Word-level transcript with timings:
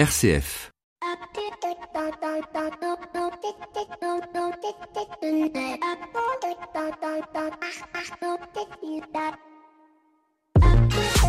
RCF. 0.00 0.70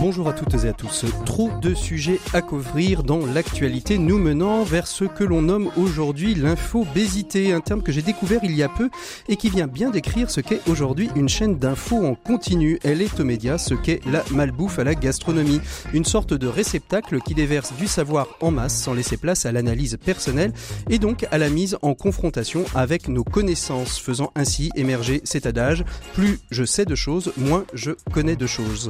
Bonjour 0.02 0.28
à 0.28 0.34
toutes 0.34 0.66
et 0.66 0.68
à 0.68 0.74
tous. 0.74 1.06
Trop 1.28 1.52
de 1.62 1.76
sujets 1.76 2.20
à 2.34 2.42
couvrir 2.42 3.04
dans 3.04 3.24
l'actualité 3.24 4.00
nous 4.00 4.18
menant 4.18 4.64
vers 4.64 4.88
ce 4.88 5.06
que 5.06 5.24
l'on 5.24 5.44
nomme 5.44 5.70
aujourd'hui 5.78 6.34
l'infobésité, 6.34 7.54
un 7.54 7.60
terme 7.60 7.84
que 7.84 7.92
j'ai 7.92 8.02
découvert 8.02 8.40
il 8.42 8.56
y 8.56 8.64
a 8.64 8.68
peu 8.68 8.90
et 9.30 9.36
qui 9.36 9.52
vient 9.52 9.68
bien 9.68 9.92
décrire 9.92 10.32
ce 10.32 10.42
qu'est 10.42 10.68
aujourd'hui 10.68 11.12
une 11.16 11.30
chaîne 11.30 11.60
d'infos 11.60 12.04
en 12.04 12.16
continu. 12.16 12.80
Elle 12.84 13.04
est 13.04 13.20
aux 13.20 13.24
médias 13.24 13.60
ce 13.60 13.76
qu'est 13.76 14.02
la 14.08 14.24
malbouffe 14.32 14.80
à 14.80 14.84
la 14.84 14.96
gastronomie, 14.96 15.62
une 15.94 16.04
sorte 16.04 16.34
de 16.34 16.48
réceptacle 16.48 17.20
qui 17.22 17.36
déverse 17.36 17.72
du 17.74 17.86
savoir 17.86 18.28
en 18.42 18.50
masse 18.50 18.82
sans 18.82 18.96
laisser 18.96 19.18
place 19.18 19.46
à 19.46 19.52
l'analyse 19.52 20.00
personnelle 20.04 20.52
et 20.90 20.98
donc 20.98 21.28
à 21.30 21.38
la 21.38 21.50
mise 21.50 21.78
en 21.84 21.94
confrontation 21.94 22.66
avec 22.74 23.08
nos 23.08 23.24
connaissances, 23.24 24.00
faisant 24.00 24.32
ainsi 24.34 24.72
émerger 24.76 25.22
cet 25.26 25.46
adage 25.46 25.86
plus 26.16 26.40
je 26.50 26.64
sais 26.64 26.86
de 26.86 26.96
choses, 26.96 27.34
moins 27.38 27.66
je 27.76 27.92
connais 28.12 28.36
de 28.36 28.48
choses. 28.48 28.90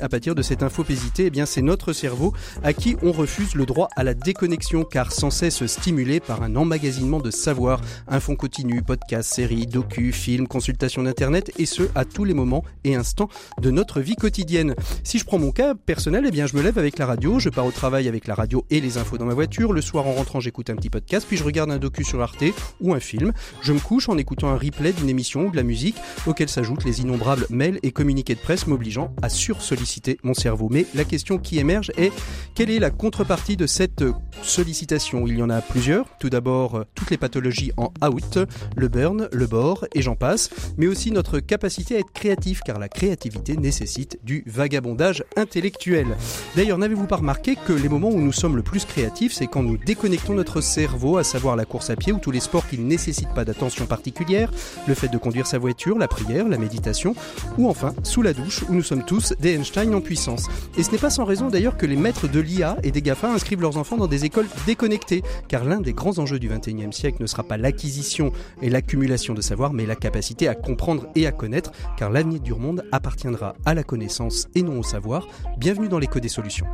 À 0.00 0.08
pâtir 0.08 0.34
de 0.34 0.42
cette 0.42 0.62
infopésité, 0.62 1.30
eh 1.34 1.46
c'est 1.46 1.62
notre 1.62 1.92
cerveau 1.92 2.32
à 2.62 2.72
qui 2.72 2.96
on 3.02 3.12
refuse 3.12 3.54
le 3.54 3.66
droit 3.66 3.88
à 3.96 4.04
la 4.04 4.14
déconnexion 4.14 4.84
car 4.84 5.12
sans 5.12 5.30
cesse 5.30 5.66
stimulé 5.66 6.20
par 6.20 6.42
un 6.42 6.54
emmagasinement 6.56 7.18
de 7.18 7.30
savoir, 7.30 7.80
info 8.08 8.36
continu, 8.36 8.82
podcast, 8.82 9.34
séries, 9.34 9.66
docu, 9.66 10.12
films, 10.12 10.46
consultations 10.46 11.02
d'internet 11.02 11.50
et 11.58 11.66
ce 11.66 11.82
à 11.94 12.04
tous 12.04 12.24
les 12.24 12.34
moments 12.34 12.64
et 12.84 12.94
instants 12.94 13.28
de 13.60 13.70
notre 13.70 14.00
vie 14.00 14.16
quotidienne. 14.16 14.74
Si 15.02 15.18
je 15.18 15.24
prends 15.24 15.38
mon 15.38 15.50
cas 15.50 15.74
personnel, 15.74 16.28
eh 16.32 16.46
je 16.46 16.56
me 16.56 16.62
lève 16.62 16.78
avec 16.78 16.98
la 16.98 17.06
radio, 17.06 17.38
je 17.38 17.48
pars 17.48 17.66
au 17.66 17.72
travail 17.72 18.08
avec 18.08 18.26
la 18.26 18.34
radio 18.34 18.64
et 18.70 18.80
les 18.80 18.98
infos 18.98 19.18
dans 19.18 19.26
ma 19.26 19.34
voiture, 19.34 19.72
le 19.72 19.80
soir 19.80 20.06
en 20.06 20.12
rentrant 20.12 20.40
j'écoute 20.40 20.70
un 20.70 20.76
petit 20.76 20.90
podcast, 20.90 21.26
puis 21.26 21.36
je 21.36 21.44
regarde 21.44 21.70
un 21.70 21.78
docu 21.78 22.04
sur 22.04 22.22
Arte 22.22 22.44
ou 22.80 22.94
un 22.94 23.00
film, 23.00 23.32
je 23.62 23.72
me 23.72 23.80
couche 23.80 24.08
en 24.08 24.16
écoutant 24.16 24.50
un 24.50 24.58
replay 24.58 24.92
d'une 24.92 25.08
émission 25.08 25.46
ou 25.46 25.50
de 25.50 25.56
la 25.56 25.62
musique 25.64 25.96
auquel 26.26 26.48
s'ajoutent 26.48 26.84
les 26.84 27.00
innombrables 27.00 27.46
mails 27.50 27.80
et 27.82 27.90
communiqués 27.90 28.34
de 28.34 28.40
presse 28.40 28.66
m'obligeant 28.66 29.14
à 29.22 29.28
sur 29.28 29.60
solliciter 29.72 30.18
mon 30.22 30.34
cerveau. 30.34 30.68
Mais 30.70 30.84
la 30.94 31.04
question 31.04 31.38
qui 31.38 31.58
émerge 31.58 31.92
est 31.96 32.12
quelle 32.54 32.70
est 32.70 32.78
la 32.78 32.90
contrepartie 32.90 33.56
de 33.56 33.66
cette 33.66 34.04
sollicitation? 34.42 35.26
Il 35.26 35.38
y 35.38 35.42
en 35.42 35.48
a 35.48 35.62
plusieurs. 35.62 36.04
Tout 36.18 36.28
d'abord, 36.28 36.74
euh, 36.74 36.84
toutes 36.94 37.10
les 37.10 37.16
pathologies 37.16 37.72
en 37.78 37.90
out, 38.06 38.38
le 38.76 38.88
burn, 38.88 39.30
le 39.32 39.46
bore 39.46 39.86
et 39.94 40.02
j'en 40.02 40.14
passe, 40.14 40.50
mais 40.76 40.86
aussi 40.86 41.10
notre 41.10 41.38
capacité 41.38 41.96
à 41.96 42.00
être 42.00 42.12
créatif 42.12 42.60
car 42.60 42.78
la 42.78 42.90
créativité 42.90 43.56
nécessite 43.56 44.18
du 44.22 44.44
vagabondage 44.46 45.24
intellectuel. 45.36 46.18
D'ailleurs, 46.54 46.76
n'avez-vous 46.76 47.06
pas 47.06 47.16
remarqué 47.16 47.56
que 47.56 47.72
les 47.72 47.88
moments 47.88 48.10
où 48.10 48.20
nous 48.20 48.32
sommes 48.32 48.56
le 48.56 48.62
plus 48.62 48.84
créatifs, 48.84 49.32
c'est 49.32 49.46
quand 49.46 49.62
nous 49.62 49.78
déconnectons 49.78 50.34
notre 50.34 50.60
cerveau, 50.60 51.16
à 51.16 51.24
savoir 51.24 51.56
la 51.56 51.64
course 51.64 51.88
à 51.88 51.96
pied 51.96 52.12
ou 52.12 52.18
tous 52.18 52.30
les 52.30 52.40
sports 52.40 52.68
qui 52.68 52.78
ne 52.78 52.84
nécessitent 52.84 53.34
pas 53.34 53.46
d'attention 53.46 53.86
particulière, 53.86 54.52
le 54.86 54.94
fait 54.94 55.08
de 55.08 55.16
conduire 55.16 55.46
sa 55.46 55.56
voiture, 55.56 55.96
la 55.96 56.08
prière, 56.08 56.46
la 56.46 56.58
méditation, 56.58 57.14
ou 57.56 57.70
enfin 57.70 57.94
sous 58.02 58.20
la 58.20 58.34
douche 58.34 58.64
où 58.68 58.74
nous 58.74 58.82
sommes 58.82 59.04
tous 59.04 59.32
des 59.40 59.51
Einstein 59.54 59.94
en 59.94 60.00
puissance. 60.00 60.48
Et 60.76 60.82
ce 60.82 60.90
n'est 60.90 60.98
pas 60.98 61.10
sans 61.10 61.24
raison 61.24 61.48
d'ailleurs 61.48 61.76
que 61.76 61.86
les 61.86 61.96
maîtres 61.96 62.28
de 62.28 62.40
l'IA 62.40 62.76
et 62.82 62.90
des 62.90 63.02
GAFA 63.02 63.32
inscrivent 63.32 63.60
leurs 63.60 63.76
enfants 63.76 63.96
dans 63.96 64.06
des 64.06 64.24
écoles 64.24 64.48
déconnectées, 64.66 65.22
car 65.48 65.64
l'un 65.64 65.80
des 65.80 65.92
grands 65.92 66.18
enjeux 66.18 66.38
du 66.38 66.48
XXIe 66.48 66.92
siècle 66.92 67.22
ne 67.22 67.26
sera 67.26 67.42
pas 67.42 67.56
l'acquisition 67.56 68.32
et 68.60 68.70
l'accumulation 68.70 69.34
de 69.34 69.40
savoir, 69.40 69.72
mais 69.72 69.86
la 69.86 69.96
capacité 69.96 70.48
à 70.48 70.54
comprendre 70.54 71.08
et 71.14 71.26
à 71.26 71.32
connaître, 71.32 71.72
car 71.96 72.10
l'avenir 72.10 72.40
du 72.40 72.54
monde 72.54 72.84
appartiendra 72.92 73.54
à 73.64 73.74
la 73.74 73.82
connaissance 73.82 74.48
et 74.54 74.62
non 74.62 74.78
au 74.78 74.82
savoir. 74.82 75.28
Bienvenue 75.58 75.88
dans 75.88 75.98
l'écho 75.98 76.20
des 76.20 76.28
solutions. 76.28 76.66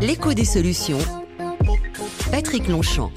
L'écho 0.00 0.34
des 0.34 0.44
solutions. 0.44 0.98
Patrick 2.30 2.66
Longchamp. 2.68 3.12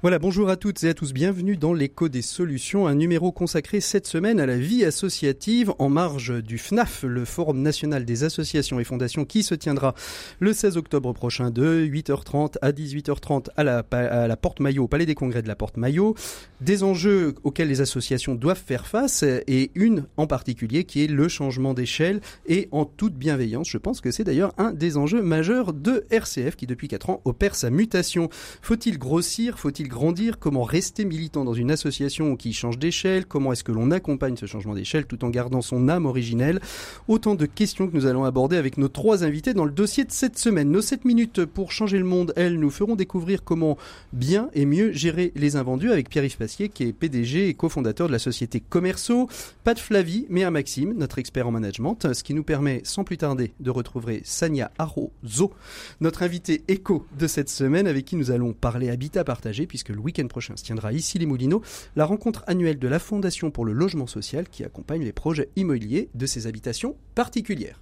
Voilà, 0.00 0.20
bonjour 0.20 0.48
à 0.48 0.54
toutes 0.54 0.84
et 0.84 0.90
à 0.90 0.94
tous, 0.94 1.12
bienvenue 1.12 1.56
dans 1.56 1.74
l'écho 1.74 2.08
des 2.08 2.22
solutions, 2.22 2.86
un 2.86 2.94
numéro 2.94 3.32
consacré 3.32 3.80
cette 3.80 4.06
semaine 4.06 4.38
à 4.38 4.46
la 4.46 4.56
vie 4.56 4.84
associative 4.84 5.72
en 5.80 5.88
marge 5.88 6.40
du 6.40 6.56
FNAF, 6.56 7.02
le 7.02 7.24
Forum 7.24 7.62
national 7.62 8.04
des 8.04 8.22
associations 8.22 8.78
et 8.78 8.84
fondations 8.84 9.24
qui 9.24 9.42
se 9.42 9.56
tiendra 9.56 9.96
le 10.38 10.52
16 10.52 10.76
octobre 10.76 11.12
prochain 11.14 11.50
de 11.50 11.84
8h30 11.84 12.58
à 12.62 12.70
18h30 12.70 13.48
à 13.56 13.64
la, 13.64 14.36
Porte 14.36 14.60
Maillot, 14.60 14.84
au 14.84 14.86
Palais 14.86 15.04
des 15.04 15.16
Congrès 15.16 15.42
de 15.42 15.48
la 15.48 15.56
Porte 15.56 15.76
Maillot. 15.76 16.14
Des 16.60 16.84
enjeux 16.84 17.34
auxquels 17.42 17.66
les 17.66 17.80
associations 17.80 18.36
doivent 18.36 18.62
faire 18.64 18.86
face 18.86 19.24
et 19.24 19.72
une 19.74 20.06
en 20.16 20.28
particulier 20.28 20.84
qui 20.84 21.02
est 21.02 21.08
le 21.08 21.26
changement 21.26 21.74
d'échelle 21.74 22.20
et 22.46 22.68
en 22.70 22.84
toute 22.84 23.16
bienveillance. 23.16 23.68
Je 23.68 23.78
pense 23.78 24.00
que 24.00 24.12
c'est 24.12 24.22
d'ailleurs 24.22 24.54
un 24.58 24.70
des 24.70 24.96
enjeux 24.96 25.22
majeurs 25.22 25.72
de 25.72 26.06
RCF 26.10 26.54
qui 26.54 26.68
depuis 26.68 26.86
4 26.86 27.10
ans 27.10 27.20
opère 27.24 27.56
sa 27.56 27.70
mutation. 27.70 28.28
Faut-il 28.62 28.96
grossir? 28.96 29.58
Faut-il 29.58 29.87
grandir, 29.88 30.38
comment 30.38 30.62
rester 30.62 31.04
militant 31.04 31.44
dans 31.44 31.54
une 31.54 31.70
association 31.70 32.36
qui 32.36 32.52
change 32.52 32.78
d'échelle, 32.78 33.26
comment 33.26 33.52
est-ce 33.52 33.64
que 33.64 33.72
l'on 33.72 33.90
accompagne 33.90 34.36
ce 34.36 34.46
changement 34.46 34.74
d'échelle 34.74 35.06
tout 35.06 35.24
en 35.24 35.30
gardant 35.30 35.62
son 35.62 35.88
âme 35.88 36.06
originelle? 36.06 36.60
Autant 37.08 37.34
de 37.34 37.46
questions 37.46 37.88
que 37.88 37.94
nous 37.94 38.06
allons 38.06 38.24
aborder 38.24 38.56
avec 38.56 38.78
nos 38.78 38.88
trois 38.88 39.24
invités 39.24 39.54
dans 39.54 39.64
le 39.64 39.70
dossier 39.70 40.04
de 40.04 40.12
cette 40.12 40.38
semaine. 40.38 40.70
Nos 40.70 40.80
7 40.80 41.04
minutes 41.04 41.44
pour 41.44 41.72
changer 41.72 41.98
le 41.98 42.04
monde, 42.04 42.32
elles 42.36 42.58
nous 42.58 42.70
feront 42.70 42.96
découvrir 42.96 43.44
comment 43.44 43.78
bien 44.12 44.50
et 44.54 44.66
mieux 44.66 44.92
gérer 44.92 45.32
les 45.34 45.56
invendus 45.56 45.92
avec 45.92 46.08
Pierre-Yves 46.08 46.36
Passier 46.36 46.68
qui 46.68 46.84
est 46.84 46.92
PDG 46.92 47.48
et 47.48 47.54
cofondateur 47.54 48.06
de 48.06 48.12
la 48.12 48.18
société 48.18 48.60
Commerceau. 48.60 49.28
Pas 49.64 49.74
de 49.74 49.78
Flavie, 49.78 50.26
mais 50.28 50.44
un 50.44 50.50
Maxime, 50.50 50.94
notre 50.96 51.18
expert 51.18 51.46
en 51.46 51.50
management, 51.50 52.12
ce 52.12 52.22
qui 52.22 52.34
nous 52.34 52.44
permet 52.44 52.80
sans 52.84 53.04
plus 53.04 53.18
tarder 53.18 53.52
de 53.60 53.70
retrouver 53.70 54.22
Sania 54.24 54.70
Arrozo, 54.78 55.52
notre 56.00 56.22
invité 56.22 56.62
éco 56.68 57.06
de 57.18 57.26
cette 57.26 57.48
semaine 57.48 57.86
avec 57.86 58.04
qui 58.04 58.16
nous 58.16 58.30
allons 58.30 58.52
parler 58.52 58.90
habitat 58.90 59.24
partagé 59.24 59.66
puisque 59.66 59.77
le 59.88 59.98
week-end 59.98 60.26
prochain 60.26 60.56
se 60.56 60.64
tiendra 60.64 60.92
ici 60.92 61.18
les 61.18 61.26
Moulineaux 61.26 61.62
la 61.96 62.04
rencontre 62.04 62.44
annuelle 62.46 62.78
de 62.78 62.88
la 62.88 62.98
Fondation 62.98 63.50
pour 63.50 63.64
le 63.64 63.72
logement 63.72 64.06
social 64.06 64.48
qui 64.48 64.64
accompagne 64.64 65.02
les 65.02 65.12
projets 65.12 65.48
immobiliers 65.56 66.08
de 66.14 66.26
ces 66.26 66.46
habitations 66.46 66.96
particulières. 67.14 67.80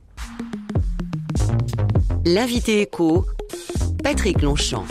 L'invité 2.24 2.82
éco, 2.82 3.24
Patrick 4.02 4.42
Longchamp. 4.42 4.84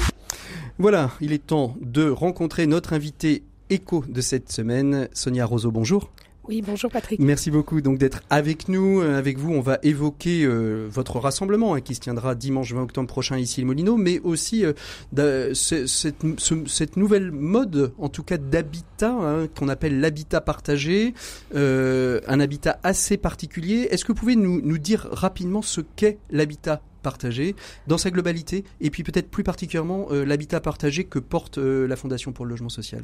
Voilà, 0.78 1.12
il 1.22 1.34
est 1.34 1.46
temps 1.46 1.76
de 1.82 2.10
rencontrer 2.10 2.68
notre 2.68 2.94
invité 2.94 3.44
éco 3.70 4.04
de 4.08 4.22
cette 4.22 4.52
semaine, 4.52 5.10
Sonia 5.14 5.46
Roseau. 5.46 5.72
Bonjour. 5.72 6.12
Oui, 6.48 6.62
bonjour 6.62 6.92
Patrick. 6.92 7.20
Merci 7.20 7.50
beaucoup 7.50 7.82
donc 7.82 7.98
d'être 7.98 8.22
avec 8.30 8.70
nous. 8.70 9.02
Euh, 9.02 9.18
avec 9.18 9.40
vous, 9.40 9.52
on 9.52 9.62
va 9.62 9.80
évoquer 9.82 10.44
euh, 10.44 10.88
votre 10.90 11.20
rassemblement 11.20 11.74
hein, 11.74 11.82
qui 11.82 11.96
se 11.96 12.02
tiendra 12.02 12.36
dimanche 12.36 12.72
20 12.72 12.84
octobre 12.84 13.08
prochain 13.08 13.38
ici 13.38 13.62
le 13.62 13.68
Molino, 13.68 13.98
mais 13.98 14.20
aussi 14.20 14.64
euh, 14.64 15.54
cette, 15.54 16.24
cette, 16.68 16.98
nouvelle 16.98 17.32
mode, 17.32 17.94
en 17.98 18.10
tout 18.10 18.22
cas 18.22 18.38
d'habitat, 18.38 19.12
hein, 19.12 19.48
qu'on 19.58 19.70
appelle 19.70 20.00
l'habitat 20.00 20.40
partagé, 20.40 21.14
un 21.54 22.40
habitat 22.40 22.80
assez 22.84 23.18
particulier. 23.18 23.88
Est-ce 23.90 24.06
que 24.06 24.12
vous 24.12 24.20
pouvez 24.20 24.36
nous 24.36 24.78
dire 24.78 25.08
rapidement 25.12 25.62
ce 25.62 25.82
qu'est 25.82 26.20
l'habitat 26.30 26.82
partagé 27.02 27.56
dans 27.88 27.98
sa 27.98 28.10
globalité 28.10 28.64
et 28.82 28.90
puis 28.90 29.04
peut-être 29.04 29.30
plus 29.30 29.44
particulièrement 29.44 30.08
l'habitat 30.12 30.60
partagé 30.60 31.04
que 31.04 31.20
porte 31.20 31.58
la 31.58 31.96
Fondation 31.96 32.32
pour 32.34 32.46
le 32.46 32.52
logement 32.52 32.70
social? 32.70 33.04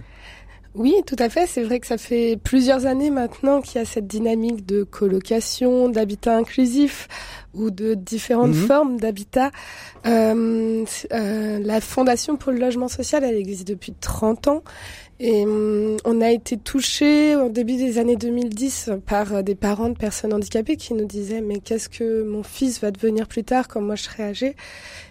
Oui, 0.74 0.96
tout 1.06 1.18
à 1.20 1.28
fait. 1.28 1.48
C'est 1.48 1.64
vrai 1.64 1.80
que 1.82 1.88
ça 1.88 1.98
fait 1.98 2.40
plusieurs 2.42 2.86
années 2.86 3.10
maintenant 3.10 3.62
qu'il 3.62 3.80
y 3.80 3.82
a 3.82 3.86
cette 3.86 4.08
dynamique 4.08 4.66
de 4.66 4.84
colocation, 4.84 5.90
d'habitat 5.90 6.38
inclusif 6.38 7.10
ou 7.54 7.72
de 7.72 7.94
différentes 7.94 8.56
mhm. 8.56 8.68
formes 8.68 8.98
d'habitat. 9.00 9.52
Euh, 10.06 10.86
euh, 11.12 11.60
la 11.60 11.82
Fondation 11.82 12.38
pour 12.38 12.54
le 12.54 12.60
logement 12.60 12.88
social, 12.88 13.24
elle 13.26 13.36
existe 13.36 13.68
depuis 13.68 13.94
30 14.00 14.48
ans. 14.48 14.64
Et 15.20 15.46
hum, 15.46 15.98
on 16.06 16.22
a 16.22 16.32
été 16.32 16.58
touché 16.58 17.36
au 17.36 17.50
début 17.50 17.76
des 17.76 17.98
années 18.00 18.16
2010 18.16 18.92
par 19.06 19.44
des 19.44 19.56
parents 19.56 19.90
de 19.90 19.98
personnes 19.98 20.34
handicapées 20.34 20.78
qui 20.78 20.96
nous 20.96 21.06
disaient 21.06 21.42
mais 21.42 21.60
qu'est-ce 21.60 21.90
que 21.90 22.24
mon 22.24 22.42
fils 22.42 22.82
va 22.82 22.90
devenir 22.90 23.28
plus 23.28 23.44
tard 23.44 23.68
quand 23.68 23.82
moi 23.82 23.96
je 23.96 24.04
serai 24.04 24.24
âgé 24.24 24.56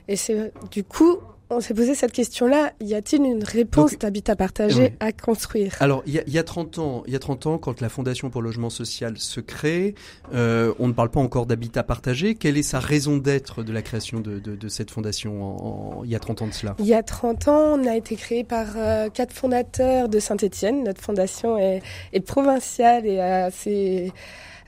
Et 0.08 0.16
c'est 0.16 0.52
du 0.72 0.82
coup 0.82 1.18
on 1.50 1.60
s'est 1.60 1.74
posé 1.74 1.94
cette 1.94 2.12
question-là. 2.12 2.72
Y 2.80 2.94
a-t-il 2.94 3.22
une 3.22 3.44
réponse 3.44 3.98
d'habitat 3.98 4.36
partagé 4.36 4.94
à 5.00 5.12
construire? 5.12 5.74
Alors, 5.80 6.02
il 6.06 6.14
y, 6.14 6.38
a, 6.38 6.42
30 6.42 6.78
ans, 6.78 7.02
il 7.06 7.12
y 7.12 7.16
a 7.16 7.18
30 7.18 7.46
ans, 7.46 7.58
quand 7.58 7.80
la 7.80 7.88
Fondation 7.88 8.30
pour 8.30 8.40
le 8.40 8.48
logement 8.48 8.70
social 8.70 9.18
se 9.18 9.40
crée, 9.40 9.94
euh, 10.32 10.72
on 10.78 10.88
ne 10.88 10.92
parle 10.92 11.10
pas 11.10 11.20
encore 11.20 11.46
d'habitat 11.46 11.82
partagé. 11.82 12.34
Quelle 12.36 12.56
est 12.56 12.62
sa 12.62 12.78
raison 12.78 13.16
d'être 13.16 13.62
de 13.62 13.72
la 13.72 13.82
création 13.82 14.20
de, 14.20 14.40
cette 14.68 14.90
fondation 14.90 16.02
il 16.04 16.10
y 16.10 16.14
a 16.14 16.20
30 16.20 16.42
ans 16.42 16.46
de 16.46 16.52
cela? 16.52 16.76
Il 16.78 16.86
y 16.86 16.94
a 16.94 17.02
30 17.02 17.48
ans, 17.48 17.78
on 17.78 17.86
a 17.86 17.96
été 17.96 18.16
créé 18.16 18.44
par 18.44 18.66
euh, 18.76 19.08
quatre 19.10 19.32
fondateurs 19.32 20.08
de 20.08 20.18
Saint-Étienne. 20.18 20.84
Notre 20.84 21.00
fondation 21.00 21.58
est, 21.58 21.80
provinciale 22.24 23.06
et 23.06 23.20
assez 23.20 24.12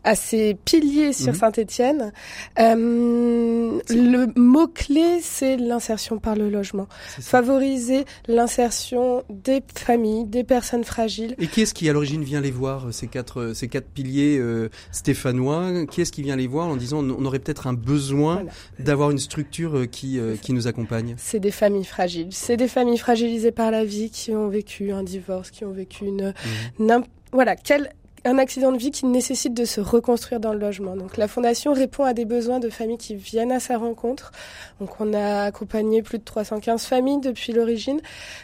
à 0.04 0.14
ses 0.14 0.54
piliers 0.54 1.12
sur 1.12 1.32
mhm. 1.32 1.38
Saint-Étienne. 1.38 2.12
Euh, 2.58 3.78
le 3.90 4.26
mot 4.38 4.66
clé, 4.66 5.20
c'est 5.22 5.56
l'insertion 5.56 6.18
par 6.18 6.34
le 6.34 6.50
logement. 6.50 6.88
Favoriser 7.20 8.04
l'insertion 8.28 9.24
des 9.30 9.62
familles, 9.74 10.24
des 10.24 10.44
personnes 10.44 10.84
fragiles. 10.84 11.34
Et 11.38 11.46
qui 11.46 11.62
est-ce 11.62 11.74
qui 11.74 11.88
à 11.88 11.92
l'origine 11.92 12.22
vient 12.22 12.40
les 12.40 12.50
voir 12.50 12.92
ces 12.92 13.06
quatre 13.06 13.52
ces 13.54 13.68
quatre 13.68 13.88
piliers 13.88 14.38
euh, 14.38 14.68
stéphanois? 14.90 15.86
Qui 15.86 16.00
est-ce 16.02 16.12
qui 16.12 16.22
vient 16.22 16.36
les 16.36 16.46
voir 16.46 16.68
en 16.68 16.76
disant 16.76 17.02
on 17.02 17.24
aurait 17.24 17.38
peut-être 17.38 17.66
un 17.66 17.72
besoin 17.72 18.44
d'avoir 18.78 19.10
une 19.10 19.18
structure 19.18 19.76
euh, 19.76 19.86
qui 19.86 20.18
euh, 20.18 20.36
qui 20.36 20.52
nous 20.52 20.66
accompagne? 20.66 21.14
C'est 21.18 21.40
des 21.40 21.50
familles 21.50 21.84
fragiles. 21.84 22.28
C'est 22.30 22.56
des 22.56 22.68
familles 22.68 22.98
fragilisées 22.98 23.52
par 23.52 23.70
la 23.70 23.84
vie 23.84 24.10
qui 24.10 24.32
ont 24.32 24.48
vécu 24.48 24.92
un 24.92 25.02
divorce, 25.02 25.50
qui 25.50 25.64
ont 25.64 25.72
vécu 25.72 26.04
une 26.06 26.34
mmh. 26.78 27.02
voilà 27.32 27.56
quel 27.56 27.90
un 28.24 28.38
accident 28.38 28.72
de 28.72 28.78
vie 28.78 28.90
qui 28.90 29.06
nécessite 29.06 29.54
de 29.54 29.64
se 29.64 29.80
reconstruire 29.80 30.40
dans 30.40 30.52
le 30.52 30.58
logement. 30.58 30.96
Donc 30.96 31.16
la 31.16 31.28
fondation 31.28 31.72
répond 31.72 32.04
à 32.04 32.14
des 32.14 32.24
besoins 32.24 32.60
de 32.60 32.70
familles 32.70 32.98
qui 32.98 33.14
viennent 33.16 33.52
à 33.52 33.60
sa 33.60 33.78
rencontre. 33.78 34.32
Donc 34.80 35.00
on 35.00 35.12
a 35.12 35.44
accompagné 35.44 36.02
plus 36.02 36.18
de 36.18 36.24
315 36.24 36.84
familles 36.84 37.20
depuis 37.20 37.52
l'origine. 37.52 38.00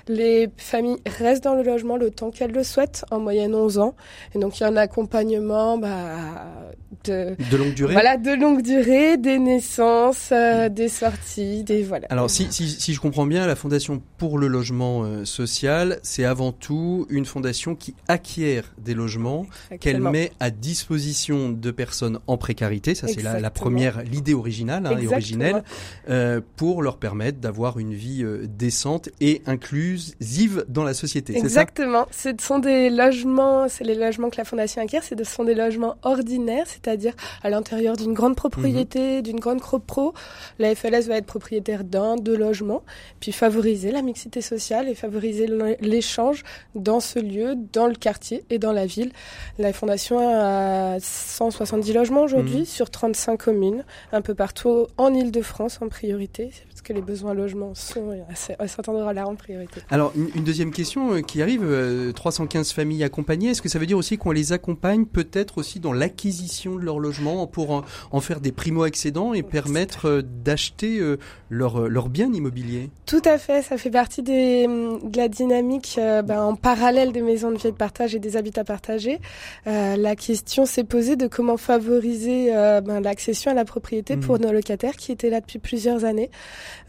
Les 0.09 0.49
familles 0.57 0.99
restent 1.07 1.45
dans 1.45 1.55
le 1.55 1.63
logement 1.63 1.97
le 1.97 2.11
temps 2.11 2.31
qu'elles 2.31 2.53
le 2.53 2.65
souhaitent, 2.65 3.05
en 3.11 3.21
moyenne 3.21 3.55
11 3.55 3.79
ans. 3.79 3.95
Et 4.35 4.39
donc 4.39 4.59
il 4.59 4.63
y 4.63 4.67
a 4.67 4.69
un 4.69 4.77
accompagnement 4.77 5.79
bah, 5.79 6.17
de, 7.05 7.37
de 7.51 7.57
longue 7.57 7.75
durée. 7.75 7.93
Voilà, 7.93 8.17
de 8.17 8.33
longue 8.33 8.63
durée, 8.63 9.17
des 9.17 9.39
naissances, 9.39 10.31
euh, 10.33 10.69
des 10.69 10.89
sorties, 10.89 11.63
des 11.63 11.83
voilà. 11.83 12.09
Alors 12.11 12.31
si, 12.31 12.49
si, 12.51 12.69
si, 12.69 12.93
je 12.93 13.01
comprends 13.01 13.27
bien, 13.27 13.47
la 13.47 13.55
fondation 13.55 14.03
pour 14.17 14.39
le 14.39 14.49
logement 14.49 15.05
euh, 15.05 15.25
social, 15.25 16.01
c'est 16.03 16.25
avant 16.25 16.53
tout 16.53 17.07
une 17.11 17.25
fondation 17.25 17.75
qui 17.75 17.95
acquiert 18.09 18.75
des 18.79 18.95
logements 18.95 19.47
qu'elle 19.81 20.01
met 20.01 20.33
à 20.41 20.51
disposition 20.51 21.51
de 21.51 21.71
personnes 21.71 22.21
en 22.27 22.37
précarité. 22.37 22.95
Ça, 22.95 23.09
c'est 23.09 23.23
la, 23.23 23.41
la, 23.41 23.51
première, 23.51 24.03
l'idée 24.03 24.35
originale 24.35 24.87
hein, 24.87 24.97
et 24.99 25.07
originelle, 25.07 25.63
euh, 26.09 26.41
pour 26.57 26.83
leur 26.83 26.99
permettre 26.99 27.39
d'avoir 27.39 27.79
une 27.79 27.95
vie 27.95 28.23
euh, 28.23 28.47
décente 28.47 29.09
et 29.21 29.43
inclusive 29.47 30.65
dans 30.69 30.85
la 30.85 30.95
société. 30.95 31.37
Exactement. 31.37 32.07
ce 32.11 32.31
sont 32.41 32.59
des 32.59 32.91
logements, 32.91 33.69
c'est 33.69 33.85
les 33.85 33.95
logements 33.95 34.31
que 34.31 34.37
la 34.37 34.45
Fondation 34.45 34.83
acquiert, 34.83 35.03
ce 35.03 35.15
sont 35.25 35.45
des 35.45 35.55
logements 35.55 35.97
ordinaires, 36.03 36.67
c'est-à-dire 36.67 37.15
à, 37.43 37.51
l'intérieur 37.51 37.97
d'une 37.97 38.15
grande 38.15 38.37
propriété, 38.37 39.17
mhm. 39.17 39.23
d'une 39.23 39.41
grande 39.41 39.61
cropro. 39.61 40.15
La 40.59 40.75
FLS 40.75 41.09
va 41.09 41.17
être 41.17 41.27
propriétaire 41.27 41.85
d'un, 41.85 42.17
deux 42.17 42.37
logements, 42.37 42.83
puis 43.21 43.33
favoriser 43.33 43.91
la 43.91 44.03
mixité 44.03 44.41
sociale 44.41 44.89
et 44.89 44.95
favoriser 44.95 45.49
l'échange 45.81 46.45
dans 46.75 47.01
ce 47.01 47.19
lieu, 47.19 47.55
dans 47.73 47.87
le 47.87 47.95
quartier 47.95 48.45
et 48.51 48.59
dans 48.59 48.73
la 48.73 48.87
ville. 48.87 49.13
La 49.59 49.73
Fondation 49.73 50.21
a 50.21 51.01
170 51.01 51.93
logements 51.93 52.23
aujourd'hui 52.23 52.61
mmh. 52.61 52.65
sur 52.65 52.91
35 52.91 53.37
communes, 53.37 53.85
un 54.13 54.23
peu 54.23 54.35
partout 54.35 54.87
en 54.97 55.13
Ile-de-France 55.13 55.81
en 55.83 55.89
priorité 55.89 56.53
que 56.83 56.93
les 56.93 57.03
besoins 57.03 57.35
logements 57.35 57.75
sont 57.75 58.11
à 58.59 58.69
cet 58.69 58.89
endroit-là 58.89 59.27
en 59.27 59.35
priorité. 59.35 59.81
Alors, 59.91 60.13
une, 60.17 60.45
deuxième 60.45 60.71
question 60.71 61.15
euh, 61.15 61.21
qui 61.21 61.43
arrive, 61.43 61.65
315 62.15 62.71
euh, 62.71 62.75
familles 62.75 63.05
accompagnées, 63.05 63.51
est-ce 63.51 63.63
que 63.63 63.69
ça 63.69 63.79
veut 63.79 63.87
dire 63.87 63.99
aussi 63.99 64.19
qu'on 64.19 64.31
les 64.31 64.53
accompagne 64.53 65.05
peut-être 65.05 65.59
aussi 65.59 65.81
dans 65.81 65.93
l'acquisition 65.93 66.77
de 66.77 66.83
leur 66.83 66.99
logement 66.99 67.47
pour 67.47 67.85
en, 68.11 68.21
faire 68.21 68.41
des 68.41 68.53
primo-accédants 68.53 69.35
et 69.35 69.43
permettre 69.43 70.09
euh, 70.09 70.23
d'acheter 70.23 71.01
leur, 71.51 71.89
leur 71.89 72.09
bien 72.09 72.33
immobilier? 72.33 72.91
Tout 73.07 73.23
à 73.25 73.39
fait, 73.39 73.63
ça 73.63 73.77
fait 73.79 73.91
partie 73.91 74.23
des, 74.23 74.67
de 74.67 75.17
la 75.17 75.29
dynamique 75.29 75.99
ben, 75.99 76.43
en 76.43 76.55
parallèle 76.55 77.13
des 77.13 77.23
maisons 77.23 77.51
de 77.51 77.57
vie 77.57 77.71
de 77.71 77.77
partage 77.77 78.15
et 78.15 78.19
des 78.19 78.37
habitats 78.37 78.65
partagés. 78.65 79.19
la 79.67 80.17
question 80.17 80.67
s'est 80.67 80.85
posée 80.85 81.17
de 81.17 81.27
comment 81.27 81.57
favoriser 81.57 82.51
ben, 82.85 83.01
l'accession 83.01 83.51
à 83.51 83.55
la 83.55 83.65
propriété 83.65 84.17
mmh. 84.17 84.21
pour 84.21 84.39
nos 84.39 84.53
locataires 84.53 84.97
qui 84.97 85.13
étaient 85.13 85.31
là 85.31 85.41
depuis 85.41 85.59
plusieurs 85.59 86.05
années. 86.05 86.31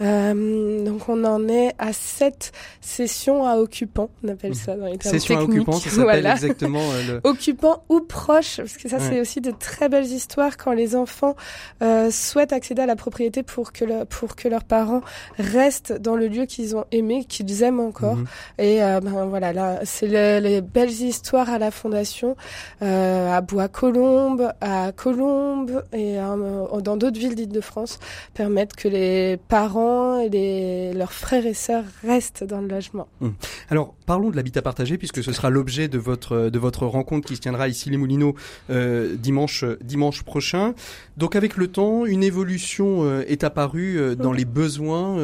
Euh, 0.02 0.84
donc 0.84 1.10
on 1.10 1.24
en 1.24 1.48
est 1.48 1.74
à 1.78 1.94
sept 1.94 2.52
sessions 2.82 3.46
à 3.46 3.58
occupants, 3.58 4.10
on 4.24 4.30
appelle 4.30 4.56
ça 4.56 4.76
dans 4.76 4.86
les 4.86 4.98
termes 4.98 5.14
Sessions 5.14 5.38
à 5.38 5.44
occupants, 5.44 5.74
ça 5.74 5.90
s'appelle 5.90 6.26
exactement 6.26 6.82
euh, 6.82 7.14
le... 7.14 7.22
Occupants 7.24 7.84
ou 7.90 8.00
proches, 8.02 8.58
parce 8.58 8.78
que 8.78 8.90
ça 8.90 9.00
c'est 9.00 9.20
aussi 9.20 9.42
de 9.42 9.52
très 9.52 9.90
belles 9.90 10.06
histoires 10.06 10.58
quand 10.58 10.74
les 10.74 10.96
enfants 10.96 11.36
euh, 11.82 12.12
souhaitent 12.12 12.54
accéder 12.54 12.82
à 12.82 12.86
la 12.86 12.96
propriété 12.96 13.44
pour 13.44 13.72
que, 13.72 14.04
pour 14.06 14.36
que 14.36 14.48
leurs 14.48 14.64
parents 14.64 15.02
restent 15.38 15.94
dans 15.94 16.16
le 16.16 16.28
lieu 16.28 16.46
qu'ils 16.46 16.76
ont 16.76 16.86
aimé, 16.92 17.26
qu'ils 17.26 17.64
aiment 17.64 17.80
encore. 17.80 18.16
Mhm. 18.16 18.26
Et 18.58 18.84
euh, 18.84 19.00
ben 19.02 19.26
voilà, 19.26 19.54
là 19.54 19.80
c'est 19.84 20.08
les 20.40 20.62
belles 20.62 20.90
histoires 20.90 21.50
à 21.50 21.58
la 21.58 21.72
fondation, 21.72 22.36
euh, 22.82 23.36
à 23.36 23.42
Bois-Colombes, 23.42 24.52
à 24.62 24.92
Colombes 24.92 25.84
et 25.94 26.18
dans 26.18 26.98
d'autres 26.98 27.20
villes 27.20 27.36
d'Île-de-France 27.36 28.00
permettent 28.34 28.76
que 28.76 28.88
les 28.88 29.38
parents 29.48 29.69
et 30.22 30.94
leurs 30.94 31.14
frères 31.14 31.46
et 31.46 31.54
sœurs 31.54 31.84
restent 32.04 32.44
dans 32.44 32.62
le 32.62 32.68
logement. 32.68 33.08
Hum. 33.22 33.34
Alors 33.70 33.94
parlons 34.06 34.30
de 34.30 34.36
l'habitat 34.36 34.62
partagé 34.62 34.98
puisque 34.98 35.24
ce 35.24 35.32
sera 35.32 35.50
l'objet 35.50 35.88
de 35.88 35.98
votre 35.98 36.50
de 36.50 36.60
votre 36.60 36.86
rencontre 36.86 37.28
qui 37.28 37.36
se 37.36 37.42
tiendra 37.42 37.68
ici 37.68 37.90
les 37.90 37.98
Moulineaux 37.98 38.36
euh, 38.70 39.16
dimanche 39.16 39.64
dimanche 39.82 40.24
prochain. 40.24 40.74
Donc 41.18 41.36
avec 41.36 41.58
le 41.58 41.68
temps, 41.68 42.06
une 42.06 42.24
évolution 42.24 43.04
euh, 43.04 43.24
est 43.28 43.44
apparue 43.44 44.00
euh, 44.00 44.16
dans 44.16 44.32
les 44.32 44.46
besoins 44.46 45.18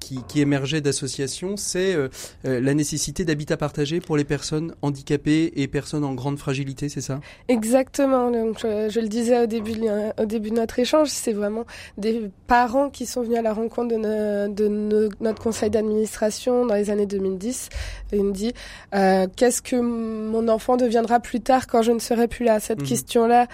qui, 0.00 0.20
qui 0.26 0.40
émergeaient 0.40 0.80
d'associations. 0.80 1.56
C'est 1.56 1.96
la 2.44 2.74
nécessité 2.74 3.24
d'habitat 3.24 3.56
partagé 3.56 4.00
pour 4.00 4.16
les 4.16 4.24
personnes 4.24 4.74
handicapées 4.82 5.52
et 5.56 5.68
personnes 5.68 6.04
en 6.04 6.14
grande 6.14 6.38
fragilité, 6.38 6.88
c'est 6.88 7.00
ça? 7.00 7.20
Exactement. 7.48 8.30
Donc 8.30 8.58
je, 8.62 9.00
le 9.00 9.08
disais 9.08 9.42
au 9.42 9.46
début 9.46 9.76
au 10.18 10.24
début 10.24 10.50
de 10.50 10.56
notre 10.56 10.78
échange, 10.78 11.08
c'est 11.08 11.32
vraiment 11.32 11.64
des 11.96 12.30
parents 12.46 12.90
qui 12.90 13.06
sont 13.06 13.22
venus 13.22 13.38
à 13.38 13.42
la 13.42 13.52
rencontre 13.52 13.67
de, 13.68 15.08
notre 15.20 15.42
conseil 15.42 15.70
d'administration 15.70 16.66
dans 16.66 16.74
les 16.74 16.90
années 16.90 17.06
2010. 17.06 17.68
il 18.12 18.24
me 18.24 18.32
dit 18.32 18.52
euh, 18.94 19.26
qu'est-ce 19.36 19.62
que 19.62 19.76
mon 19.76 20.48
enfant 20.48 20.76
deviendra 20.76 21.20
plus 21.20 21.40
tard 21.40 21.66
quand 21.66 21.82
je 21.82 21.92
ne 21.92 21.98
serai 21.98 22.28
plus 22.28 22.44
là? 22.44 22.60
Cette 22.60 22.80
mhm. 22.80 22.86
question-là, 22.86 23.46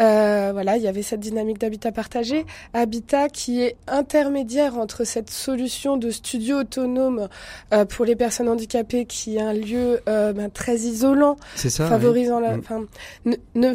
euh, 0.00 0.50
voilà, 0.52 0.76
il 0.76 0.82
y 0.82 0.88
avait 0.88 1.02
cette 1.02 1.20
dynamique 1.20 1.58
d'habitat 1.58 1.92
partagé, 1.92 2.44
habitat 2.74 3.28
qui 3.28 3.62
est 3.62 3.76
intermédiaire 3.86 4.76
entre 4.76 5.04
cette 5.04 5.30
solution 5.30 5.96
de 5.96 6.10
studio 6.10 6.60
autonome 6.60 7.28
euh, 7.72 7.84
pour 7.84 8.04
les 8.04 8.16
personnes 8.16 8.48
handicapées, 8.48 9.06
qui 9.06 9.36
est 9.36 9.40
un 9.40 9.52
lieu 9.52 10.00
ben, 10.06 10.50
très 10.50 10.76
isolant, 10.76 11.36
favorisant 11.54 12.40
la, 12.40 12.56
mhm. 12.56 12.86
ne, 13.54 13.74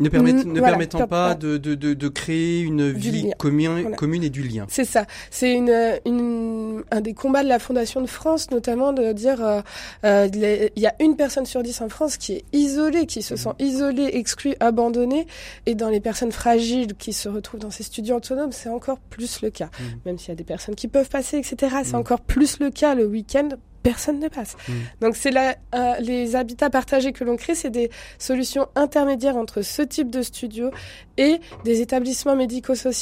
ne, 0.00 0.44
ne 0.44 0.60
permettant 0.60 1.06
pas 1.06 1.34
de, 1.34 1.56
de, 1.56 1.74
de, 1.74 1.94
de, 1.94 2.08
créer 2.08 2.60
une 2.60 2.90
vie 2.90 3.30
commune, 3.38 3.94
commune 3.96 4.24
et 4.24 4.30
du 4.30 4.42
lien. 4.42 4.66
C'est 4.68 4.84
ça. 4.84 5.04
C'est 5.30 5.52
une, 5.52 5.72
une, 6.06 6.82
un 6.90 7.00
des 7.00 7.14
combats 7.14 7.42
de 7.42 7.48
la 7.48 7.58
Fondation 7.58 8.00
de 8.00 8.06
France, 8.06 8.50
notamment 8.50 8.92
de 8.92 9.12
dire 9.12 9.44
euh, 9.44 9.60
euh 10.04 10.28
il 10.32 10.82
y 10.82 10.86
a 10.86 10.94
une 11.00 11.16
personne 11.16 11.46
sur 11.46 11.62
dix 11.62 11.80
en 11.80 11.88
France 11.88 12.16
qui 12.16 12.34
est 12.34 12.44
isolée, 12.52 13.06
qui 13.06 13.22
se 13.22 13.36
sent 13.36 13.50
isolée, 13.58 14.10
exclue, 14.14 14.54
abandonnée. 14.60 15.26
Et 15.66 15.74
dans 15.74 15.88
les 15.88 16.00
personnes 16.00 16.32
fragiles 16.32 16.94
qui 16.94 17.12
se 17.12 17.28
retrouvent 17.28 17.60
dans 17.60 17.70
ces 17.70 17.82
studios 17.82 18.16
autonomes, 18.16 18.52
c'est 18.52 18.68
encore 18.68 18.98
plus 18.98 19.42
le 19.42 19.50
cas. 19.50 19.66
Mmh. 19.66 19.84
Même 20.06 20.18
s'il 20.18 20.28
y 20.30 20.32
a 20.32 20.36
des 20.36 20.44
personnes 20.44 20.74
qui 20.74 20.88
peuvent 20.88 21.08
passer, 21.08 21.38
etc., 21.38 21.76
c'est 21.84 21.92
mmh. 21.92 21.96
encore 21.96 22.20
plus 22.20 22.58
le 22.60 22.70
cas 22.70 22.94
le 22.94 23.06
week-end 23.06 23.50
personne 23.82 24.18
ne 24.18 24.28
passe. 24.28 24.56
Mm. 24.68 24.72
Donc 25.00 25.16
c'est 25.16 25.30
là 25.30 25.56
euh, 25.74 25.94
les 26.00 26.36
habitats 26.36 26.70
partagés 26.70 27.12
que 27.12 27.24
l'on 27.24 27.36
crée, 27.36 27.54
c'est 27.54 27.70
des 27.70 27.90
solutions 28.18 28.68
intermédiaires 28.74 29.36
entre 29.36 29.62
ce 29.62 29.82
type 29.82 30.10
de 30.10 30.22
studio 30.22 30.70
et 31.16 31.40
des 31.64 31.80
établissements 31.80 32.36
médico-sociaux. 32.36 33.00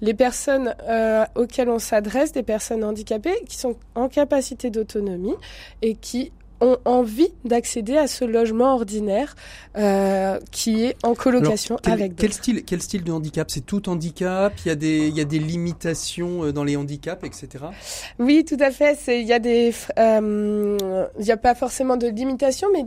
Les 0.00 0.14
personnes 0.14 0.74
euh, 0.88 1.24
auxquelles 1.34 1.68
on 1.68 1.78
s'adresse, 1.78 2.32
des 2.32 2.42
personnes 2.42 2.84
handicapées 2.84 3.42
qui 3.48 3.56
sont 3.56 3.76
en 3.94 4.08
capacité 4.08 4.70
d'autonomie 4.70 5.34
et 5.82 5.94
qui 5.94 6.32
ont 6.62 6.78
envie 6.84 7.32
d'accéder 7.44 7.98
à 7.98 8.06
ce 8.06 8.24
logement 8.24 8.74
ordinaire 8.74 9.34
euh, 9.76 10.38
qui 10.52 10.84
est 10.84 10.96
en 11.02 11.14
colocation 11.14 11.76
avec 11.84 12.14
quel 12.16 12.32
style 12.32 12.64
quel 12.64 12.80
style 12.80 13.02
de 13.02 13.12
handicap? 13.12 13.50
C'est 13.50 13.66
tout 13.66 13.88
handicap? 13.88 14.52
Il 14.64 14.68
y 14.68 14.70
a 14.70 14.76
des 14.76 15.08
il 15.08 15.16
y 15.16 15.20
a 15.20 15.24
des 15.24 15.40
limitations 15.40 16.44
euh, 16.44 16.52
dans 16.52 16.62
les 16.62 16.76
handicaps 16.76 17.24
etc 17.24 17.64
oui 18.18 18.44
tout 18.44 18.56
à 18.60 18.70
fait. 18.70 18.96
C'est 19.00 19.20
il 19.20 19.26
y 19.26 19.32
a 19.32 19.40
des 19.40 19.74
euh, 19.98 21.08
il 21.18 21.24
n'y 21.24 21.32
a 21.32 21.36
pas 21.36 21.54
forcément 21.54 21.96
de 21.96 22.06
limitation 22.06 22.68
mais 22.72 22.84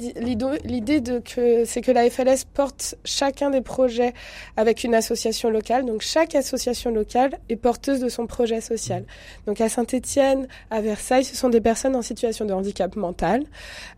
l'idée 0.64 1.02
de 1.02 1.20
que 1.20 1.66
c'est 1.66 1.82
que 1.82 1.92
la 1.92 2.10
FLS 2.10 2.46
porte 2.54 2.96
chacun 3.04 3.50
des 3.50 3.62
projets 3.62 4.14
avec 4.56 4.84
une 4.86 4.96
association 4.96 5.50
locale. 5.50 5.86
Donc 5.86 6.02
chaque 6.02 6.34
association 6.36 6.92
locale 6.92 7.38
est 7.50 7.58
porteuse 7.58 8.00
de 8.00 8.08
son 8.08 8.26
projet 8.26 8.62
social. 8.62 9.04
Donc 9.48 9.60
à 9.60 9.68
Saint-Étienne 9.68 10.48
à 10.72 10.80
Versailles 10.80 11.26
ce 11.26 11.36
sont 11.36 11.50
des 11.50 11.62
personnes 11.62 11.96
en 11.98 12.02
situation 12.02 12.46
de 12.46 12.54
handicap 12.54 12.96
mental 12.96 13.44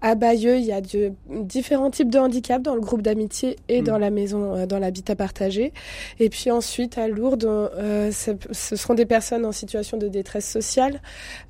À 0.01 0.15
Bayeux, 0.15 0.57
il 0.57 0.65
y 0.65 0.71
a 0.71 0.81
de, 0.81 1.11
différents 1.29 1.89
types 1.89 2.09
de 2.09 2.19
handicaps 2.19 2.63
dans 2.63 2.75
le 2.75 2.81
groupe 2.81 3.01
d'amitié 3.01 3.55
et 3.67 3.81
dans 3.81 3.97
mm. 3.97 4.01
la 4.01 4.09
maison, 4.09 4.55
euh, 4.55 4.65
dans 4.65 4.79
l'habitat 4.79 5.15
partagé. 5.15 5.73
Et 6.19 6.29
puis 6.29 6.51
ensuite, 6.51 6.97
à 6.97 7.07
Lourdes, 7.07 7.45
euh, 7.45 8.11
ce 8.11 8.75
seront 8.75 8.93
des 8.93 9.05
personnes 9.05 9.45
en 9.45 9.51
situation 9.51 9.97
de 9.97 10.07
détresse 10.07 10.49
sociale, 10.49 11.01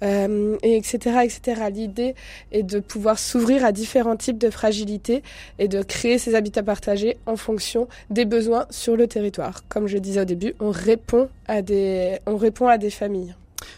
euh, 0.03 0.57
et 0.63 0.77
etc., 0.77 1.19
etc. 1.23 1.61
L'idée 1.71 2.15
est 2.51 2.63
de 2.63 2.79
pouvoir 2.79 3.19
s'ouvrir 3.19 3.65
à 3.65 3.71
différents 3.71 4.15
types 4.15 4.37
de 4.37 4.49
fragilité 4.49 5.23
et 5.59 5.67
de 5.67 5.81
créer 5.81 6.17
ces 6.17 6.35
habitats 6.35 6.63
partagés 6.63 7.17
en 7.25 7.35
fonction 7.35 7.87
des 8.09 8.25
besoins 8.25 8.65
sur 8.69 8.95
le 8.95 9.07
territoire. 9.07 9.63
Comme 9.67 9.87
je 9.87 9.97
disais 9.97 10.21
au 10.21 10.25
début, 10.25 10.53
on 10.59 10.71
répond 10.71 11.29
à 11.47 11.61
des, 11.61 12.19
on 12.25 12.37
répond 12.37 12.67
à 12.67 12.77
des 12.77 12.89
familles. 12.89 13.35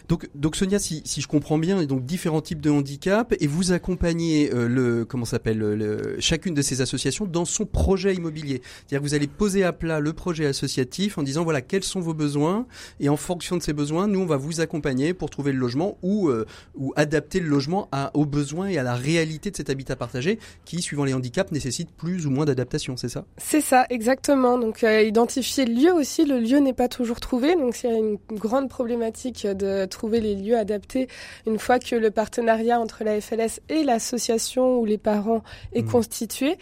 Donc, 0.08 0.28
donc 0.34 0.56
Sonia, 0.56 0.78
si, 0.78 1.02
si 1.04 1.20
je 1.20 1.28
comprends 1.28 1.58
bien, 1.58 1.82
donc 1.84 2.04
différents 2.04 2.40
types 2.40 2.60
de 2.60 2.70
handicap 2.70 3.34
et 3.38 3.46
vous 3.46 3.72
accompagnez 3.72 4.52
euh, 4.52 4.68
le 4.68 5.04
comment 5.04 5.24
s'appelle 5.24 5.58
le, 5.58 6.16
chacune 6.18 6.54
de 6.54 6.62
ces 6.62 6.80
associations 6.80 7.26
dans 7.26 7.44
son 7.44 7.66
projet 7.66 8.14
immobilier. 8.14 8.62
C'est-à-dire 8.62 9.00
que 9.00 9.04
vous 9.04 9.14
allez 9.14 9.26
poser 9.26 9.64
à 9.64 9.72
plat 9.72 10.00
le 10.00 10.12
projet 10.12 10.46
associatif 10.46 11.18
en 11.18 11.22
disant 11.22 11.44
voilà 11.44 11.62
quels 11.62 11.84
sont 11.84 12.00
vos 12.00 12.14
besoins 12.14 12.66
et 12.98 13.08
en 13.08 13.16
fonction 13.16 13.56
de 13.56 13.62
ces 13.62 13.72
besoins, 13.72 14.06
nous 14.08 14.20
on 14.20 14.26
va 14.26 14.36
vous 14.36 14.60
accompagner 14.60 15.14
pour 15.14 15.30
trouver 15.30 15.52
le 15.52 15.58
logement 15.58 15.98
ou 16.02 16.28
euh, 16.28 16.46
ou 16.76 16.92
adapter 16.96 17.40
le 17.40 17.48
logement 17.48 17.88
à, 17.92 18.10
aux 18.14 18.26
besoins 18.26 18.68
et 18.68 18.78
à 18.78 18.82
la 18.82 18.94
réalité 18.94 19.50
de 19.50 19.56
cet 19.56 19.70
habitat 19.70 19.96
partagé 19.96 20.38
qui, 20.64 20.82
suivant 20.82 21.04
les 21.04 21.14
handicaps, 21.14 21.52
nécessite 21.52 21.90
plus 21.90 22.26
ou 22.26 22.30
moins 22.30 22.44
d'adaptation. 22.44 22.96
C'est 22.96 23.08
ça? 23.08 23.24
C'est 23.38 23.60
ça, 23.60 23.86
exactement. 23.90 24.58
Donc 24.58 24.84
euh, 24.84 25.02
identifier 25.02 25.64
le 25.64 25.74
lieu 25.74 25.92
aussi. 25.92 26.24
Le 26.24 26.38
lieu 26.38 26.58
n'est 26.58 26.72
pas 26.72 26.88
toujours 26.88 27.20
trouvé, 27.20 27.54
donc 27.56 27.74
c'est 27.74 27.96
une 27.96 28.18
grande 28.32 28.68
problématique 28.68 29.46
de 29.46 29.79
trouver 29.86 30.20
les 30.20 30.34
lieux 30.34 30.56
adaptés 30.56 31.08
une 31.46 31.58
fois 31.58 31.78
que 31.78 31.94
le 31.96 32.10
partenariat 32.10 32.80
entre 32.80 33.04
la 33.04 33.20
FLS 33.20 33.60
et 33.68 33.84
l'association 33.84 34.78
ou 34.78 34.84
les 34.84 34.98
parents 34.98 35.42
est 35.72 35.82
mmh. 35.82 35.90
constitué. 35.90 36.58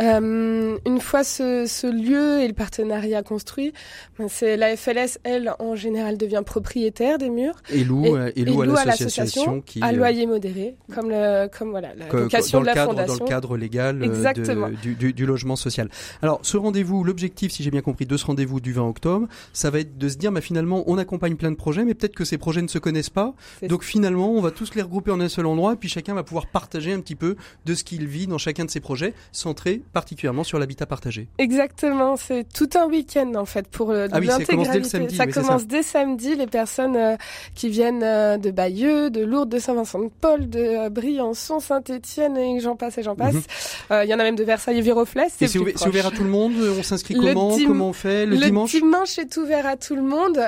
Euh, 0.00 0.78
une 0.86 1.00
fois 1.00 1.24
ce, 1.24 1.66
ce, 1.66 1.86
lieu 1.86 2.40
et 2.40 2.48
le 2.48 2.54
partenariat 2.54 3.22
construit, 3.22 3.72
ben, 4.18 4.28
c'est 4.28 4.56
la 4.56 4.76
FLS, 4.76 5.18
elle, 5.24 5.54
en 5.58 5.74
général, 5.74 6.16
devient 6.16 6.42
propriétaire 6.44 7.18
des 7.18 7.30
murs. 7.30 7.56
Et 7.70 7.84
loue, 7.84 8.06
et, 8.06 8.12
euh, 8.12 8.32
et 8.36 8.44
loue, 8.44 8.62
à 8.76 8.84
l'association 8.84 9.60
qui... 9.60 9.82
À 9.82 9.88
euh, 9.88 9.92
loyer 9.92 10.26
modéré, 10.26 10.76
comme, 10.94 11.10
le, 11.10 11.48
comme 11.48 11.70
voilà, 11.70 11.94
la 11.94 12.08
location 12.08 12.60
de 12.60 12.66
la 12.66 12.74
cadre, 12.74 12.90
fondation. 12.90 13.16
Dans 13.16 13.24
le 13.24 13.28
cadre 13.28 13.56
légal 13.56 13.98
de, 13.98 14.76
du, 14.82 14.94
du, 14.94 15.12
du, 15.12 15.26
logement 15.26 15.56
social. 15.56 15.88
Alors, 16.20 16.40
ce 16.42 16.56
rendez-vous, 16.56 17.04
l'objectif, 17.04 17.52
si 17.52 17.62
j'ai 17.62 17.70
bien 17.70 17.80
compris, 17.80 18.06
de 18.06 18.16
ce 18.16 18.26
rendez-vous 18.26 18.60
du 18.60 18.72
20 18.72 18.88
octobre, 18.88 19.28
ça 19.52 19.70
va 19.70 19.80
être 19.80 19.98
de 19.98 20.08
se 20.08 20.16
dire, 20.16 20.32
mais 20.32 20.40
finalement, 20.40 20.84
on 20.86 20.98
accompagne 20.98 21.36
plein 21.36 21.50
de 21.50 21.56
projets, 21.56 21.84
mais 21.84 21.94
peut-être 21.94 22.14
que 22.14 22.24
ces 22.24 22.38
projets 22.38 22.51
ne 22.60 22.68
se 22.68 22.78
connaissent 22.78 23.10
pas. 23.10 23.34
Donc 23.62 23.84
finalement, 23.84 24.30
on 24.30 24.40
va 24.40 24.50
tous 24.50 24.74
les 24.74 24.82
regrouper 24.82 25.10
en 25.10 25.20
un 25.20 25.28
seul 25.28 25.46
endroit, 25.46 25.74
et 25.74 25.76
puis 25.76 25.88
chacun 25.88 26.14
va 26.14 26.22
pouvoir 26.22 26.46
partager 26.46 26.92
un 26.92 27.00
petit 27.00 27.14
peu 27.14 27.36
de 27.64 27.74
ce 27.74 27.84
qu'il 27.84 28.06
vit 28.06 28.26
dans 28.26 28.38
chacun 28.38 28.64
de 28.64 28.70
ses 28.70 28.80
projets, 28.80 29.14
centré 29.32 29.82
particulièrement 29.92 30.44
sur 30.44 30.58
l'habitat 30.58 30.86
partagé. 30.86 31.28
Exactement, 31.38 32.16
c'est 32.16 32.46
tout 32.52 32.68
un 32.74 32.86
week-end 32.86 33.32
en 33.34 33.44
fait 33.44 33.68
pour 33.68 33.90
euh, 33.90 34.08
ah 34.12 34.18
oui, 34.18 34.26
ça 34.26 34.44
commence 34.44 34.70
dès 34.70 34.78
le 34.78 34.84
samedi. 34.84 35.16
Ça 35.16 35.26
commence 35.26 35.66
dès 35.66 35.82
samedi. 35.82 36.34
Les 36.34 36.46
personnes 36.46 36.96
euh, 36.96 37.16
qui 37.54 37.68
viennent 37.68 38.02
euh, 38.02 38.38
de 38.38 38.50
Bayeux, 38.50 39.10
de 39.10 39.22
Lourdes, 39.22 39.48
de 39.48 39.58
Saint-Vincent-de-Paul, 39.58 40.48
de 40.48 40.88
Briançon, 40.88 41.60
Saint-Étienne 41.60 42.36
et 42.36 42.60
j'en 42.60 42.76
passe 42.76 42.98
et 42.98 43.02
j'en 43.02 43.16
passe. 43.16 43.34
Mhm. 43.34 44.02
Il 44.04 44.08
y 44.08 44.14
en 44.14 44.18
a 44.18 44.22
même 44.22 44.36
de 44.36 44.44
Versailles 44.44 44.78
et 44.78 44.82
Viroflay. 44.82 45.26
C'est 45.30 45.56
ouvert, 45.58 46.06
à 46.06 46.10
tout 46.10 46.24
le 46.24 46.30
monde. 46.30 46.52
On 46.78 46.82
s'inscrit 46.82 47.14
comment 47.14 47.56
Comment 47.66 47.88
on 47.88 47.92
fait 47.92 48.26
le, 48.26 48.36
dimanche 48.36 48.72
Le 48.74 48.80
dimanche? 48.80 49.18
est 49.18 49.36
ouvert 49.36 49.66
à 49.66 49.76
tout 49.76 49.94
le 49.94 50.02
monde. 50.02 50.40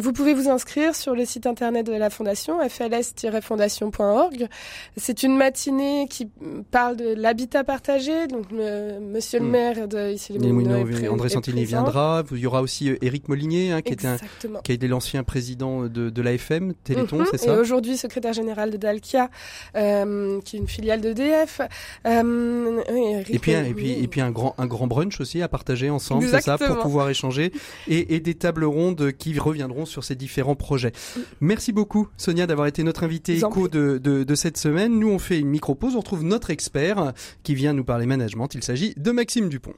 vous 0.00 0.12
pouvez 0.12 0.34
vous 0.34 0.48
inscrire 0.48 0.94
sur 0.94 1.14
le 1.14 1.19
site 1.24 1.46
internet 1.46 1.86
de 1.86 1.92
la 1.92 2.10
fondation, 2.10 2.60
fls-fondation.org. 2.60 4.48
C'est 4.96 5.22
une 5.22 5.36
matinée 5.36 6.06
qui 6.08 6.28
parle 6.70 6.96
de 6.96 7.14
l'habitat 7.14 7.64
partagé. 7.64 8.26
Donc, 8.26 8.46
le, 8.50 9.00
monsieur 9.00 9.38
le 9.38 9.46
hmm. 9.46 9.50
maire 9.50 9.88
de 9.88 10.12
ici 10.12 10.32
les 10.32 11.08
André 11.08 11.28
Santini 11.28 11.64
viendra. 11.64 12.22
Il 12.32 12.38
y 12.38 12.46
aura 12.46 12.62
aussi 12.62 12.90
euh, 12.90 12.96
Éric 13.02 13.28
Molinier, 13.28 13.72
hein, 13.72 13.82
qui, 13.82 13.92
était 13.92 14.06
un, 14.06 14.16
qui 14.62 14.72
a 14.72 14.74
été 14.74 14.88
l'ancien 14.88 15.22
président 15.24 15.84
de, 15.84 16.10
de 16.10 16.22
l'AFM, 16.22 16.74
Téléthon, 16.84 17.18
mhm. 17.18 17.26
c'est 17.30 17.38
ça 17.38 17.54
Et 17.54 17.58
aujourd'hui, 17.58 17.96
secrétaire 17.96 18.32
général 18.32 18.70
de 18.70 18.76
Dalkia, 18.76 19.30
euh, 19.76 20.40
qui 20.42 20.56
est 20.56 20.58
une 20.58 20.68
filiale 20.68 21.00
d'EDF. 21.00 21.60
Euh, 22.06 22.80
et, 23.28 23.38
puis, 23.38 23.52
et, 23.52 23.74
puis, 23.74 23.92
et 23.92 24.08
puis 24.08 24.20
un 24.20 24.30
grand, 24.30 24.54
un 24.58 24.66
grand 24.66 24.86
brunch 24.86 25.20
aussi 25.20 25.42
à 25.42 25.48
partager 25.48 25.90
ensemble, 25.90 26.28
c'est 26.28 26.40
ça, 26.40 26.58
pour 26.58 26.78
pouvoir 26.78 27.08
échanger. 27.10 27.52
Et, 27.88 28.14
et 28.14 28.20
des 28.20 28.34
tables 28.34 28.64
rondes 28.64 29.12
qui 29.12 29.38
reviendront 29.38 29.86
sur 29.86 30.04
ces 30.04 30.14
différents 30.14 30.56
projets. 30.56 30.92
Merci 31.40 31.72
beaucoup 31.72 32.08
Sonia 32.16 32.46
d'avoir 32.46 32.66
été 32.66 32.82
notre 32.82 33.04
invitée 33.04 33.38
éco 33.38 33.68
de, 33.68 33.98
de, 33.98 34.24
de, 34.24 34.34
cette 34.34 34.56
semaine. 34.56 34.98
Nous 34.98 35.08
on 35.08 35.18
fait 35.18 35.38
une 35.38 35.48
micro-pause, 35.48 35.96
on 35.96 36.00
retrouve 36.00 36.24
notre 36.24 36.50
expert 36.50 37.12
qui 37.42 37.54
vient 37.54 37.72
nous 37.72 37.84
parler 37.84 38.06
management. 38.06 38.48
Il 38.54 38.62
s'agit 38.62 38.94
de 38.96 39.10
Maxime 39.10 39.48
Dupont. 39.48 39.74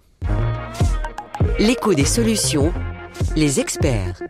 L'écho 1.59 1.95
des 1.95 2.05
solutions 2.05 2.73
les 3.37 3.61
experts. 3.61 4.23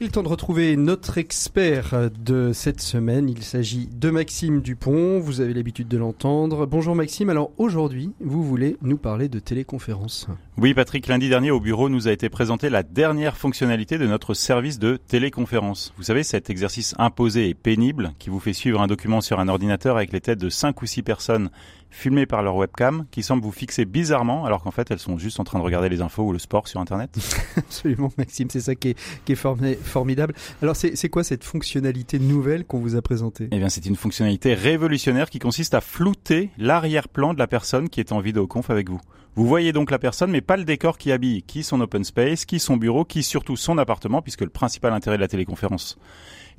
Il 0.00 0.06
est 0.06 0.10
temps 0.10 0.22
de 0.22 0.28
retrouver 0.28 0.76
notre 0.76 1.18
expert 1.18 2.10
de 2.18 2.52
cette 2.52 2.80
semaine. 2.80 3.28
Il 3.28 3.42
s'agit 3.42 3.86
de 3.86 4.10
Maxime 4.10 4.60
Dupont. 4.60 5.20
Vous 5.20 5.40
avez 5.40 5.54
l'habitude 5.54 5.88
de 5.88 5.96
l'entendre. 5.96 6.66
Bonjour 6.66 6.94
Maxime. 6.94 7.30
Alors 7.30 7.52
aujourd'hui, 7.58 8.12
vous 8.20 8.42
voulez 8.42 8.76
nous 8.82 8.96
parler 8.96 9.28
de 9.28 9.38
téléconférence. 9.38 10.26
Oui 10.58 10.74
Patrick, 10.74 11.06
lundi 11.06 11.28
dernier 11.28 11.50
au 11.50 11.60
bureau 11.60 11.88
nous 11.88 12.08
a 12.08 12.12
été 12.12 12.28
présentée 12.28 12.68
la 12.68 12.82
dernière 12.82 13.36
fonctionnalité 13.36 13.98
de 13.98 14.06
notre 14.06 14.34
service 14.34 14.78
de 14.78 14.96
téléconférence. 14.96 15.94
Vous 15.96 16.04
savez, 16.04 16.22
cet 16.22 16.50
exercice 16.50 16.94
imposé 16.98 17.48
et 17.48 17.54
pénible 17.54 18.12
qui 18.18 18.30
vous 18.30 18.40
fait 18.40 18.52
suivre 18.52 18.80
un 18.80 18.86
document 18.86 19.20
sur 19.20 19.40
un 19.40 19.48
ordinateur 19.48 19.96
avec 19.96 20.12
les 20.12 20.20
têtes 20.20 20.40
de 20.40 20.50
5 20.50 20.82
ou 20.82 20.86
6 20.86 21.02
personnes 21.02 21.50
filmées 21.92 22.26
par 22.26 22.42
leur 22.42 22.56
webcam 22.56 23.04
qui 23.10 23.22
semblent 23.22 23.44
vous 23.44 23.52
fixer 23.52 23.84
bizarrement 23.84 24.44
alors 24.44 24.62
qu'en 24.62 24.70
fait 24.70 24.90
elles 24.90 24.98
sont 24.98 25.18
juste 25.18 25.38
en 25.38 25.44
train 25.44 25.58
de 25.58 25.64
regarder 25.64 25.88
les 25.88 26.00
infos 26.00 26.24
ou 26.24 26.32
le 26.32 26.38
sport 26.38 26.66
sur 26.66 26.80
Internet. 26.80 27.16
Absolument 27.56 28.10
Maxime, 28.18 28.48
c'est 28.50 28.60
ça 28.60 28.74
qui 28.74 28.90
est, 28.90 28.98
qui 29.24 29.32
est 29.32 29.36
formidable. 29.36 30.34
Alors 30.62 30.74
c'est 30.74 31.08
quoi 31.08 31.22
cette 31.22 31.44
fonctionnalité 31.44 32.18
nouvelle 32.18 32.64
qu'on 32.64 32.80
vous 32.80 32.96
a 32.96 33.02
présentée? 33.02 33.48
Eh 33.52 33.58
bien 33.58 33.68
c'est 33.68 33.86
une 33.86 33.96
fonctionnalité 33.96 34.54
révolutionnaire 34.54 35.30
qui 35.30 35.38
consiste 35.38 35.74
à 35.74 35.80
flouter 35.80 36.50
l'arrière-plan 36.58 37.34
de 37.34 37.38
la 37.38 37.46
personne 37.46 37.88
qui 37.88 38.00
est 38.00 38.12
en 38.12 38.20
vidéoconf 38.20 38.70
avec 38.70 38.88
vous. 38.88 39.00
Vous 39.34 39.46
voyez 39.46 39.72
donc 39.72 39.90
la 39.90 39.98
personne, 39.98 40.30
mais 40.30 40.42
pas 40.42 40.58
le 40.58 40.64
décor 40.64 40.98
qui 40.98 41.10
habille, 41.10 41.42
qui 41.42 41.62
son 41.62 41.80
open 41.80 42.04
space, 42.04 42.44
qui 42.44 42.58
son 42.58 42.76
bureau, 42.76 43.06
qui 43.06 43.22
surtout 43.22 43.56
son 43.56 43.78
appartement, 43.78 44.20
puisque 44.20 44.42
le 44.42 44.50
principal 44.50 44.92
intérêt 44.92 45.16
de 45.16 45.22
la 45.22 45.28
téléconférence 45.28 45.98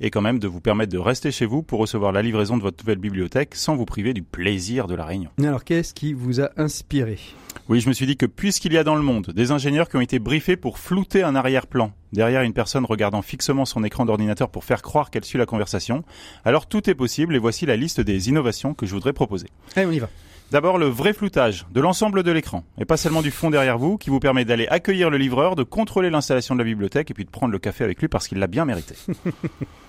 est 0.00 0.10
quand 0.10 0.20
même 0.20 0.40
de 0.40 0.48
vous 0.48 0.60
permettre 0.60 0.92
de 0.92 0.98
rester 0.98 1.30
chez 1.30 1.46
vous 1.46 1.62
pour 1.62 1.78
recevoir 1.78 2.10
la 2.10 2.20
livraison 2.20 2.56
de 2.56 2.62
votre 2.62 2.82
nouvelle 2.82 2.98
bibliothèque 2.98 3.54
sans 3.54 3.76
vous 3.76 3.84
priver 3.84 4.12
du 4.12 4.24
plaisir 4.24 4.88
de 4.88 4.96
la 4.96 5.04
réunion. 5.04 5.30
Alors 5.38 5.62
qu'est-ce 5.62 5.94
qui 5.94 6.14
vous 6.14 6.40
a 6.40 6.50
inspiré? 6.56 7.20
Oui, 7.68 7.80
je 7.80 7.88
me 7.88 7.94
suis 7.94 8.06
dit 8.06 8.16
que 8.16 8.26
puisqu'il 8.26 8.72
y 8.72 8.78
a 8.78 8.82
dans 8.82 8.96
le 8.96 9.02
monde 9.02 9.30
des 9.30 9.52
ingénieurs 9.52 9.88
qui 9.88 9.94
ont 9.96 10.00
été 10.00 10.18
briefés 10.18 10.56
pour 10.56 10.80
flouter 10.80 11.22
un 11.22 11.36
arrière-plan 11.36 11.92
derrière 12.12 12.42
une 12.42 12.54
personne 12.54 12.84
regardant 12.84 13.22
fixement 13.22 13.66
son 13.66 13.84
écran 13.84 14.04
d'ordinateur 14.04 14.50
pour 14.50 14.64
faire 14.64 14.82
croire 14.82 15.12
qu'elle 15.12 15.24
suit 15.24 15.38
la 15.38 15.46
conversation, 15.46 16.02
alors 16.44 16.66
tout 16.66 16.90
est 16.90 16.94
possible 16.94 17.36
et 17.36 17.38
voici 17.38 17.66
la 17.66 17.76
liste 17.76 18.00
des 18.00 18.28
innovations 18.28 18.74
que 18.74 18.86
je 18.86 18.94
voudrais 18.94 19.12
proposer. 19.12 19.46
Allez, 19.76 19.86
on 19.86 19.92
y 19.92 20.00
va. 20.00 20.08
D'abord, 20.50 20.78
le 20.78 20.86
vrai 20.86 21.12
floutage 21.12 21.66
de 21.72 21.80
l'ensemble 21.80 22.22
de 22.22 22.30
l'écran, 22.30 22.64
et 22.78 22.84
pas 22.84 22.96
seulement 22.96 23.22
du 23.22 23.30
fond 23.30 23.50
derrière 23.50 23.78
vous, 23.78 23.98
qui 23.98 24.10
vous 24.10 24.20
permet 24.20 24.44
d'aller 24.44 24.68
accueillir 24.68 25.10
le 25.10 25.16
livreur, 25.16 25.56
de 25.56 25.62
contrôler 25.62 26.10
l'installation 26.10 26.54
de 26.54 26.60
la 26.60 26.64
bibliothèque 26.64 27.10
et 27.10 27.14
puis 27.14 27.24
de 27.24 27.30
prendre 27.30 27.52
le 27.52 27.58
café 27.58 27.82
avec 27.82 28.00
lui 28.00 28.08
parce 28.08 28.28
qu'il 28.28 28.38
l'a 28.38 28.46
bien 28.46 28.64
mérité. 28.64 28.94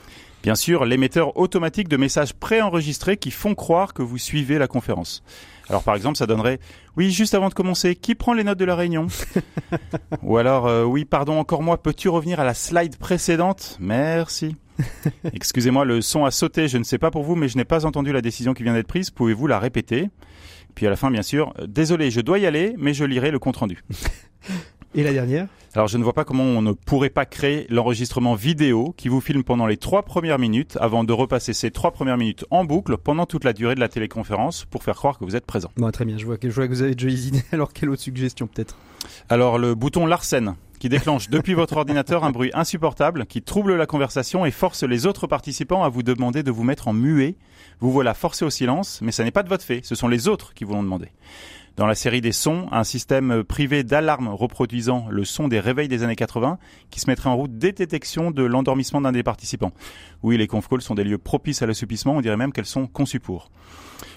Bien 0.45 0.53
sûr, 0.53 0.85
l'émetteur 0.85 1.37
automatique 1.37 1.87
de 1.87 1.97
messages 1.97 2.35
préenregistrés 2.35 3.17
qui 3.17 3.31
font 3.31 3.55
croire 3.55 3.95
que 3.95 4.03
vous 4.03 4.19
suivez 4.19 4.59
la 4.59 4.67
conférence. 4.67 5.23
Alors 5.69 5.81
par 5.81 5.95
exemple, 5.95 6.19
ça 6.19 6.27
donnerait 6.27 6.59
oui, 6.95 7.09
juste 7.09 7.33
avant 7.33 7.49
de 7.49 7.55
commencer, 7.55 7.95
qui 7.95 8.13
prend 8.13 8.31
les 8.31 8.43
notes 8.43 8.59
de 8.59 8.65
la 8.65 8.75
réunion? 8.75 9.07
Ou 10.21 10.37
alors 10.37 10.67
euh, 10.67 10.83
oui, 10.83 11.03
pardon, 11.03 11.39
encore 11.39 11.63
moi, 11.63 11.81
peux-tu 11.81 12.09
revenir 12.09 12.39
à 12.39 12.43
la 12.43 12.53
slide 12.53 12.95
précédente? 12.97 13.75
Merci. 13.79 14.55
Excusez-moi, 15.33 15.83
le 15.83 16.01
son 16.01 16.25
a 16.25 16.29
sauté, 16.29 16.67
je 16.67 16.77
ne 16.77 16.83
sais 16.83 16.99
pas 16.99 17.09
pour 17.09 17.23
vous, 17.23 17.35
mais 17.35 17.47
je 17.47 17.57
n'ai 17.57 17.65
pas 17.65 17.83
entendu 17.87 18.13
la 18.13 18.21
décision 18.21 18.53
qui 18.53 18.61
vient 18.61 18.73
d'être 18.73 18.85
prise. 18.85 19.09
Pouvez-vous 19.09 19.47
la 19.47 19.57
répéter? 19.57 20.11
Puis 20.75 20.85
à 20.85 20.91
la 20.91 20.95
fin, 20.95 21.09
bien 21.09 21.23
sûr, 21.23 21.55
euh, 21.57 21.65
désolé, 21.65 22.11
je 22.11 22.21
dois 22.21 22.37
y 22.37 22.45
aller, 22.45 22.75
mais 22.77 22.93
je 22.93 23.03
lirai 23.03 23.31
le 23.31 23.39
compte-rendu. 23.39 23.83
Et 24.97 25.03
la 25.03 25.11
dernière 25.11 25.47
Alors 25.73 25.89
je 25.89 25.97
ne 25.97 26.03
vois 26.03 26.13
pas 26.13 26.23
comment 26.23 26.45
on 26.45 26.61
ne 26.61 26.71
pourrait 26.71 27.09
pas 27.09 27.25
créer 27.25 27.67
l'enregistrement 27.69 28.33
vidéo 28.33 28.93
qui 28.95 29.09
vous 29.09 29.19
filme 29.19 29.43
pendant 29.43 29.67
les 29.67 29.75
trois 29.75 30.03
premières 30.03 30.39
minutes 30.39 30.77
avant 30.79 31.03
de 31.03 31.11
repasser 31.11 31.51
ces 31.51 31.69
trois 31.69 31.91
premières 31.91 32.15
minutes 32.15 32.45
en 32.49 32.63
boucle 32.63 32.95
pendant 32.95 33.25
toute 33.25 33.43
la 33.43 33.51
durée 33.51 33.75
de 33.75 33.81
la 33.81 33.89
téléconférence 33.89 34.63
pour 34.63 34.83
faire 34.83 34.95
croire 34.95 35.19
que 35.19 35.25
vous 35.25 35.35
êtes 35.35 35.45
présent. 35.45 35.69
Bon, 35.75 35.91
très 35.91 36.05
bien, 36.05 36.17
je 36.17 36.25
vois 36.25 36.37
que, 36.37 36.49
je 36.49 36.55
vois 36.55 36.69
que 36.69 36.73
vous 36.73 36.81
avez 36.81 36.95
déjà 36.95 37.09
hésité. 37.09 37.43
Alors 37.51 37.73
quelle 37.73 37.89
autre 37.89 38.01
suggestion 38.01 38.47
peut-être? 38.47 38.77
Alors 39.27 39.57
le 39.57 39.75
bouton 39.75 40.05
Larsen 40.05 40.55
qui 40.79 40.87
déclenche 40.87 41.29
depuis 41.29 41.55
votre 41.55 41.75
ordinateur 41.75 42.23
un 42.23 42.31
bruit 42.31 42.51
insupportable 42.53 43.25
qui 43.25 43.41
trouble 43.41 43.75
la 43.75 43.85
conversation 43.85 44.45
et 44.45 44.51
force 44.51 44.83
les 44.83 45.05
autres 45.05 45.27
participants 45.27 45.83
à 45.83 45.89
vous 45.89 46.03
demander 46.03 46.41
de 46.41 46.51
vous 46.51 46.63
mettre 46.63 46.87
en 46.87 46.93
muet. 46.93 47.35
Vous 47.81 47.91
voilà 47.91 48.13
forcé 48.13 48.45
au 48.45 48.49
silence, 48.49 49.01
mais 49.01 49.11
ça 49.11 49.25
n'est 49.25 49.31
pas 49.31 49.43
de 49.43 49.49
votre 49.49 49.65
fait, 49.65 49.81
ce 49.83 49.95
sont 49.95 50.07
les 50.07 50.29
autres 50.29 50.53
qui 50.53 50.63
vous 50.63 50.73
l'ont 50.73 50.83
demandé. 50.83 51.09
Dans 51.75 51.87
la 51.87 51.95
série 51.95 52.21
des 52.21 52.31
sons, 52.31 52.69
un 52.71 52.85
système 52.85 53.43
privé 53.43 53.83
d'alarme 53.83 54.29
reproduisant 54.29 55.07
le 55.09 55.25
son 55.25 55.49
des 55.49 55.59
réveils 55.59 55.89
des 55.89 56.03
années 56.03 56.15
80 56.15 56.57
qui 56.89 57.01
se 57.01 57.09
mettrait 57.09 57.29
en 57.29 57.35
route 57.35 57.57
dès 57.57 57.73
détection 57.73 58.31
de 58.31 58.43
l'endormissement 58.43 59.01
d'un 59.01 59.11
des 59.11 59.23
participants. 59.23 59.73
Oui, 60.23 60.37
les 60.37 60.47
conf 60.47 60.69
calls 60.69 60.81
sont 60.81 60.95
des 60.95 61.03
lieux 61.03 61.17
propices 61.17 61.61
à 61.61 61.65
l'assouplissement, 61.65 62.13
on 62.13 62.21
dirait 62.21 62.37
même 62.37 62.53
qu'elles 62.53 62.65
sont 62.65 62.87
conçues 62.87 63.19
pour. 63.19 63.51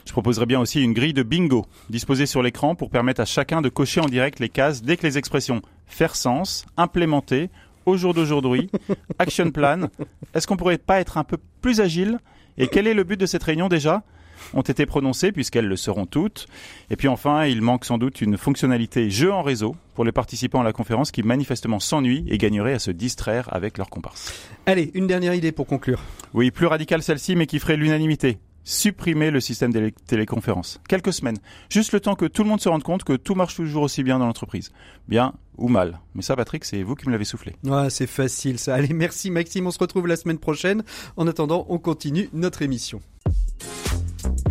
Je 0.07 0.13
proposerais 0.13 0.47
bien 0.47 0.61
aussi 0.61 0.81
une 0.81 0.93
grille 0.93 1.15
de 1.15 1.25
bingo 1.25 1.67
disposée 1.91 2.27
sur 2.27 2.45
l'écran 2.45 2.77
pour 2.77 2.91
permettre 2.91 3.23
à 3.23 3.25
chacun 3.25 3.61
de 3.61 3.69
cocher 3.69 4.01
en 4.01 4.07
direct 4.07 4.39
les 4.39 4.49
cases 4.49 4.83
dès 4.83 4.97
que 4.97 5.05
les 5.05 5.19
expressions 5.19 5.61
faire 5.89 6.15
sens, 6.15 6.65
implémenter, 6.77 7.51
au 7.87 7.97
jour 7.97 8.15
d'aujourd'hui, 8.15 8.71
action 9.19 9.51
plan. 9.51 9.89
Est-ce 10.33 10.47
qu'on 10.47 10.57
pourrait 10.57 10.79
pas 10.79 11.01
être 11.01 11.19
un 11.19 11.25
peu 11.25 11.39
plus 11.61 11.81
agile? 11.81 12.19
Et 12.57 12.69
quel 12.69 12.87
est 12.87 12.95
le 12.95 13.03
but 13.03 13.19
de 13.19 13.27
cette 13.27 13.43
réunion 13.43 13.69
déjà? 13.69 14.05
Ont 14.55 14.63
été 14.63 14.87
prononcées 14.87 15.33
puisqu'elles 15.33 15.67
le 15.67 15.77
seront 15.77 16.07
toutes. 16.07 16.47
Et 16.91 16.97
puis 16.97 17.09
enfin, 17.09 17.47
il 17.47 17.63
manque 17.63 17.85
sans 17.85 17.99
doute 17.99 18.21
une 18.21 18.37
fonctionnalité 18.37 19.11
jeu 19.11 19.33
en 19.33 19.43
réseau 19.43 19.77
pour 19.95 20.05
les 20.05 20.13
participants 20.13 20.61
à 20.61 20.65
la 20.65 20.73
conférence 20.73 21.11
qui 21.11 21.23
manifestement 21.23 21.81
s'ennuient 21.81 22.25
et 22.29 22.39
gagneraient 22.39 22.75
à 22.75 22.79
se 22.79 22.91
distraire 22.91 23.49
avec 23.53 23.79
leurs 23.79 23.91
comparses. 23.91 24.33
Allez, 24.67 24.91
une 24.95 25.07
dernière 25.07 25.35
idée 25.35 25.53
pour 25.53 25.67
conclure. 25.67 26.01
Oui, 26.35 26.51
plus 26.51 26.67
radicale 26.67 27.03
celle-ci, 27.03 27.37
mais 27.37 27.47
qui 27.47 27.59
ferait 27.59 27.77
l'unanimité 27.77 28.39
supprimer 28.69 29.31
le 29.31 29.41
système 29.41 29.73
des 29.73 29.93
téléconférences. 29.93 30.79
Quelques 30.89 31.15
semaines. 31.15 31.39
Juste 31.71 31.93
le 31.93 32.01
temps 32.01 32.15
que 32.15 32.27
tout 32.27 32.43
le 32.43 32.51
monde 32.51 32.61
se 32.61 32.69
rende 32.69 32.83
compte 32.83 33.03
que 33.03 33.15
tout 33.15 33.35
marche 33.35 33.57
toujours 33.57 33.83
aussi 33.83 34.03
bien 34.03 34.19
dans 34.19 34.27
l'entreprise. 34.27 34.73
Bien 35.09 35.33
ou 35.57 35.69
mal. 35.69 36.01
Mais 36.15 36.21
ça, 36.21 36.37
Patrick, 36.37 36.67
c'est 36.67 36.83
vous 36.83 36.95
qui 36.95 37.07
me 37.07 37.13
l'avez 37.13 37.25
soufflé. 37.25 37.57
Ah, 37.71 37.89
c'est 37.89 38.07
facile 38.07 38.59
ça. 38.59 38.75
Allez, 38.75 38.93
merci 38.93 39.31
Maxime. 39.31 39.67
On 39.67 39.71
se 39.71 39.79
retrouve 39.79 40.07
la 40.07 40.17
semaine 40.17 40.39
prochaine. 40.39 40.85
En 41.17 41.27
attendant, 41.27 41.65
on 41.71 41.79
continue 41.79 42.29
notre 42.35 42.61
émission. 42.61 43.01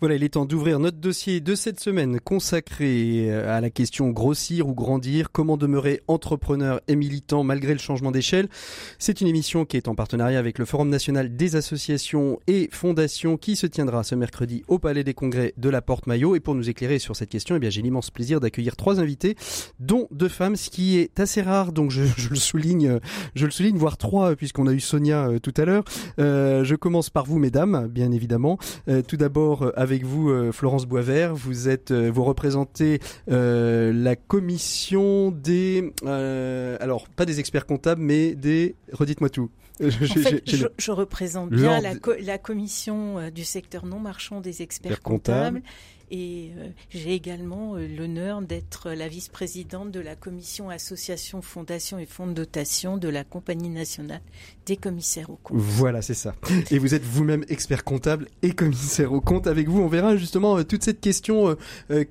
Voilà, 0.00 0.16
il 0.16 0.24
est 0.24 0.28
temps 0.28 0.44
d'ouvrir 0.44 0.78
notre 0.78 0.98
dossier 0.98 1.40
de 1.40 1.54
cette 1.54 1.80
semaine 1.80 2.20
consacré 2.20 3.30
euh, 3.30 3.56
à 3.56 3.62
la 3.62 3.70
question 3.70 4.10
grossir 4.10 4.68
ou 4.68 4.74
grandir, 4.74 5.32
comment 5.32 5.56
demeurer 5.56 6.02
entrepreneur 6.06 6.82
et 6.86 6.96
militant 6.96 7.44
malgré 7.44 7.72
le 7.72 7.78
changement 7.78 8.10
d'échelle. 8.10 8.50
C'est 8.98 9.22
une 9.22 9.26
émission 9.26 9.64
qui 9.64 9.78
est 9.78 9.88
en 9.88 9.94
partenariat 9.94 10.38
avec 10.38 10.58
le 10.58 10.66
Forum 10.66 10.90
national 10.90 11.34
des 11.34 11.56
associations 11.56 12.38
et 12.46 12.68
fondations 12.72 13.38
qui 13.38 13.56
se 13.56 13.66
tiendra 13.66 14.04
ce 14.04 14.14
mercredi 14.14 14.64
au 14.68 14.78
Palais 14.78 15.02
des 15.02 15.14
Congrès 15.14 15.54
de 15.56 15.70
la 15.70 15.80
Porte 15.80 16.06
Maillot. 16.06 16.36
Et 16.36 16.40
pour 16.40 16.54
nous 16.54 16.68
éclairer 16.68 16.98
sur 16.98 17.16
cette 17.16 17.30
question, 17.30 17.56
eh 17.56 17.58
bien, 17.58 17.70
j'ai 17.70 17.80
l'immense 17.80 18.10
plaisir 18.10 18.38
d'accueillir 18.38 18.76
trois 18.76 19.00
invités, 19.00 19.34
dont 19.80 20.08
deux 20.10 20.28
femmes, 20.28 20.56
ce 20.56 20.68
qui 20.68 20.98
est 20.98 21.18
assez 21.20 21.40
rare. 21.40 21.72
Donc 21.72 21.90
je, 21.90 22.02
le 22.28 22.36
souligne, 22.36 23.00
je 23.34 23.46
le 23.46 23.50
souligne, 23.50 23.78
voire 23.78 23.96
trois, 23.96 24.36
puisqu'on 24.36 24.66
a 24.66 24.74
eu 24.74 24.80
Sonia 24.80 25.28
euh, 25.28 25.38
tout 25.38 25.54
à 25.56 25.64
l'heure. 25.64 25.84
Euh, 26.18 26.64
je 26.64 26.74
commence 26.74 27.08
par 27.08 27.24
vous, 27.24 27.38
mesdames, 27.38 27.88
bien 27.88 28.12
évidemment. 28.12 28.58
tout 29.08 29.16
d'abord 29.16 29.72
vous, 29.86 30.30
euh, 30.30 30.52
Florence 30.52 30.86
Boisvert. 30.86 31.34
Vous 31.34 31.68
êtes, 31.68 31.90
euh, 31.90 32.10
vous 32.10 32.24
représentez 32.24 33.00
euh, 33.30 33.92
la 33.92 34.16
commission 34.16 35.30
des, 35.30 35.92
alors 36.04 37.08
pas 37.08 37.24
des 37.24 37.40
experts 37.40 37.66
comptables, 37.66 38.02
mais 38.02 38.34
des, 38.34 38.74
redites-moi 38.92 39.30
tout. 39.30 39.50
Je, 39.78 39.90
fait, 39.90 40.42
je, 40.46 40.90
représente 40.90 41.50
bien 41.50 41.82
la, 41.82 41.92
la, 42.20 42.38
commission 42.38 43.28
du 43.28 43.44
secteur 43.44 43.84
non 43.84 43.98
marchand 43.98 44.40
des 44.40 44.62
experts 44.62 45.02
comptables 45.02 45.60
et 46.10 46.52
euh, 46.56 46.68
j'ai 46.90 47.14
également 47.14 47.74
euh, 47.74 47.88
l'honneur 47.88 48.40
d'être 48.40 48.92
la 48.92 49.08
vice-présidente 49.08 49.90
de 49.90 50.00
la 50.00 50.14
commission 50.14 50.70
association, 50.70 51.42
fondation 51.42 51.98
et 51.98 52.06
fonds 52.06 52.28
de 52.28 52.32
dotation 52.32 52.96
de 52.96 53.08
la 53.08 53.24
Compagnie 53.24 53.70
nationale 53.70 54.22
des 54.66 54.76
commissaires 54.76 55.30
aux 55.30 55.38
comptes. 55.42 55.56
Voilà, 55.58 56.02
c'est 56.02 56.14
ça. 56.14 56.34
Et 56.70 56.78
vous 56.78 56.94
êtes 56.94 57.04
vous-même 57.04 57.44
expert 57.48 57.84
comptable 57.84 58.28
et 58.42 58.50
commissaire 58.50 59.12
aux 59.12 59.20
comptes. 59.20 59.46
Avec 59.46 59.68
vous, 59.68 59.80
on 59.80 59.88
verra 59.88 60.16
justement 60.16 60.58
euh, 60.58 60.64
toute 60.64 60.82
cette 60.82 61.00
question 61.00 61.56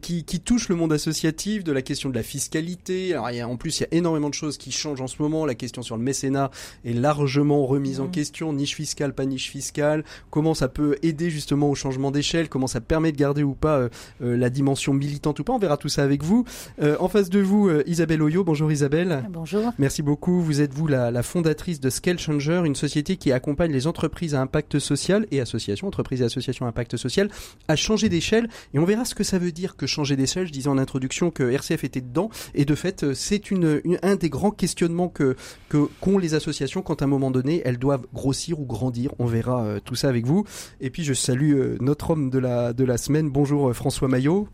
qui, 0.01 0.23
qui, 0.23 0.39
touche 0.39 0.69
le 0.69 0.75
monde 0.75 0.93
associatif, 0.93 1.63
de 1.63 1.71
la 1.71 1.81
question 1.81 2.09
de 2.09 2.15
la 2.15 2.23
fiscalité. 2.23 3.13
Alors, 3.13 3.29
il 3.31 3.37
y 3.37 3.41
a, 3.41 3.47
en 3.47 3.57
plus, 3.57 3.79
il 3.79 3.83
y 3.83 3.85
a 3.85 3.89
énormément 3.91 4.29
de 4.29 4.33
choses 4.33 4.57
qui 4.57 4.71
changent 4.71 5.01
en 5.01 5.07
ce 5.07 5.21
moment. 5.21 5.45
La 5.45 5.55
question 5.55 5.81
sur 5.81 5.97
le 5.97 6.03
mécénat 6.03 6.51
est 6.85 6.93
largement 6.93 7.65
remise 7.65 7.99
en 7.99 8.05
mmh. 8.05 8.11
question. 8.11 8.53
Niche 8.53 8.75
fiscale, 8.75 9.13
pas 9.13 9.25
niche 9.25 9.49
fiscale. 9.49 10.03
Comment 10.29 10.53
ça 10.53 10.67
peut 10.67 10.97
aider 11.03 11.29
justement 11.29 11.69
au 11.69 11.75
changement 11.75 12.11
d'échelle? 12.11 12.49
Comment 12.49 12.67
ça 12.67 12.81
permet 12.81 13.11
de 13.11 13.17
garder 13.17 13.43
ou 13.43 13.53
pas 13.53 13.77
euh, 13.77 13.89
euh, 14.21 14.37
la 14.37 14.49
dimension 14.49 14.93
militante 14.93 15.39
ou 15.39 15.43
pas? 15.43 15.53
On 15.53 15.59
verra 15.59 15.77
tout 15.77 15.89
ça 15.89 16.03
avec 16.03 16.23
vous. 16.23 16.45
Euh, 16.81 16.95
en 16.99 17.07
face 17.07 17.29
de 17.29 17.39
vous, 17.39 17.69
Isabelle 17.85 18.21
Oyo. 18.21 18.43
Bonjour 18.43 18.71
Isabelle. 18.71 19.25
Bonjour. 19.29 19.73
Merci 19.77 20.01
beaucoup. 20.01 20.41
Vous 20.41 20.61
êtes 20.61 20.73
vous 20.73 20.87
la, 20.87 21.23
fondatrice 21.23 21.79
de 21.79 21.89
Scale 21.89 22.19
Une 22.47 22.75
société 22.75 23.17
qui 23.17 23.31
accompagne 23.31 23.71
les 23.71 23.87
entreprises 23.87 24.35
à 24.35 24.41
impact 24.41 24.79
social 24.79 25.25
et 25.31 25.39
associations, 25.41 25.87
entreprises 25.87 26.21
et 26.21 26.25
associations 26.25 26.65
à 26.65 26.69
impact 26.69 26.97
social, 26.97 27.29
à 27.67 27.75
changer 27.75 28.09
d'échelle. 28.09 28.47
Et 28.73 28.79
on 28.79 28.85
verra 28.85 29.05
ce 29.05 29.15
que 29.15 29.23
ça 29.23 29.39
veut 29.39 29.51
dire 29.51 29.75
que 29.75 29.87
changer 29.87 30.15
d'échelle. 30.15 30.47
Je 30.47 30.51
disais 30.51 30.69
en 30.69 30.77
introduction 30.77 31.31
que 31.31 31.43
RCF 31.43 31.83
était 31.83 32.01
dedans. 32.01 32.29
Et 32.53 32.65
de 32.65 32.75
fait, 32.75 33.13
c'est 33.13 33.51
une, 33.51 33.81
un 34.03 34.15
des 34.15 34.29
grands 34.29 34.51
questionnements 34.51 35.09
que 35.09 35.35
qu'ont 35.69 36.17
les 36.17 36.33
associations 36.35 36.81
quand 36.81 37.01
à 37.01 37.05
un 37.05 37.07
moment 37.07 37.31
donné 37.31 37.61
elles 37.65 37.79
doivent 37.79 38.05
grossir 38.13 38.59
ou 38.59 38.65
grandir. 38.65 39.11
On 39.19 39.25
verra 39.25 39.79
tout 39.83 39.95
ça 39.95 40.09
avec 40.09 40.25
vous. 40.25 40.45
Et 40.81 40.89
puis 40.89 41.03
je 41.03 41.13
salue 41.13 41.77
notre 41.79 42.11
homme 42.11 42.29
de 42.29 42.39
la 42.39 42.97
semaine. 42.97 43.29
Bonjour 43.29 43.73
François 43.75 44.07
Maillot. 44.07 44.47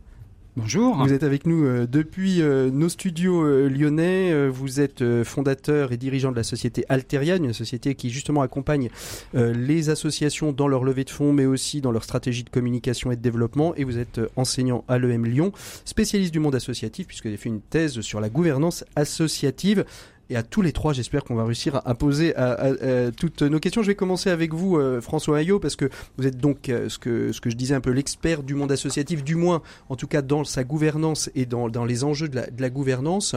Bonjour. 0.57 0.97
Vous 0.97 1.13
êtes 1.13 1.23
avec 1.23 1.45
nous 1.45 1.63
euh, 1.63 1.87
depuis 1.87 2.41
euh, 2.41 2.69
nos 2.69 2.89
studios 2.89 3.41
euh, 3.41 3.69
lyonnais. 3.69 4.49
vous 4.49 4.81
êtes 4.81 5.23
fondateur 5.23 5.93
et 5.93 5.97
dirigeant 5.97 6.29
de 6.29 6.35
la 6.35 6.43
société 6.43 6.83
Alterian, 6.89 7.37
une 7.37 7.53
société 7.53 7.95
qui 7.95 8.09
justement 8.09 8.41
accompagne 8.41 8.89
les 9.33 9.89
associations 9.89 10.51
dans 10.51 10.67
leur 10.67 10.83
levée 10.83 11.05
de 11.05 11.09
fonds, 11.09 11.31
mais 11.31 11.45
aussi 11.45 11.79
dans 11.79 11.91
leur 11.91 12.03
stratégie 12.03 12.43
de 12.43 12.49
communication 12.49 13.11
et 13.11 13.15
de 13.15 13.21
développement. 13.21 13.73
Et 13.75 13.85
vous 13.85 13.97
êtes 13.97 14.19
enseignant 14.35 14.83
à 14.89 14.97
l'EM 14.97 15.25
Lyon, 15.25 15.53
spécialiste 15.85 16.33
du 16.33 16.39
monde 16.39 16.55
associatif, 16.55 17.07
puisque 17.07 17.23
vous 17.23 17.29
avez 17.29 17.37
fait 17.37 17.49
une 17.49 17.61
thèse 17.61 18.01
sur 18.01 18.19
la 18.19 18.29
gouvernance 18.29 18.83
associative 18.95 19.85
et 20.31 20.37
à 20.37 20.43
tous 20.43 20.61
les 20.61 20.71
trois, 20.71 20.93
j'espère 20.93 21.25
qu'on 21.25 21.35
va 21.35 21.43
réussir 21.43 21.81
à, 21.83 21.93
poser 21.93 22.33
à, 22.37 22.71
toutes 23.11 23.41
nos 23.41 23.59
questions. 23.59 23.81
Je 23.83 23.87
vais 23.87 23.95
commencer 23.95 24.29
avec 24.29 24.53
vous, 24.53 24.77
euh, 24.77 25.01
François 25.01 25.39
Ayot, 25.39 25.59
parce 25.59 25.75
que 25.75 25.89
vous 26.17 26.25
êtes 26.25 26.37
donc 26.37 26.69
euh, 26.69 26.87
ce, 26.87 26.97
que, 26.97 27.31
je 27.33 27.55
disais 27.55 27.75
un 27.75 27.81
peu 27.81 27.91
l'expert 27.91 28.41
du 28.41 28.55
monde 28.55 28.71
associatif, 28.71 29.25
du 29.25 29.35
moins 29.35 29.61
en 29.89 29.97
tout 29.97 30.07
cas 30.07 30.21
dans 30.21 30.45
sa 30.45 30.63
gouvernance 30.63 31.29
et 31.35 31.45
dans, 31.45 31.67
les 31.83 32.05
enjeux 32.05 32.29
de 32.29 32.41
la 32.57 32.69
gouvernance. 32.69 33.35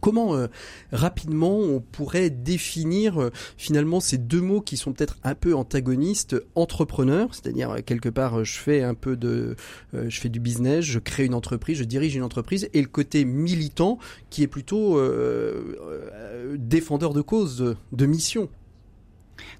Comment 0.00 0.36
euh, 0.36 0.48
rapidement 0.92 1.58
on 1.58 1.80
pourrait 1.80 2.30
définir 2.30 3.20
euh, 3.20 3.30
finalement 3.56 4.00
ces 4.00 4.18
deux 4.18 4.40
mots 4.40 4.60
qui 4.60 4.76
sont 4.76 4.92
peut-être 4.92 5.16
un 5.22 5.34
peu 5.34 5.54
antagonistes 5.54 6.36
entrepreneur, 6.54 7.28
c'est-à-dire 7.32 7.70
euh, 7.70 7.78
quelque 7.84 8.08
part 8.08 8.44
je 8.44 8.58
fais 8.58 8.82
un 8.82 8.94
peu 8.94 9.16
de 9.16 9.56
je 9.92 10.20
fais 10.20 10.28
du 10.28 10.40
business, 10.40 10.84
je 10.84 10.98
crée 10.98 11.24
une 11.24 11.34
entreprise, 11.34 11.78
je 11.78 11.84
dirige 11.84 12.14
une 12.16 12.22
entreprise 12.22 12.68
et 12.72 12.80
le 12.80 12.88
côté 12.88 13.24
militant 13.24 13.98
qui 14.30 14.42
est 14.42 14.46
plutôt 14.46 15.00
défendeur 16.56 17.14
de 17.14 17.20
cause, 17.20 17.76
de 17.92 18.06
mission. 18.06 18.48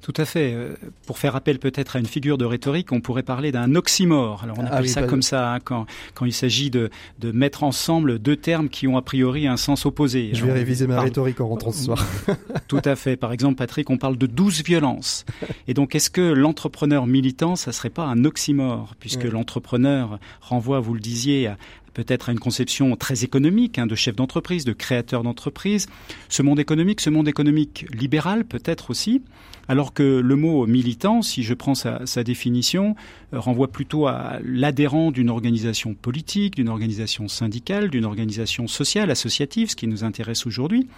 Tout 0.01 0.15
à 0.17 0.25
fait. 0.25 0.53
Euh, 0.55 0.75
pour 1.07 1.19
faire 1.19 1.37
appel 1.37 1.59
peut-être 1.59 1.97
à 1.97 1.99
une 1.99 2.07
figure 2.07 2.39
de 2.39 2.45
rhétorique, 2.45 2.93
on 2.93 3.01
pourrait 3.01 3.23
parler 3.23 3.53
d'un 3.53 3.75
oxymore. 3.75 4.43
Alors 4.45 4.59
on 4.59 4.65
ah 4.67 4.75
appelle 4.75 4.89
ça 4.89 5.03
comme 5.03 5.23
ça 5.23 5.55
hein, 5.55 5.61
quand, 5.61 5.87
quand 6.15 6.25
il 6.25 6.33
s'agit 6.33 6.71
de, 6.71 6.91
de 7.21 7.33
mettre 7.33 7.63
ensemble 7.63 8.19
deux 8.19 8.37
termes 8.37 8.69
qui 8.69 8.87
ont 8.87 8.97
a 8.97 9.03
priori 9.03 9.47
un 9.47 9.57
sens 9.57 9.87
opposé. 9.87 10.31
Je 10.33 10.45
vais 10.45 10.53
réviser 10.53 10.87
ma 10.87 11.01
rhétorique 11.01 11.41
en 11.41 11.49
rentrant 11.49 11.73
ce 11.73 11.85
soir. 11.85 12.07
Tout 12.69 12.83
à 12.85 12.97
fait. 12.97 13.17
Par 13.17 13.33
exemple, 13.33 13.57
Patrick, 13.57 13.91
on 13.91 13.99
parle 13.99 14.17
de 14.17 14.27
douze 14.27 14.63
violences. 14.63 15.25
Et 15.69 15.75
donc, 15.75 15.95
est-ce 15.95 16.11
que 16.11 16.21
l'entrepreneur 16.21 17.07
militant, 17.07 17.57
ça 17.57 17.73
serait 17.73 17.91
pas 17.91 18.05
un 18.05 18.25
oxymore, 18.25 18.95
puisque 18.99 19.25
l'entrepreneur 19.25 20.19
renvoie, 20.41 20.81
vous 20.81 20.95
le 20.95 21.01
disiez, 21.01 21.49
à, 21.49 21.57
peut-être 21.95 22.29
à 22.29 22.33
une 22.33 22.41
conception 22.41 22.95
très 22.97 23.25
économique 23.25 23.79
hein, 23.79 23.87
de 23.87 23.95
chef 23.95 24.17
d'entreprise, 24.17 24.65
de 24.65 24.73
créateur 24.73 25.23
d'entreprise. 25.23 25.87
Ce 26.29 26.43
monde 26.43 26.59
économique, 26.59 27.01
ce 27.01 27.11
monde 27.11 27.29
économique 27.29 27.87
libéral 27.93 28.45
peut-être 28.45 28.91
aussi, 28.91 29.23
alors 29.69 29.93
que 29.93 30.03
le 30.03 30.37
mot 30.37 30.67
militant, 30.67 31.23
si 31.23 31.43
je 31.43 31.55
prends 31.55 31.75
sa, 31.75 32.25
définition, 32.25 32.97
euh, 33.33 33.41
renvoie 33.41 33.69
plutôt 33.69 34.07
à 34.07 34.39
l'adhérent 34.45 35.11
d'une 35.11 35.31
organisation 35.31 35.95
politique, 35.95 36.57
d'une 36.57 36.69
organisation 36.69 37.29
syndicale, 37.29 37.91
d'une 37.91 38.05
organisation 38.05 38.67
sociale, 38.67 39.11
associative, 39.11 39.71
ce 39.71 39.77
qui 39.77 39.87
nous 39.87 40.05
intéresse 40.05 40.47
aujourd'hui, 40.47 40.89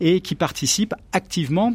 et 0.00 0.20
qui 0.20 0.34
participe 0.34 0.94
activement 1.12 1.74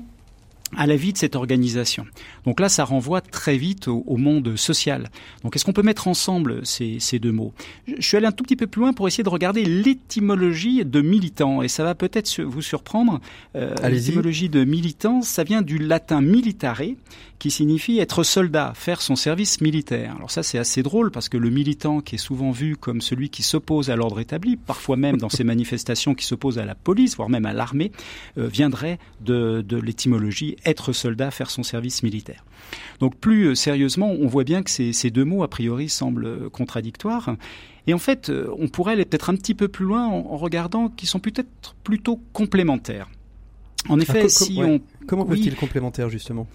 à 0.77 0.87
la 0.87 0.95
vie 0.95 1.13
de 1.13 1.17
cette 1.17 1.35
organisation. 1.35 2.05
Donc 2.45 2.59
là, 2.59 2.69
ça 2.69 2.83
renvoie 2.83 3.21
très 3.21 3.57
vite 3.57 3.87
au, 3.87 4.17
monde 4.17 4.55
social. 4.55 5.09
Donc 5.43 5.55
est-ce 5.55 5.65
qu'on 5.65 5.73
peut 5.73 5.81
mettre 5.81 6.07
ensemble 6.07 6.65
ces, 6.65 6.99
ces, 6.99 7.19
deux 7.19 7.31
mots? 7.31 7.53
Je 7.87 8.05
suis 8.05 8.17
allé 8.17 8.27
un 8.27 8.31
tout 8.31 8.43
petit 8.43 8.55
peu 8.55 8.67
plus 8.67 8.81
loin 8.81 8.93
pour 8.93 9.07
essayer 9.07 9.23
de 9.23 9.29
regarder 9.29 9.65
l'étymologie 9.65 10.85
de 10.85 11.01
militant, 11.01 11.61
et 11.61 11.67
ça 11.67 11.83
va 11.83 11.95
peut-être 11.95 12.41
vous 12.41 12.61
surprendre. 12.61 13.19
Euh, 13.55 13.75
l'étymologie 13.89 14.49
de 14.49 14.63
militant, 14.63 15.21
ça 15.21 15.43
vient 15.43 15.61
du 15.61 15.77
latin 15.77 16.21
militare, 16.21 16.81
qui 17.41 17.49
signifie 17.49 17.97
être 17.97 18.21
soldat, 18.21 18.73
faire 18.75 19.01
son 19.01 19.15
service 19.15 19.61
militaire. 19.61 20.15
Alors 20.15 20.29
ça, 20.29 20.43
c'est 20.43 20.59
assez 20.59 20.83
drôle 20.83 21.09
parce 21.09 21.27
que 21.27 21.37
le 21.37 21.49
militant, 21.49 21.99
qui 21.99 22.13
est 22.13 22.19
souvent 22.19 22.51
vu 22.51 22.77
comme 22.77 23.01
celui 23.01 23.29
qui 23.29 23.41
s'oppose 23.41 23.89
à 23.89 23.95
l'ordre 23.95 24.19
établi, 24.19 24.57
parfois 24.57 24.95
même 24.95 25.17
dans 25.17 25.29
ces 25.29 25.43
manifestations 25.51 26.13
qui 26.13 26.23
s'oppose 26.23 26.59
à 26.59 26.65
la 26.65 26.75
police, 26.75 27.15
voire 27.15 27.29
même 27.29 27.47
à 27.47 27.53
l'armée, 27.53 27.91
euh, 28.37 28.45
viendrait 28.45 28.99
de, 29.21 29.65
de 29.67 29.77
l'étymologie 29.77 30.55
être 30.65 30.93
soldat, 30.93 31.31
faire 31.31 31.49
son 31.49 31.63
service 31.63 32.03
militaire. 32.03 32.45
Donc 32.99 33.15
plus 33.15 33.47
euh, 33.47 33.55
sérieusement, 33.55 34.11
on 34.11 34.27
voit 34.27 34.43
bien 34.43 34.63
que 34.63 34.69
ces, 34.69 34.93
ces 34.93 35.11
deux 35.11 35.25
mots, 35.25 35.43
a 35.43 35.49
priori, 35.49 35.89
semblent 35.89 36.49
contradictoires. 36.49 37.35
Et 37.87 37.93
en 37.93 37.99
fait, 37.99 38.31
on 38.59 38.67
pourrait 38.67 38.93
aller 38.93 39.05
peut-être 39.05 39.29
un 39.29 39.35
petit 39.35 39.55
peu 39.55 39.67
plus 39.67 39.85
loin 39.85 40.07
en, 40.07 40.37
regardant 40.37 40.89
qu'ils 40.89 41.09
sont 41.09 41.19
peut-être 41.19 41.75
plutôt 41.83 42.21
complémentaires. 42.31 43.09
En 43.89 43.99
effet, 43.99 44.29
si 44.29 44.59
on... 44.63 44.79
Comment 45.07 45.25
peut-il 45.25 45.55
complémentaire 45.55 46.09
justement? 46.09 46.47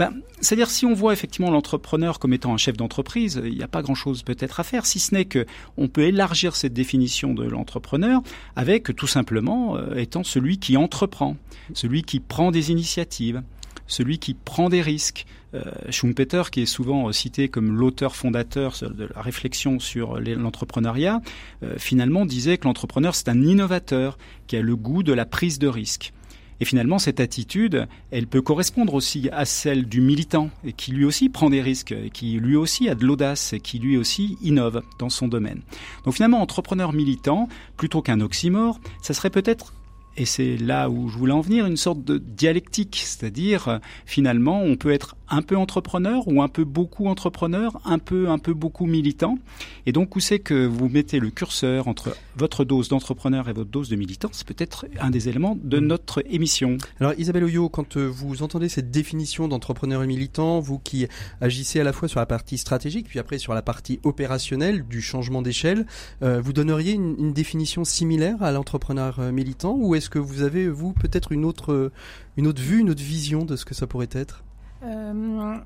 Ben, 0.00 0.14
C'est-à-dire 0.40 0.70
si 0.70 0.86
on 0.86 0.94
voit 0.94 1.12
effectivement 1.12 1.50
l'entrepreneur 1.50 2.18
comme 2.18 2.32
étant 2.32 2.54
un 2.54 2.56
chef 2.56 2.74
d'entreprise, 2.74 3.38
il 3.44 3.54
n'y 3.54 3.62
a 3.62 3.68
pas 3.68 3.82
grand-chose 3.82 4.22
peut-être 4.22 4.58
à 4.58 4.64
faire, 4.64 4.86
si 4.86 4.98
ce 4.98 5.14
n'est 5.14 5.26
que 5.26 5.44
on 5.76 5.88
peut 5.88 6.04
élargir 6.04 6.56
cette 6.56 6.72
définition 6.72 7.34
de 7.34 7.44
l'entrepreneur 7.44 8.22
avec 8.56 8.96
tout 8.96 9.06
simplement 9.06 9.76
euh, 9.76 9.96
étant 9.96 10.24
celui 10.24 10.56
qui 10.56 10.78
entreprend, 10.78 11.36
celui 11.74 12.02
qui 12.02 12.18
prend 12.18 12.50
des 12.50 12.70
initiatives, 12.70 13.42
celui 13.86 14.18
qui 14.18 14.32
prend 14.32 14.70
des 14.70 14.80
risques. 14.80 15.26
Euh, 15.52 15.64
Schumpeter, 15.90 16.44
qui 16.50 16.62
est 16.62 16.66
souvent 16.66 17.12
cité 17.12 17.48
comme 17.48 17.76
l'auteur 17.76 18.16
fondateur 18.16 18.74
de 18.80 19.08
la 19.14 19.20
réflexion 19.20 19.80
sur 19.80 20.18
l'entrepreneuriat, 20.18 21.20
euh, 21.62 21.74
finalement 21.76 22.24
disait 22.24 22.56
que 22.56 22.64
l'entrepreneur 22.64 23.14
c'est 23.14 23.28
un 23.28 23.42
innovateur 23.42 24.16
qui 24.46 24.56
a 24.56 24.62
le 24.62 24.76
goût 24.76 25.02
de 25.02 25.12
la 25.12 25.26
prise 25.26 25.58
de 25.58 25.68
risque. 25.68 26.14
Et 26.60 26.64
finalement, 26.64 26.98
cette 26.98 27.20
attitude, 27.20 27.88
elle 28.10 28.26
peut 28.26 28.42
correspondre 28.42 28.94
aussi 28.94 29.28
à 29.32 29.44
celle 29.44 29.86
du 29.86 30.00
militant, 30.00 30.50
qui 30.76 30.92
lui 30.92 31.04
aussi 31.04 31.28
prend 31.28 31.50
des 31.50 31.62
risques, 31.62 31.94
qui 32.12 32.32
lui 32.38 32.56
aussi 32.56 32.88
a 32.88 32.94
de 32.94 33.04
l'audace, 33.04 33.54
qui 33.62 33.78
lui 33.78 33.96
aussi 33.96 34.36
innove 34.42 34.82
dans 34.98 35.10
son 35.10 35.26
domaine. 35.26 35.62
Donc 36.04 36.14
finalement, 36.14 36.42
entrepreneur 36.42 36.92
militant, 36.92 37.48
plutôt 37.76 38.02
qu'un 38.02 38.20
oxymore, 38.20 38.80
ça 39.02 39.14
serait 39.14 39.30
peut-être 39.30 39.72
et 40.16 40.24
c'est 40.26 40.56
là 40.56 40.90
où 40.90 41.08
je 41.08 41.16
voulais 41.16 41.32
en 41.32 41.40
venir, 41.40 41.66
une 41.66 41.76
sorte 41.76 42.04
de 42.04 42.18
dialectique, 42.18 43.00
c'est-à-dire 43.04 43.80
finalement 44.04 44.60
on 44.62 44.76
peut 44.76 44.90
être 44.90 45.16
un 45.30 45.42
peu 45.42 45.56
entrepreneur 45.56 46.26
ou 46.26 46.42
un 46.42 46.48
peu 46.48 46.64
beaucoup 46.64 47.06
entrepreneur, 47.06 47.80
un 47.84 47.98
peu 47.98 48.28
un 48.28 48.38
peu 48.38 48.52
beaucoup 48.52 48.86
militant. 48.86 49.38
Et 49.86 49.92
donc 49.92 50.16
où 50.16 50.20
c'est 50.20 50.40
que 50.40 50.66
vous 50.66 50.88
mettez 50.88 51.20
le 51.20 51.30
curseur 51.30 51.88
entre 51.88 52.16
votre 52.36 52.64
dose 52.64 52.88
d'entrepreneur 52.88 53.48
et 53.48 53.52
votre 53.52 53.70
dose 53.70 53.88
de 53.88 53.96
militant, 53.96 54.28
c'est 54.32 54.46
peut-être 54.46 54.86
un 55.00 55.10
des 55.10 55.28
éléments 55.28 55.56
de 55.62 55.78
mm. 55.78 55.86
notre 55.86 56.22
émission. 56.30 56.76
Alors 56.98 57.12
Isabelle 57.18 57.44
Oyo, 57.44 57.68
quand 57.68 57.96
euh, 57.96 58.06
vous 58.06 58.42
entendez 58.42 58.68
cette 58.68 58.90
définition 58.90 59.48
d'entrepreneur 59.48 60.02
et 60.02 60.06
militant, 60.06 60.60
vous 60.60 60.78
qui 60.78 61.06
agissez 61.40 61.80
à 61.80 61.84
la 61.84 61.92
fois 61.92 62.08
sur 62.08 62.20
la 62.20 62.26
partie 62.26 62.58
stratégique 62.58 63.08
puis 63.08 63.18
après 63.18 63.38
sur 63.38 63.54
la 63.54 63.62
partie 63.62 64.00
opérationnelle 64.02 64.86
du 64.86 65.00
changement 65.00 65.42
d'échelle, 65.42 65.86
euh, 66.22 66.40
vous 66.40 66.52
donneriez 66.52 66.92
une, 66.92 67.14
une, 67.18 67.32
définition 67.32 67.84
similaire 67.84 68.42
à 68.42 68.50
l'entrepreneur 68.50 69.20
euh, 69.20 69.32
militant? 69.32 69.76
Ou 69.76 69.94
est-ce 69.94 70.10
que 70.10 70.18
vous 70.18 70.42
avez 70.42 70.68
vous 70.68 70.92
peut-être 70.92 71.32
une 71.32 71.44
autre 71.44 71.92
une 72.36 72.46
autre 72.46 72.62
vue, 72.62 72.80
une 72.80 72.90
autre 72.90 73.02
vision 73.02 73.44
de 73.44 73.56
ce 73.56 73.64
que 73.64 73.74
ça 73.74 73.86
pourrait 73.86 74.08
être? 74.12 74.42
Euh, 74.82 75.56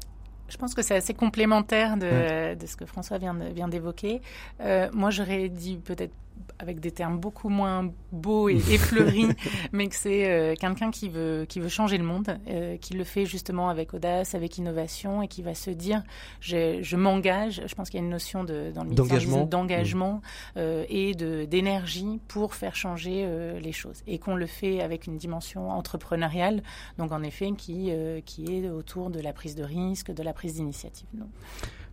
je 0.49 0.57
pense 0.57 0.75
que 0.75 0.83
c'est 0.83 0.97
assez 0.97 1.15
complémentaire 1.15 1.97
de, 1.97 2.55
de, 2.55 2.67
ce 2.67 2.77
que 2.77 2.85
François 2.85 3.19
vient, 3.19 3.35
vient 3.55 3.69
d'évoquer. 3.69 4.21
Euh, 4.61 4.89
moi, 4.93 5.11
j'aurais 5.11 5.49
dit 5.49 5.79
peut-être 5.79 6.13
avec 6.59 6.81
des 6.81 6.91
termes 6.91 7.19
beaucoup 7.19 7.49
moins 7.49 7.91
beaux 8.13 8.49
et, 8.49 8.59
fleuris, 8.79 9.29
mais 9.73 9.89
que 9.89 9.97
c'est 9.97 10.31
euh, 10.31 10.55
quelqu'un 10.55 10.91
qui 10.91 11.09
veut, 11.09 11.47
qui 11.49 11.61
veut 11.61 11.69
changer 11.69 11.99
le 11.99 12.05
monde, 12.05 12.39
euh, 12.49 12.77
qui 12.77 12.95
le 12.95 13.05
fait 13.05 13.27
justement 13.27 13.69
avec 13.69 13.95
audace, 13.95 14.35
avec 14.35 14.59
innovation, 14.59 15.23
et 15.23 15.29
qui 15.29 15.43
va 15.43 15.55
se 15.55 15.71
dire 15.71 16.03
je, 16.41 16.79
je 16.83 16.97
m'engage. 16.97 17.63
Je 17.67 17.75
pense 17.75 17.91
qu'il 17.91 17.99
y 17.99 18.03
a 18.03 18.05
une 18.05 18.11
notion 18.11 18.45
de, 18.45 18.73
dans 18.75 18.85
le 18.85 18.95
d'engagement, 18.95 19.45
d'engagement 19.45 20.23
euh, 20.57 20.85
et 20.89 21.15
de, 21.15 21.45
d'énergie 21.45 22.21
pour 22.29 22.55
faire 22.55 22.77
changer 22.77 23.29
les 23.61 23.73
choses, 23.73 24.03
et 24.07 24.19
qu'on 24.19 24.37
le 24.37 24.47
fait 24.47 24.81
avec 24.81 25.07
une 25.07 25.17
dimension 25.17 25.71
entrepreneuriale, 25.71 26.63
donc 26.99 27.13
en 27.13 27.23
effet 27.23 27.53
qui, 27.57 27.91
qui 28.25 28.47
est 28.47 28.69
autour 28.69 29.11
de 29.11 29.21
la 29.21 29.33
prise 29.33 29.55
de 29.55 29.65
risque, 29.65 30.13
de 30.13 30.23
la 30.23 30.33
prise 30.33 30.55
d'initiative. 30.55 31.07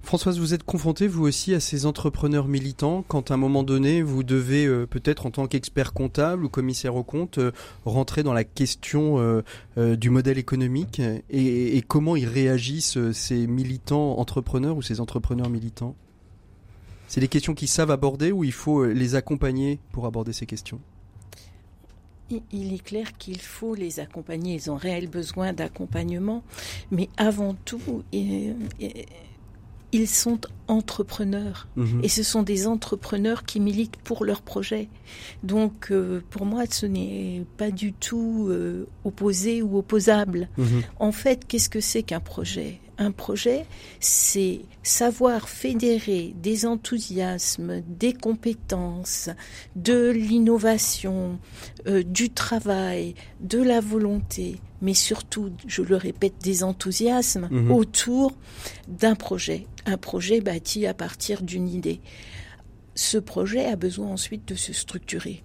Françoise, 0.03 0.39
vous 0.39 0.53
êtes 0.53 0.63
confrontée 0.63 1.07
vous 1.07 1.23
aussi 1.23 1.53
à 1.53 1.59
ces 1.59 1.85
entrepreneurs 1.85 2.47
militants 2.47 3.05
quand 3.07 3.31
à 3.31 3.35
un 3.35 3.37
moment 3.37 3.63
donné 3.63 4.01
vous 4.01 4.23
devez 4.23 4.65
euh, 4.65 4.85
peut-être 4.85 5.25
en 5.25 5.31
tant 5.31 5.47
qu'expert 5.47 5.93
comptable 5.93 6.43
ou 6.43 6.49
commissaire 6.49 6.95
au 6.95 7.03
compte 7.03 7.37
euh, 7.37 7.51
rentrer 7.85 8.23
dans 8.23 8.33
la 8.33 8.43
question 8.43 9.19
euh, 9.19 9.95
du 9.95 10.09
modèle 10.09 10.37
économique 10.37 11.01
et, 11.29 11.81
comment 11.87 12.15
ils 12.15 12.27
réagissent 12.27 13.11
ces 13.11 13.47
militants 13.47 14.17
entrepreneurs 14.17 14.75
ou 14.75 14.81
ces 14.81 14.99
entrepreneurs 14.99 15.49
militants? 15.49 15.95
C'est 17.07 17.21
des 17.21 17.27
questions 17.27 17.53
qu'ils 17.53 17.67
savent 17.67 17.91
aborder 17.91 18.31
ou 18.31 18.43
il 18.43 18.53
faut 18.53 18.85
les 18.85 19.15
accompagner 19.15 19.79
pour 19.91 20.05
aborder 20.05 20.33
ces 20.33 20.45
questions? 20.45 20.79
Il 22.51 22.73
est 22.73 22.83
clair 22.83 23.17
qu'il 23.17 23.41
faut 23.41 23.75
les 23.75 23.99
accompagner. 23.99 24.55
Ils 24.55 24.71
ont 24.71 24.75
réel 24.75 25.07
besoin 25.07 25.51
d'accompagnement. 25.51 26.43
Mais 26.89 27.09
avant 27.17 27.55
tout, 27.65 28.03
ils 29.91 30.07
sont 30.07 30.39
entrepreneurs 30.67 31.67
mhm. 31.75 31.99
et 32.03 32.07
ce 32.07 32.23
sont 32.23 32.43
des 32.43 32.65
entrepreneurs 32.67 33.43
qui 33.43 33.59
militent 33.59 33.97
pour 33.97 34.23
leur 34.23 34.41
projet. 34.41 34.87
Donc 35.43 35.91
euh, 35.91 36.21
pour 36.29 36.45
moi, 36.45 36.63
ce 36.69 36.85
n'est 36.85 37.45
pas 37.57 37.71
du 37.71 37.93
tout 37.93 38.47
euh, 38.49 38.87
opposé 39.03 39.61
ou 39.61 39.77
opposable. 39.77 40.49
Mhm. 40.57 40.83
En 40.99 41.11
fait, 41.11 41.45
qu'est-ce 41.47 41.69
que 41.69 41.81
c'est 41.81 42.03
qu'un 42.03 42.19
projet? 42.19 42.79
Un 42.97 43.11
projet, 43.11 43.65
c'est 43.99 44.61
savoir 44.83 45.49
fédérer 45.49 46.33
des 46.41 46.65
enthousiasmes, 46.65 47.81
des 47.87 48.13
compétences, 48.13 49.29
de 49.75 50.11
l'innovation, 50.11 51.39
euh, 51.87 52.03
du 52.03 52.29
travail, 52.29 53.15
de 53.39 53.61
la 53.61 53.81
volonté 53.81 54.59
mais 54.81 54.93
surtout, 54.93 55.51
je 55.67 55.81
le 55.81 55.95
répète, 55.95 56.33
des 56.41 56.63
enthousiasmes 56.63 57.47
mhm. 57.51 57.71
autour 57.71 58.33
d'un 58.87 59.15
projet, 59.15 59.67
un 59.85 59.97
projet 59.97 60.41
bâti 60.41 60.85
à 60.85 60.93
partir 60.93 61.43
d'une 61.43 61.69
idée. 61.69 62.01
Ce 62.95 63.17
projet 63.17 63.65
a 63.65 63.75
besoin 63.75 64.07
ensuite 64.07 64.47
de 64.47 64.55
se 64.55 64.73
structurer. 64.73 65.43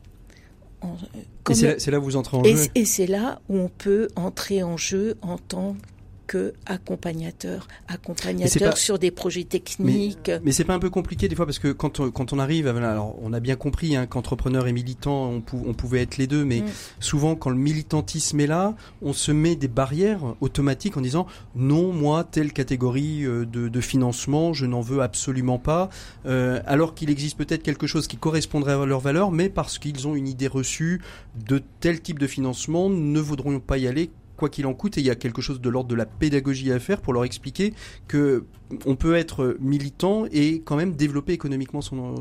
et 1.49 1.55
c'est 1.55 1.91
là, 1.91 2.01
où 2.01 2.03
vous 2.03 2.17
entrez 2.17 2.37
en 2.37 2.45
jeu. 2.45 2.67
Et 2.75 2.85
c'est 2.85 3.07
là 3.07 3.41
où 3.49 3.57
on 3.57 3.69
peut 3.69 4.09
entrer 4.17 4.63
en 4.63 4.77
jeu 4.77 5.17
en 5.23 5.39
tant 5.39 5.77
que 6.27 6.55
accompagnateur, 6.67 7.69
accompagnateur 7.89 8.77
sur 8.77 8.99
des 8.99 9.11
projets 9.11 9.45
techniques. 9.45 10.31
Mais, 10.43 10.53
c'est 10.53 10.65
pas 10.65 10.75
un 10.75 10.79
peu 10.79 10.91
compliqué 10.91 11.29
des 11.29 11.37
fois 11.37 11.47
parce 11.47 11.59
que 11.59 11.73
quand 11.73 12.01
on, 12.01 12.11
quand 12.11 12.33
on 12.33 12.39
arrive, 12.39 12.67
alors 12.67 13.17
on 13.23 13.33
a 13.33 13.41
bien 13.41 13.57
compris 13.57 13.97
hein, 13.97 14.07
qu'entrepreneur 14.07 14.67
et 14.67 14.73
militant, 14.73 15.31
on, 15.31 15.43
on, 15.67 15.75
pouvait 15.75 16.03
être 16.03 16.17
les 16.17 16.27
deux, 16.27 16.45
mais 16.45 16.61
mm. 16.61 16.67
souvent 17.01 17.37
quand 17.37 17.51
le 17.51 17.57
militantisme 17.57 18.41
est 18.41 18.47
là, 18.47 18.75
on 19.03 19.13
se 19.13 19.33
met 19.33 19.57
des 19.57 19.69
barrières 19.69 20.35
automatiques 20.41 20.97
en 20.97 21.01
disant 21.01 21.27
non, 21.55 21.93
moi 21.93 22.25
telle 22.25 22.53
catégorie 22.53 23.25
euh, 23.25 23.45
de, 23.45 23.69
de 23.69 23.81
financement, 23.81 24.53
je 24.53 24.67
n'en 24.67 24.81
veux 24.81 25.01
absolument 25.01 25.59
pas, 25.59 25.91
euh, 26.27 26.61
alors 26.67 26.95
qu'il 26.95 27.11
existe 27.11 27.37
peut-être 27.37 27.63
quelque 27.63 27.87
chose 27.87 28.07
qui 28.07 28.17
correspondrait 28.17 28.73
à 28.73 28.87
leurs 28.87 29.01
valeurs, 29.01 29.31
mais 29.31 29.49
parce 29.49 29.79
qu'ils 29.79 30.09
ont 30.09 30.15
une 30.15 30.29
idée 30.29 30.49
reçue 30.49 31.01
de 31.47 31.63
tel 31.81 32.01
type 32.01 32.19
de 32.19 32.27
financement, 32.27 32.89
ne 32.91 33.21
voudront 33.21 33.61
pas 33.61 33.79
y 33.79 33.87
aller 33.87 34.11
quoi 34.37 34.49
qu'il 34.49 34.67
en 34.67 34.75
coûte, 34.75 34.97
il 34.97 35.05
y 35.05 35.11
a 35.11 35.15
quelque 35.15 35.43
chose 35.43 35.61
de 35.61 35.69
l'ordre 35.69 35.89
de 35.89 35.95
la 35.95 36.07
pédagogie 36.07 36.73
à 36.73 36.79
faire 36.79 37.01
pour 37.01 37.13
leur 37.13 37.25
expliquer 37.25 37.75
que 38.09 38.45
on 38.85 38.97
peut 38.97 39.15
être 39.15 39.57
militant 39.61 40.27
et 40.31 40.61
quand 40.65 40.77
même 40.77 40.95
développer 40.95 41.33
économiquement 41.33 41.81
son, 41.81 42.17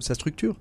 sa 0.00 0.14
structure. 0.14 0.56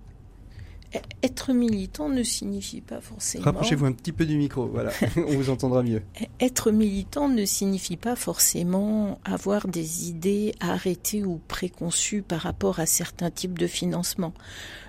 Être 1.23 1.53
militant 1.53 2.09
ne 2.09 2.21
signifie 2.23 2.81
pas 2.81 3.01
forcément. 3.01 3.45
Rapprochez-vous 3.45 3.85
un 3.85 3.91
petit 3.93 4.11
peu 4.11 4.25
du 4.25 4.37
micro, 4.37 4.67
voilà, 4.67 4.91
on 5.17 5.35
vous 5.35 5.49
entendra 5.49 5.81
mieux. 5.81 6.01
Être 6.39 6.71
militant 6.71 7.29
ne 7.29 7.45
signifie 7.45 7.97
pas 7.97 8.15
forcément 8.15 9.19
avoir 9.23 9.67
des 9.67 10.09
idées 10.09 10.53
arrêtées 10.59 11.23
ou 11.23 11.39
préconçues 11.47 12.21
par 12.21 12.41
rapport 12.41 12.79
à 12.79 12.85
certains 12.85 13.31
types 13.31 13.57
de 13.57 13.67
financement. 13.67 14.33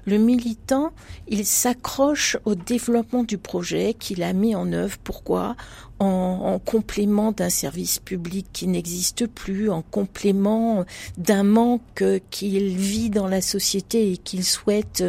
Le 0.07 0.19
militant, 0.19 0.93
il 1.29 1.47
s'accroche 1.47 2.37
au 2.45 2.55
développement 2.55 3.23
du 3.23 3.39
projet 3.39 3.95
qu'il 3.95 4.23
a 4.23 4.33
mis 4.33 4.55
en 4.55 4.73
œuvre. 4.73 4.99
Pourquoi? 5.03 5.57
En, 6.05 6.59
complément 6.59 7.33
d'un 7.33 7.51
service 7.51 7.99
public 7.99 8.47
qui 8.53 8.67
n'existe 8.67 9.27
plus, 9.27 9.71
en 9.71 9.83
complément 9.83 10.85
d'un 11.19 11.43
manque 11.43 12.05
qu'il 12.31 12.77
vit 12.77 13.11
dans 13.11 13.27
la 13.27 13.41
société 13.41 14.13
et 14.13 14.17
qu'il 14.17 14.45
souhaite 14.45 15.05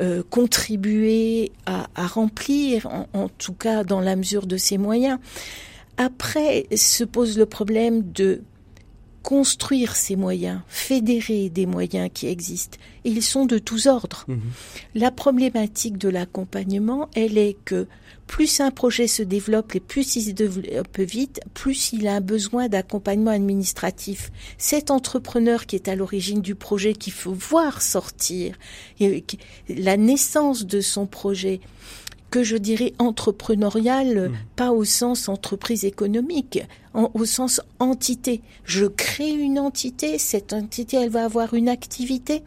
euh, 0.00 0.22
contribuer 0.28 1.52
à, 1.66 1.86
remplir, 2.06 2.88
en, 3.12 3.28
tout 3.28 3.54
cas 3.54 3.84
dans 3.84 4.00
la 4.00 4.16
mesure 4.16 4.46
de 4.46 4.56
ses 4.56 4.78
moyens. 4.78 5.18
Après 5.96 6.66
se 6.74 7.04
pose 7.04 7.38
le 7.38 7.46
problème 7.46 8.10
de 8.12 8.42
construire 9.24 9.96
ces 9.96 10.16
moyens, 10.16 10.60
fédérer 10.68 11.48
des 11.48 11.64
moyens 11.64 12.10
qui 12.12 12.28
existent. 12.28 12.78
Et 13.04 13.10
ils 13.10 13.22
sont 13.22 13.46
de 13.46 13.58
tous 13.58 13.86
ordres. 13.86 14.26
Mhm. 14.28 14.40
La 14.94 15.10
problématique 15.10 15.96
de 15.96 16.10
l'accompagnement, 16.10 17.08
elle 17.14 17.38
est 17.38 17.56
que 17.64 17.88
plus 18.26 18.60
un 18.60 18.70
projet 18.70 19.06
se 19.06 19.22
développe 19.22 19.74
et 19.74 19.80
plus 19.80 20.16
il 20.16 20.22
se 20.22 20.30
développe 20.30 20.98
vite, 20.98 21.40
plus 21.54 21.92
il 21.92 22.06
a 22.06 22.20
besoin 22.20 22.68
d'accompagnement 22.68 23.30
administratif. 23.30 24.30
Cet 24.58 24.90
entrepreneur 24.90 25.64
qui 25.64 25.76
est 25.76 25.88
à 25.88 25.96
l'origine 25.96 26.42
du 26.42 26.54
projet, 26.54 26.92
qu'il 26.92 27.12
faut 27.14 27.32
voir 27.32 27.80
sortir 27.80 28.56
la 29.68 29.96
naissance 29.96 30.66
de 30.66 30.80
son 30.82 31.06
projet, 31.06 31.60
que 32.30 32.42
je 32.42 32.56
dirais 32.56 32.92
entrepreneurial, 32.98 34.28
mmh. 34.28 34.36
pas 34.56 34.72
au 34.72 34.84
sens 34.84 35.28
entreprise 35.28 35.84
économique, 35.84 36.60
au 36.94 37.24
sens 37.24 37.60
entité. 37.78 38.40
Je 38.64 38.86
crée 38.86 39.30
une 39.30 39.58
entité, 39.58 40.18
cette 40.18 40.52
entité, 40.52 40.96
elle 40.96 41.10
va 41.10 41.24
avoir 41.24 41.54
une 41.54 41.68
activité, 41.68 42.42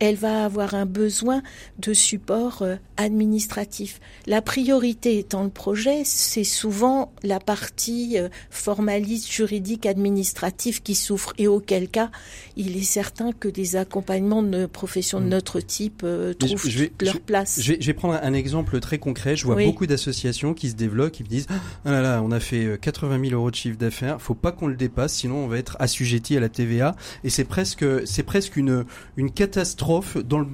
elle 0.00 0.14
va 0.14 0.44
avoir 0.44 0.74
un 0.74 0.86
besoin 0.86 1.42
de 1.78 1.92
support 1.92 2.62
euh, 2.62 2.76
administratif. 2.96 4.00
La 4.26 4.42
priorité 4.42 5.18
étant 5.18 5.42
le 5.42 5.50
projet, 5.50 6.02
c'est 6.04 6.44
souvent 6.44 7.12
la 7.22 7.40
partie 7.40 8.16
euh, 8.18 8.28
formaliste, 8.50 9.30
juridique, 9.30 9.86
administrative 9.86 10.82
qui 10.82 10.94
souffre 10.94 11.32
et 11.38 11.48
auquel 11.48 11.88
cas, 11.88 12.10
il 12.56 12.76
est 12.76 12.82
certain 12.82 13.32
que 13.32 13.48
des 13.48 13.76
accompagnements 13.76 14.42
de 14.42 14.66
professions 14.66 15.20
de 15.20 15.26
mmh. 15.26 15.30
notre 15.30 15.60
type 15.60 16.02
euh, 16.04 16.32
trouvent 16.32 16.68
leur 17.00 17.20
place. 17.20 17.60
Je 17.60 17.74
vais, 17.74 17.94
prendre 17.94 18.18
un 18.22 18.34
exemple 18.34 18.78
très 18.80 18.98
concret. 18.98 19.34
Je 19.34 19.44
vois 19.44 19.56
beaucoup 19.56 19.86
d'associations 19.86 20.54
qui 20.54 20.70
se 20.70 20.74
développent, 20.76 21.12
qui 21.12 21.24
me 21.24 21.28
disent 21.28 21.46
ah 21.84 21.90
là 21.90 22.02
là, 22.02 22.22
on 22.22 22.30
a 22.30 22.40
fait 22.40 22.78
80 22.80 23.20
000 23.20 23.34
euros 23.34 23.50
de 23.50 23.56
chiffre 23.56 23.76
d'affaires, 23.76 23.87
faut 23.90 24.34
pas 24.34 24.52
qu'on 24.52 24.66
le 24.66 24.76
dépasse, 24.76 25.14
sinon 25.14 25.36
on 25.36 25.46
va 25.48 25.58
être 25.58 25.76
assujetti 25.80 26.36
à 26.36 26.40
la 26.40 26.48
TVA. 26.48 26.94
Et 27.24 27.30
c'est 27.30 27.44
presque, 27.44 27.84
c'est 28.06 28.22
presque 28.22 28.56
une, 28.56 28.84
une 29.16 29.30
catastrophe 29.30 30.16
dans 30.16 30.38
le 30.38 30.46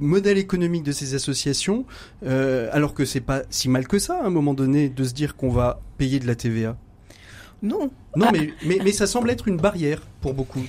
modèle 0.00 0.38
économique 0.38 0.82
de 0.82 0.92
ces 0.92 1.14
associations, 1.14 1.84
euh, 2.24 2.68
alors 2.72 2.94
que 2.94 3.04
c'est 3.04 3.20
pas 3.20 3.42
si 3.50 3.68
mal 3.68 3.86
que 3.88 3.98
ça 3.98 4.20
à 4.22 4.26
un 4.26 4.30
moment 4.30 4.54
donné 4.54 4.88
de 4.88 5.04
se 5.04 5.12
dire 5.12 5.36
qu'on 5.36 5.50
va 5.50 5.80
payer 5.98 6.18
de 6.18 6.26
la 6.26 6.34
TVA. 6.34 6.76
Non. 7.62 7.90
Non, 8.16 8.30
mais, 8.32 8.52
mais, 8.64 8.78
mais 8.82 8.92
ça 8.92 9.06
semble 9.06 9.30
être 9.30 9.48
une 9.48 9.56
barrière 9.56 10.02
pour 10.20 10.34
beaucoup. 10.34 10.62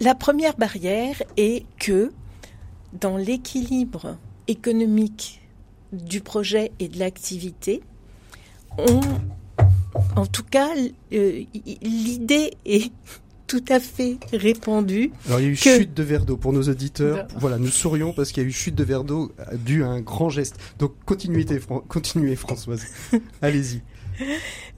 La 0.00 0.14
première 0.14 0.56
barrière 0.56 1.22
est 1.36 1.64
que 1.78 2.12
dans 3.00 3.16
l'équilibre 3.16 4.16
économique 4.48 5.42
du 5.92 6.20
projet 6.20 6.72
et 6.78 6.88
de 6.88 6.98
l'activité, 6.98 7.82
on 8.78 9.00
en 10.16 10.26
tout 10.26 10.44
cas, 10.44 10.70
euh, 11.12 11.42
l'idée 11.82 12.52
est 12.64 12.90
tout 13.46 13.64
à 13.68 13.78
fait 13.78 14.18
répandue. 14.32 15.12
Alors 15.26 15.40
il 15.40 15.44
y 15.44 15.46
a 15.46 15.50
eu 15.50 15.56
chute 15.56 15.94
de 15.94 16.02
verre 16.02 16.24
d'eau 16.24 16.36
pour 16.36 16.52
nos 16.52 16.62
auditeurs. 16.62 17.28
Voilà, 17.38 17.58
nous 17.58 17.68
sourions 17.68 18.12
parce 18.12 18.32
qu'il 18.32 18.42
y 18.42 18.46
a 18.46 18.48
eu 18.48 18.52
chute 18.52 18.74
de 18.74 18.82
verre 18.82 19.04
d'eau 19.04 19.32
dû 19.64 19.84
à 19.84 19.88
un 19.88 20.00
grand 20.00 20.30
geste. 20.30 20.56
Donc 20.80 20.92
continuez, 21.04 21.46
continuez 21.88 22.34
Françoise. 22.34 22.86
Allez-y. 23.42 23.82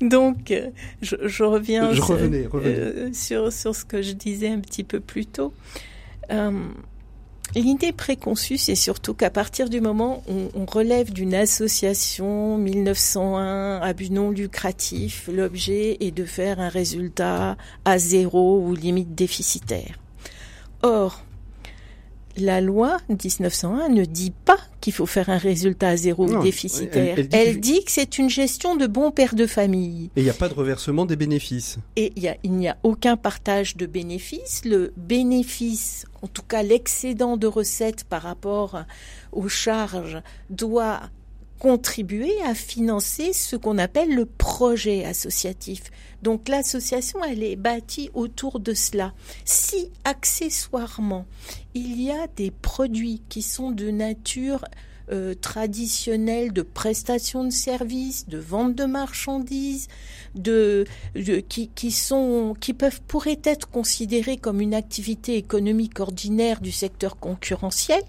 Donc, 0.00 0.52
je, 1.00 1.44
reviens 1.44 1.92
je 1.92 2.02
revenais, 2.02 2.48
euh, 2.54 3.10
sur, 3.12 3.52
sur, 3.52 3.74
ce 3.74 3.84
que 3.84 4.02
je 4.02 4.12
disais 4.12 4.48
un 4.48 4.60
petit 4.60 4.84
peu 4.84 5.00
plus 5.00 5.26
tôt. 5.26 5.52
Euh, 6.30 6.52
L'idée 7.54 7.92
préconçue, 7.92 8.58
c'est 8.58 8.74
surtout 8.74 9.14
qu'à 9.14 9.30
partir 9.30 9.70
du 9.70 9.80
moment 9.80 10.22
où 10.28 10.50
on 10.54 10.66
relève 10.66 11.12
d'une 11.12 11.34
association 11.34 12.58
1901 12.58 13.80
à 13.80 13.92
but 13.94 14.10
non 14.10 14.30
lucratif, 14.30 15.28
l'objet 15.32 15.96
est 16.00 16.10
de 16.10 16.24
faire 16.24 16.60
un 16.60 16.68
résultat 16.68 17.56
à 17.86 17.98
zéro 17.98 18.60
ou 18.60 18.74
limite 18.74 19.14
déficitaire. 19.14 19.98
Or, 20.82 21.24
la 22.38 22.60
loi 22.60 22.98
1901 23.08 23.88
ne 23.88 24.04
dit 24.04 24.32
pas 24.44 24.58
qu'il 24.80 24.92
faut 24.92 25.06
faire 25.06 25.28
un 25.28 25.38
résultat 25.38 25.88
à 25.88 25.96
zéro 25.96 26.26
déficitaire. 26.42 27.18
Elle, 27.32 27.60
dit, 27.60 27.84
que 27.84 27.90
c'est 27.90 28.18
une 28.18 28.30
gestion 28.30 28.76
de 28.76 28.86
bon 28.86 29.10
père 29.10 29.34
de 29.34 29.46
famille. 29.46 30.10
Et 30.16 30.20
il 30.20 30.24
n'y 30.24 30.30
a 30.30 30.34
pas 30.34 30.48
de 30.48 30.54
reversement 30.54 31.06
des 31.06 31.16
bénéfices. 31.16 31.78
Et 31.96 32.12
il 32.16 32.52
n'y 32.52 32.68
a, 32.68 32.76
aucun 32.82 33.16
partage 33.16 33.76
de 33.76 33.86
bénéfices. 33.86 34.62
Le 34.64 34.92
bénéfice, 34.96 36.06
en 36.22 36.26
tout 36.26 36.42
cas 36.42 36.62
l'excédent 36.62 37.36
de 37.36 37.46
recettes 37.46 38.04
par 38.04 38.22
rapport 38.22 38.84
aux 39.32 39.48
charges, 39.48 40.22
doit 40.50 41.00
contribuer 41.58 42.40
à 42.42 42.54
financer 42.54 43.32
ce 43.32 43.56
qu'on 43.56 43.78
appelle 43.78 44.14
le 44.14 44.26
projet 44.26 45.04
associatif. 45.04 45.82
Donc 46.22 46.48
l'association, 46.48 47.24
elle 47.24 47.42
est 47.42 47.56
bâtie 47.56 48.10
autour 48.14 48.60
de 48.60 48.74
cela. 48.74 49.12
Si 49.44 49.90
accessoirement, 50.04 51.26
il 51.74 52.00
y 52.00 52.10
a 52.10 52.26
des 52.36 52.50
produits 52.50 53.22
qui 53.28 53.42
sont 53.42 53.70
de 53.70 53.90
nature 53.90 54.64
euh, 55.10 55.34
traditionnelle 55.34 56.52
de 56.52 56.60
prestation 56.60 57.44
de 57.44 57.50
services, 57.50 58.28
de 58.28 58.36
vente 58.36 58.74
de 58.74 58.84
marchandises, 58.84 59.88
de, 60.34 60.84
qui, 61.48 61.68
qui 61.68 61.92
sont 61.92 62.54
qui 62.60 62.74
peuvent 62.74 63.00
pourraient 63.08 63.40
être 63.42 63.70
considérés 63.70 64.36
comme 64.36 64.60
une 64.60 64.74
activité 64.74 65.36
économique 65.36 65.98
ordinaire 66.00 66.60
du 66.60 66.72
secteur 66.72 67.16
concurrentiel, 67.16 68.02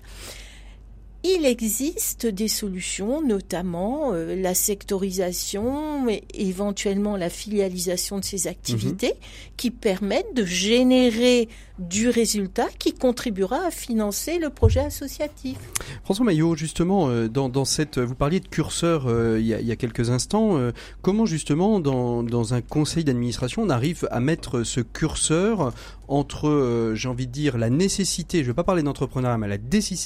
il 1.23 1.45
existe 1.45 2.25
des 2.25 2.47
solutions, 2.47 3.21
notamment 3.21 4.13
euh, 4.13 4.35
la 4.35 4.53
sectorisation 4.53 6.07
et 6.07 6.23
éventuellement 6.33 7.17
la 7.17 7.29
filialisation 7.29 8.19
de 8.19 8.23
ces 8.23 8.47
activités, 8.47 9.09
mhm. 9.09 9.51
qui 9.57 9.71
permettent 9.71 10.33
de 10.33 10.45
générer 10.45 11.49
du 11.79 12.09
résultat 12.09 12.67
qui 12.77 12.93
contribuera 12.93 13.65
à 13.65 13.71
financer 13.71 14.37
le 14.37 14.49
projet 14.49 14.81
associatif. 14.81 15.57
François 16.03 16.25
Maillot, 16.25 16.55
justement, 16.55 17.09
euh, 17.09 17.27
dans, 17.29 17.65
cette, 17.65 17.99
vous 17.99 18.15
parliez 18.15 18.41
de 18.41 18.47
curseur 18.47 19.05
euh, 19.07 19.37
il, 19.39 19.47
y 19.47 19.71
a, 19.71 19.75
quelques 19.75 20.09
instants. 20.09 20.57
Euh, 20.57 20.71
comment 21.01 21.25
justement, 21.25 21.79
dans, 21.79 22.53
un 22.53 22.61
conseil 22.61 23.03
d'administration, 23.03 23.61
on 23.61 23.69
arrive 23.69 24.07
à 24.11 24.19
mettre 24.19 24.63
ce 24.63 24.81
curseur 24.81 25.73
entre, 26.07 26.93
j'ai 26.95 27.07
envie 27.07 27.27
de 27.27 27.31
dire, 27.31 27.57
la 27.57 27.69
nécessité, 27.69 28.39
je 28.39 28.43
ne 28.43 28.47
vais 28.47 28.55
pas 28.55 28.63
parler 28.63 28.81
d'entrepreneuriat, 28.81 29.37
mais 29.37 29.47
la 29.47 29.57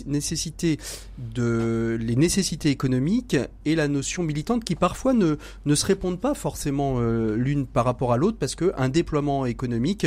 nécessité 0.06 0.78
de 1.18 1.98
les 2.00 2.18
nécessités 2.18 2.70
économiques 2.70 3.38
et 3.64 3.76
la 3.76 3.88
notion 3.88 4.24
militante 4.24 4.66
qui 4.66 4.76
parfois 4.76 5.14
ne, 5.14 5.38
ne 5.66 5.76
se 5.76 5.86
répondent 5.86 6.20
pas 6.20 6.34
forcément 6.34 7.00
l'une 7.00 7.66
par 7.66 7.86
rapport 7.86 8.12
à 8.12 8.18
l'autre 8.18 8.38
parce 8.38 8.56
qu'un 8.56 8.90
déploiement 8.90 9.46
économique 9.46 10.06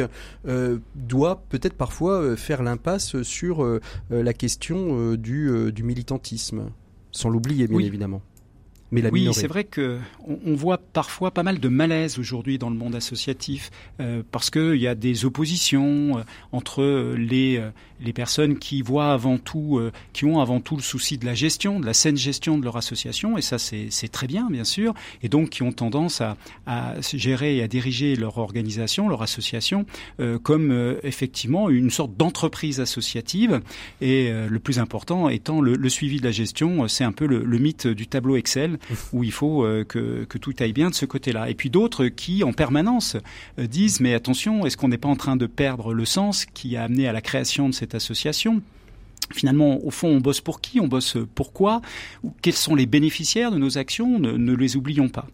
doit 0.94 1.42
peut-être 1.58 1.76
parfois 1.76 2.20
euh, 2.20 2.36
faire 2.36 2.62
l'impasse 2.62 3.22
sur 3.22 3.64
euh, 3.64 3.80
euh, 4.12 4.22
la 4.22 4.32
question 4.32 5.14
du, 5.14 5.72
du 5.72 5.82
militantisme, 5.82 6.70
sans 7.12 7.28
l'oublier 7.28 7.66
bien 7.66 7.78
évidemment 7.78 8.22
oui, 8.92 9.28
c'est 9.32 9.48
vrai 9.48 9.64
que 9.64 9.98
on, 10.26 10.54
voit 10.54 10.78
parfois 10.78 11.32
pas 11.32 11.42
mal 11.42 11.58
de 11.58 11.68
malaise 11.68 12.18
aujourd'hui 12.18 12.56
dans 12.56 12.70
le 12.70 12.76
monde 12.76 12.94
associatif 12.94 13.70
euh, 14.00 14.22
parce 14.30 14.48
qu'il 14.48 14.76
y 14.76 14.86
a 14.86 14.94
des 14.94 15.24
oppositions 15.24 16.18
euh, 16.18 16.22
entre 16.52 17.14
les 17.16 17.58
euh, 17.58 17.70
les 18.00 18.12
personnes 18.12 18.58
qui 18.58 18.82
voient 18.82 19.12
avant 19.12 19.38
tout, 19.38 19.80
qui 20.12 20.26
ont 20.26 20.38
avant 20.40 20.60
tout 20.60 20.76
le 20.76 20.82
souci 20.82 21.16
de 21.16 21.24
la 21.24 21.32
gestion, 21.32 21.80
de 21.80 21.86
la 21.86 21.94
saine 21.94 22.18
gestion 22.18 22.58
de 22.58 22.64
leur 22.64 22.76
association, 22.76 23.38
et 23.38 23.40
ça 23.40 23.56
c'est 23.58 24.08
très 24.12 24.26
bien 24.26 24.50
bien 24.50 24.64
sûr, 24.64 24.92
et 25.22 25.30
donc 25.30 25.48
qui 25.48 25.62
ont 25.62 25.72
tendance 25.72 26.20
à, 26.20 26.36
à 26.66 26.92
gérer 27.00 27.56
et 27.56 27.62
à 27.62 27.68
diriger 27.68 28.14
leur 28.14 28.36
organisation, 28.36 29.08
leur 29.08 29.22
association, 29.22 29.86
comme 30.42 30.98
effectivement 31.04 31.70
une 31.70 31.88
sorte 31.88 32.14
d'entreprise 32.18 32.80
associative, 32.80 33.62
et 34.02 34.30
le 34.30 34.58
plus 34.58 34.78
important 34.78 35.30
étant 35.30 35.62
le, 35.62 35.72
le 35.72 35.88
suivi 35.88 36.18
de 36.18 36.24
la 36.24 36.32
gestion, 36.32 36.88
c'est 36.88 37.04
un 37.04 37.12
peu 37.12 37.24
le, 37.24 37.42
le 37.42 37.58
mythe 37.58 37.86
du 37.86 38.06
tableau 38.06 38.36
Excel 38.36 38.75
où 39.12 39.24
il 39.24 39.32
faut 39.32 39.64
euh, 39.64 39.84
que, 39.84 40.26
tout 40.38 40.54
aille 40.60 40.72
bien 40.72 40.90
de 40.90 40.94
ce 40.94 41.06
côté-là. 41.06 41.50
Et 41.50 41.54
puis 41.54 41.70
d'autres 41.70 42.06
qui, 42.06 42.44
en 42.44 42.52
permanence, 42.52 43.16
euh, 43.58 43.66
disent 43.66 44.00
mais 44.00 44.14
attention, 44.14 44.66
est-ce 44.66 44.76
qu'on 44.76 44.88
n'est 44.88 44.98
pas 44.98 45.08
en 45.08 45.16
train 45.16 45.36
de 45.36 45.46
perdre 45.46 45.94
le 45.94 46.04
sens 46.04 46.46
qui 46.46 46.76
a 46.76 46.84
amené 46.84 47.08
à 47.08 47.12
la 47.12 47.20
création 47.20 47.68
de 47.68 47.74
cette 47.74 47.94
association? 47.94 48.62
Finalement, 49.32 49.84
au 49.84 49.90
fond, 49.90 50.08
on 50.08 50.20
bosse 50.20 50.40
pour 50.40 50.60
qui? 50.60 50.78
On 50.78 50.86
bosse 50.86 51.16
pourquoi? 51.34 51.80
Quels 52.42 52.54
sont 52.54 52.76
les 52.76 52.86
bénéficiaires 52.86 53.50
de 53.50 53.58
nos 53.58 53.76
actions? 53.76 54.20
Ne, 54.20 54.54
les 54.54 54.76
oublions 54.76 55.08
pas. 55.08 55.26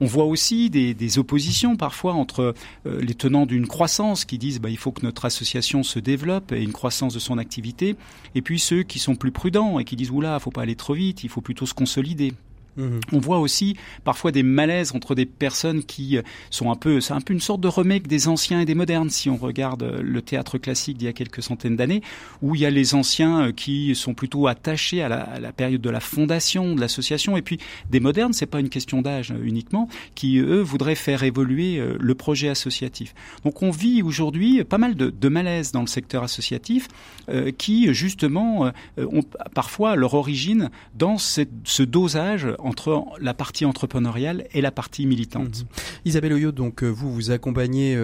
On 0.00 0.06
voit 0.06 0.26
aussi 0.26 0.68
des, 0.68 0.92
des 0.92 1.18
oppositions 1.18 1.76
parfois 1.76 2.12
entre 2.12 2.54
euh, 2.86 3.00
les 3.00 3.14
tenants 3.14 3.46
d'une 3.46 3.66
croissance 3.66 4.26
qui 4.26 4.36
disent 4.36 4.60
bah, 4.60 4.68
il 4.68 4.76
faut 4.76 4.92
que 4.92 5.02
notre 5.02 5.24
association 5.24 5.82
se 5.82 5.98
développe 5.98 6.52
et 6.52 6.62
une 6.62 6.72
croissance 6.72 7.14
de 7.14 7.18
son 7.18 7.38
activité, 7.38 7.96
et 8.34 8.42
puis 8.42 8.58
ceux 8.58 8.82
qui 8.82 8.98
sont 8.98 9.16
plus 9.16 9.32
prudents 9.32 9.78
et 9.78 9.84
qui 9.84 9.96
disent 9.96 10.10
oula, 10.10 10.38
faut 10.38 10.50
pas 10.50 10.62
aller 10.62 10.76
trop 10.76 10.94
vite, 10.94 11.24
il 11.24 11.30
faut 11.30 11.40
plutôt 11.40 11.66
se 11.66 11.74
consolider. 11.74 12.34
Mhm. 12.78 13.00
On 13.12 13.18
voit 13.18 13.40
aussi 13.40 13.76
parfois 14.04 14.30
des 14.30 14.44
malaises 14.44 14.92
entre 14.94 15.16
des 15.16 15.26
personnes 15.26 15.82
qui 15.82 16.16
euh, 16.16 16.22
sont 16.50 16.70
un 16.70 16.76
peu, 16.76 17.00
c'est 17.00 17.12
un 17.12 17.20
peu 17.20 17.34
une 17.34 17.40
sorte 17.40 17.60
de 17.60 17.68
remake 17.68 18.06
des 18.06 18.28
anciens 18.28 18.60
et 18.60 18.64
des 18.64 18.76
modernes 18.76 19.10
si 19.10 19.28
on 19.28 19.36
regarde 19.36 19.82
euh, 19.82 20.00
le 20.00 20.22
théâtre 20.22 20.58
classique 20.58 20.96
d'il 20.96 21.06
y 21.06 21.08
a 21.08 21.12
quelques 21.12 21.42
centaines 21.42 21.74
d'années, 21.74 22.02
où 22.40 22.54
il 22.54 22.60
y 22.60 22.66
a 22.66 22.70
les 22.70 22.94
anciens 22.94 23.48
euh, 23.48 23.52
qui 23.52 23.96
sont 23.96 24.14
plutôt 24.14 24.46
attachés 24.46 25.02
à 25.02 25.08
la, 25.08 25.52
période 25.52 25.80
de 25.80 25.90
la 25.90 25.98
fondation 25.98 26.76
de 26.76 26.80
l'association, 26.80 27.36
et 27.36 27.42
puis 27.42 27.58
des 27.90 27.98
modernes, 27.98 28.32
c'est 28.32 28.46
pas 28.46 28.60
une 28.60 28.68
question 28.68 29.02
d'âge 29.02 29.34
uniquement, 29.42 29.88
qui 30.14 30.38
eux 30.38 30.60
voudraient 30.60 30.94
faire 30.94 31.24
évoluer 31.24 31.82
le 31.98 32.14
projet 32.14 32.48
associatif. 32.48 33.14
Donc 33.44 33.62
on 33.62 33.70
vit 33.70 34.02
aujourd'hui 34.02 34.62
pas 34.62 34.78
mal 34.78 34.94
de, 34.94 35.10
de 35.10 35.28
malaise 35.28 35.72
dans 35.72 35.80
le 35.80 35.86
secteur 35.86 36.22
associatif, 36.22 36.86
qui 37.56 37.92
justement 37.92 38.70
ont 38.98 39.22
parfois 39.54 39.96
leur 39.96 40.14
origine 40.14 40.70
dans 40.94 41.18
ce 41.18 41.82
dosage 41.82 42.46
entre 42.68 43.04
la 43.20 43.34
partie 43.34 43.64
entrepreneuriale 43.64 44.46
et 44.52 44.60
la 44.60 44.70
partie 44.70 45.06
militante. 45.06 45.60
Mhm. 45.60 45.68
Isabelle 46.04 46.34
Oyo, 46.34 46.52
donc 46.52 46.82
vous 46.82 47.12
vous 47.12 47.30
accompagnez 47.30 47.98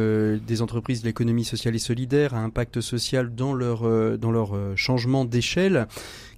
des 0.46 0.62
entreprises 0.62 1.02
de 1.02 1.06
l'économie 1.06 1.44
sociale 1.44 1.74
et 1.74 1.78
solidaire 1.78 2.34
à 2.34 2.38
impact 2.38 2.80
social 2.80 3.34
dans 3.34 3.54
leur 3.54 4.18
dans 4.18 4.32
leur 4.32 4.56
changement 4.76 5.24
d'échelle. 5.24 5.86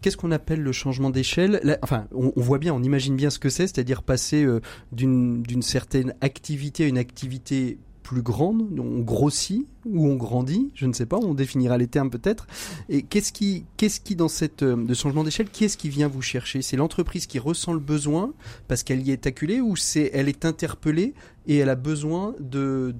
Qu'est-ce 0.02 0.16
qu'on 0.16 0.32
appelle 0.32 0.60
le 0.60 0.72
changement 0.72 1.10
d'échelle? 1.10 1.78
Enfin, 1.82 2.06
on, 2.12 2.32
voit 2.36 2.58
bien, 2.58 2.74
on 2.74 2.82
imagine 2.82 3.16
bien 3.16 3.30
ce 3.30 3.38
que 3.38 3.48
c'est, 3.48 3.66
c'est-à-dire 3.66 4.02
passer 4.02 4.46
d'une 4.92 5.62
certaine 5.62 6.14
activité 6.20 6.84
à 6.84 6.86
une 6.86 6.98
activité 6.98 7.78
plus 8.06 8.22
grande, 8.22 8.68
on 8.78 9.00
grossit 9.00 9.66
ou 9.84 10.06
on 10.06 10.14
grandit, 10.14 10.70
je 10.76 10.86
ne 10.86 10.92
sais 10.92 11.06
pas, 11.06 11.18
on 11.18 11.34
définira 11.34 11.76
les 11.76 11.88
termes 11.88 12.08
peut-être. 12.08 12.46
Et 12.88 13.02
qu'est-ce 13.02 13.32
qui, 13.32 13.64
qu'est-ce 13.76 13.98
qui 13.98 14.14
dans 14.14 14.28
cette 14.28 14.62
euh, 14.62 14.76
de 14.76 14.94
changement 14.94 15.24
d'échelle, 15.24 15.48
qui 15.48 15.64
est-ce 15.64 15.76
qui 15.76 15.88
vient 15.88 16.06
vous 16.06 16.22
chercher? 16.22 16.62
C'est 16.62 16.76
l'entreprise 16.76 17.26
qui 17.26 17.40
ressent 17.40 17.72
le 17.72 17.80
besoin 17.80 18.32
parce 18.68 18.84
qu'elle 18.84 19.04
y 19.04 19.10
est 19.10 19.26
acculée 19.26 19.60
ou 19.60 19.74
c'est 19.74 20.12
elle 20.14 20.28
est 20.28 20.44
interpellée 20.44 21.14
et 21.48 21.56
elle 21.56 21.68
a 21.68 21.74
besoin 21.74 22.36
de 22.38 22.94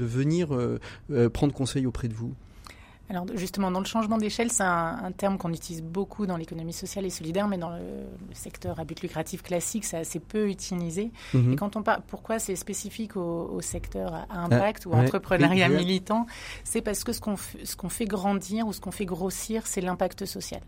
venir 0.00 0.54
euh, 0.54 0.80
euh, 1.10 1.28
prendre 1.28 1.52
conseil 1.52 1.84
auprès 1.84 2.08
de 2.08 2.14
vous? 2.14 2.32
Alors 3.14 3.26
justement, 3.34 3.70
dans 3.70 3.78
le 3.78 3.86
changement 3.86 4.18
d'échelle, 4.18 4.50
c'est 4.50 4.64
un, 4.64 5.12
terme 5.16 5.38
qu'on 5.38 5.52
utilise 5.52 5.82
beaucoup 5.82 6.26
dans 6.26 6.36
l'économie 6.36 6.72
sociale 6.72 7.04
et 7.04 7.10
solidaire, 7.10 7.46
mais 7.46 7.58
dans 7.58 7.70
le, 7.70 7.80
secteur 8.32 8.80
à 8.80 8.84
but 8.84 9.00
lucratif 9.00 9.42
classique, 9.42 9.84
c'est 9.84 9.98
assez 9.98 10.18
peu 10.18 10.48
utilisé. 10.48 11.12
Mhm. 11.32 11.52
Et 11.52 11.56
quand 11.56 11.76
on 11.76 11.82
parle, 11.82 12.02
pourquoi 12.08 12.38
c'est 12.38 12.56
spécifique 12.56 13.16
au, 13.16 13.60
secteur 13.60 14.14
à 14.14 14.40
impact 14.40 14.86
ou 14.86 14.92
entrepreneuriat 14.92 15.68
militant, 15.68 16.26
c'est 16.64 16.82
parce 16.82 17.04
que 17.04 17.12
ce 17.12 17.20
qu'on 17.20 17.36
ce 17.36 17.76
qu'on 17.76 17.88
fait 17.88 18.04
grandir 18.04 18.66
ou 18.66 18.72
ce 18.72 18.80
qu'on 18.80 18.90
fait 18.90 19.06
grossir, 19.06 19.66
c'est 19.66 19.80
l'impact 19.80 20.24
social. 20.24 20.60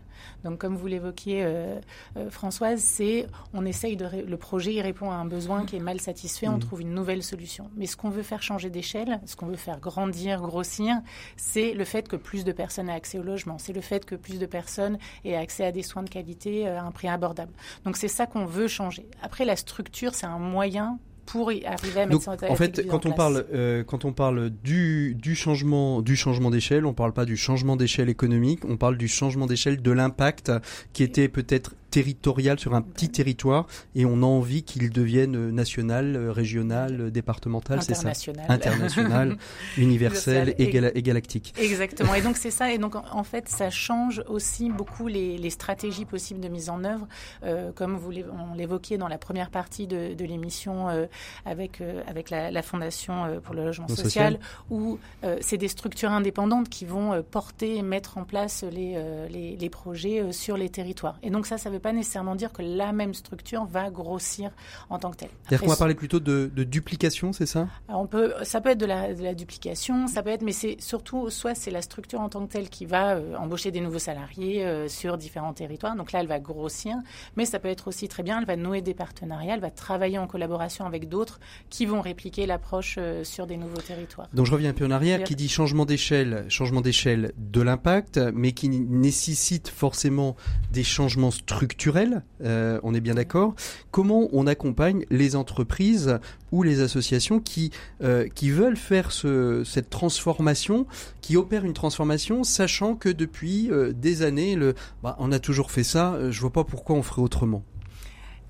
Donc 0.43 0.57
comme 0.59 0.75
vous 0.75 0.87
l'évoquiez, 0.87 1.43
euh, 1.43 1.79
euh, 2.15 2.29
Françoise, 2.29 2.79
c'est 2.81 3.27
on 3.53 3.65
essaye 3.65 3.97
de 3.97 4.07
le 4.25 4.37
projet 4.37 4.73
il 4.73 4.81
répond 4.81 5.11
à 5.11 5.15
un 5.15 5.25
besoin 5.25 5.65
qui 5.65 5.75
est 5.75 5.79
mal 5.79 5.99
satisfait, 5.99 6.47
on 6.47 6.53
mhm. 6.53 6.59
trouve 6.59 6.81
une 6.81 6.93
nouvelle 6.93 7.23
solution. 7.23 7.69
Mais 7.75 7.85
ce 7.85 7.97
qu'on 7.97 8.09
veut 8.09 8.23
faire 8.23 8.41
changer 8.41 8.69
d'échelle, 8.69 9.19
ce 9.25 9.35
qu'on 9.35 9.47
veut 9.47 9.55
faire 9.55 9.79
grandir, 9.79 10.41
grossir, 10.41 10.95
c'est 11.35 11.73
le 11.73 11.83
fait 11.83 12.07
que 12.07 12.15
plus 12.15 12.36
de 12.43 12.51
personnes 12.51 12.89
aient 12.89 12.93
accès 12.93 13.19
au 13.19 13.23
logement, 13.23 13.57
c'est 13.57 13.73
le 13.73 13.81
fait 13.81 14.05
que 14.05 14.15
plus 14.15 14.39
de 14.39 14.45
personnes 14.45 14.97
aient 15.25 15.35
accès 15.35 15.65
à 15.65 15.71
des 15.71 15.83
soins 15.83 16.03
de 16.03 16.09
qualité 16.09 16.67
euh, 16.67 16.79
à 16.79 16.83
un 16.83 16.91
prix 16.91 17.07
abordable. 17.07 17.51
Donc 17.85 17.97
c'est 17.97 18.07
ça 18.07 18.25
qu'on 18.25 18.45
veut 18.45 18.67
changer. 18.67 19.07
Après, 19.21 19.45
la 19.45 19.55
structure, 19.55 20.13
c'est 20.13 20.25
un 20.25 20.39
moyen 20.39 20.99
pour 21.27 21.51
y 21.51 21.65
arriver 21.65 22.01
à 22.01 22.05
mettre 22.05 22.25
Donc, 22.25 22.49
en 22.49 22.55
fait, 22.55 22.87
quand 22.87 23.05
on 23.05 23.11
parle, 23.11 23.45
euh, 23.53 23.83
quand 23.83 24.05
on 24.05 24.13
parle 24.13 24.49
du, 24.49 25.13
du 25.15 25.35
changement, 25.35 26.01
du 26.01 26.15
changement 26.15 26.49
d'échelle, 26.49 26.85
on 26.85 26.91
ne 26.91 26.95
parle 26.95 27.13
pas 27.13 27.25
du 27.25 27.35
changement 27.35 27.75
d'échelle 27.75 28.09
économique, 28.09 28.61
on 28.65 28.77
parle 28.77 28.97
du 28.97 29.09
changement 29.09 29.45
d'échelle 29.45 29.81
de 29.81 29.91
l'impact 29.91 30.51
qui 30.93 31.03
était 31.03 31.27
peut-être 31.27 31.75
territorial 31.97 32.59
sur 32.59 32.75
un 32.75 32.81
petit 32.81 33.09
territoire 33.09 33.65
et 33.95 34.05
on 34.05 34.21
a 34.21 34.25
envie 34.25 34.63
qu'il 34.63 34.89
devienne 34.91 35.49
national, 35.51 36.29
régional, 36.29 37.11
départemental, 37.11 37.81
c'est 37.81 37.95
ça 37.95 38.11
International, 38.49 39.37
universel 39.77 40.53
et, 40.59 40.69
galactique. 41.01 41.53
Exactement. 41.57 42.13
Et 42.13 42.21
donc 42.21 42.37
c'est 42.37 42.51
ça. 42.51 42.71
Et 42.71 42.77
donc 42.77 42.95
en 42.95 43.23
fait, 43.23 43.49
ça 43.49 43.69
change 43.69 44.21
aussi 44.27 44.69
beaucoup 44.69 45.07
les, 45.07 45.37
les 45.37 45.49
stratégies 45.49 46.05
possibles 46.05 46.39
de 46.39 46.49
mise 46.49 46.69
en 46.69 46.83
œuvre, 46.83 47.07
euh, 47.43 47.71
comme 47.73 47.95
vous 47.95 48.11
on 48.51 48.53
l'évoquiez 48.53 48.97
dans 48.97 49.07
la 49.07 49.17
première 49.17 49.49
partie 49.49 49.87
de, 49.87 50.13
de 50.13 50.25
l'émission 50.25 50.89
euh, 50.89 51.05
avec 51.45 51.81
euh, 51.87 52.01
avec 52.07 52.29
la, 52.29 52.51
la, 52.51 52.61
Fondation 52.61 53.25
euh, 53.25 53.39
pour 53.39 53.55
le 53.55 53.63
logement 53.63 53.87
social, 53.87 54.39
où 54.69 54.99
euh, 55.23 55.37
c'est 55.41 55.57
des 55.57 55.67
structures 55.67 56.11
indépendantes 56.11 56.69
qui 56.69 56.85
vont 56.85 57.21
porter 57.23 57.77
et 57.77 57.81
mettre 57.81 58.17
en 58.17 58.23
place 58.23 58.63
les, 58.63 59.01
les, 59.29 59.55
les 59.55 59.69
projets 59.69 60.31
sur 60.31 60.57
les 60.57 60.69
territoires. 60.69 61.17
Et 61.23 61.29
donc 61.29 61.45
ça, 61.45 61.57
ça 61.57 61.69
veut 61.69 61.79
pas 61.79 61.86
nécessairement 61.93 62.35
dire 62.35 62.51
que 62.51 62.61
la 62.61 62.91
même 62.91 63.13
structure 63.13 63.65
va 63.65 63.89
grossir 63.89 64.51
en 64.89 64.99
tant 64.99 65.11
que 65.11 65.17
telle. 65.17 65.29
C'est-à-dire 65.43 65.61
qu'on 65.61 65.71
va 65.71 65.75
parler 65.75 65.95
plutôt 65.95 66.19
de, 66.19 66.47
duplication, 66.63 67.33
c'est 67.33 67.45
ça? 67.45 67.67
On 67.87 68.07
peut, 68.07 68.33
Ça 68.43 68.61
peut 68.61 68.69
être 68.69 68.77
de 68.77 68.85
la, 68.85 69.13
de 69.13 69.23
la, 69.23 69.33
duplication, 69.33 70.07
ça 70.07 70.23
peut 70.23 70.29
être, 70.29 70.41
mais 70.41 70.51
c'est 70.51 70.77
surtout, 70.79 71.29
soit 71.29 71.55
c'est 71.55 71.71
la 71.71 71.81
structure 71.81 72.19
en 72.19 72.29
tant 72.29 72.45
que 72.45 72.51
telle 72.51 72.69
qui 72.69 72.85
va 72.85 73.15
euh, 73.15 73.35
embaucher 73.35 73.71
des 73.71 73.79
nouveaux 73.79 73.99
salariés 73.99 74.65
euh, 74.65 74.87
sur 74.87 75.17
différents 75.17 75.53
territoires, 75.53 75.95
donc 75.95 76.11
là 76.11 76.21
elle 76.21 76.27
va 76.27 76.39
grossir, 76.39 76.95
mais 77.35 77.45
ça 77.45 77.59
peut 77.59 77.67
être 77.67 77.87
aussi 77.87 78.07
très 78.07 78.23
bien, 78.23 78.39
elle 78.39 78.45
va 78.45 78.55
nouer 78.55 78.81
des 78.81 78.93
partenariats, 78.93 79.53
elle 79.53 79.61
va 79.61 79.69
travailler 79.69 80.17
en 80.17 80.27
collaboration 80.27 80.85
avec 80.85 81.07
d'autres 81.07 81.39
qui 81.69 81.85
vont 81.85 82.01
répliquer 82.01 82.45
l'approche 82.45 82.95
euh, 82.97 83.23
sur 83.23 83.47
des 83.47 83.57
nouveaux 83.57 83.81
territoires. 83.81 84.27
Donc 84.33 84.45
je 84.45 84.51
reviens 84.51 84.71
un 84.71 84.73
peu 84.73 84.85
en 84.85 84.91
arrière, 84.91 85.23
qui 85.23 85.35
dit 85.35 85.49
changement 85.49 85.85
d'échelle, 85.85 86.45
changement 86.49 86.81
d'échelle 86.81 87.31
de 87.37 87.61
l'impact, 87.61 88.19
mais 88.33 88.51
qui 88.51 88.69
nécessite 88.69 89.67
forcément 89.69 90.35
des 90.71 90.83
changements 90.83 91.31
structurels 91.31 91.66
structurel, 91.67 92.23
euh, 92.43 92.79
on 92.83 92.93
est 92.93 93.01
bien 93.01 93.15
d'accord. 93.15 93.53
Comment 93.91 94.29
on 94.31 94.47
accompagne 94.47 95.05
les 95.09 95.35
entreprises 95.35 96.17
ou 96.53 96.63
les 96.63 96.79
associations 96.79 97.41
qui 97.41 97.71
euh, 98.01 98.29
qui 98.33 98.51
veulent 98.51 98.77
faire 98.77 99.11
ce, 99.11 99.63
cette 99.65 99.89
transformation, 99.89 100.87
qui 101.19 101.35
opèrent 101.35 101.65
une 101.65 101.73
transformation, 101.73 102.45
sachant 102.45 102.95
que 102.95 103.09
depuis 103.09 103.69
euh, 103.69 103.91
des 103.91 104.21
années, 104.21 104.57
bah, 105.03 105.17
on 105.19 105.33
a 105.33 105.39
toujours 105.39 105.71
fait 105.71 105.83
ça. 105.83 106.17
je 106.31 106.39
vois 106.39 106.53
pas 106.53 106.63
pourquoi 106.63 106.95
on 106.95 107.03
ferait 107.03 107.21
autrement. 107.21 107.63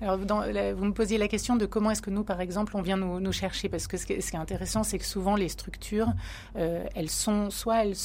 Alors, 0.00 0.16
vous 0.16 0.84
me 0.84 0.92
posiez 0.92 1.18
la 1.18 1.26
question 1.26 1.56
de 1.56 1.66
comment 1.66 1.90
est-ce 1.90 2.02
que 2.02 2.10
nous, 2.10 2.22
par 2.22 2.40
exemple, 2.40 2.76
on 2.76 2.82
vient 2.82 2.96
nous 2.96 3.32
chercher, 3.32 3.68
parce 3.68 3.88
que 3.88 3.96
ce 3.96 4.06
qui 4.06 4.12
est, 4.12 4.34
intéressant, 4.36 4.84
c'est 4.84 4.98
que 4.98 5.04
souvent 5.04 5.34
les 5.34 5.48
structures, 5.48 6.12
elles 6.54 7.10
sont 7.10 7.50
soit 7.50 7.82
elles, 7.82 7.96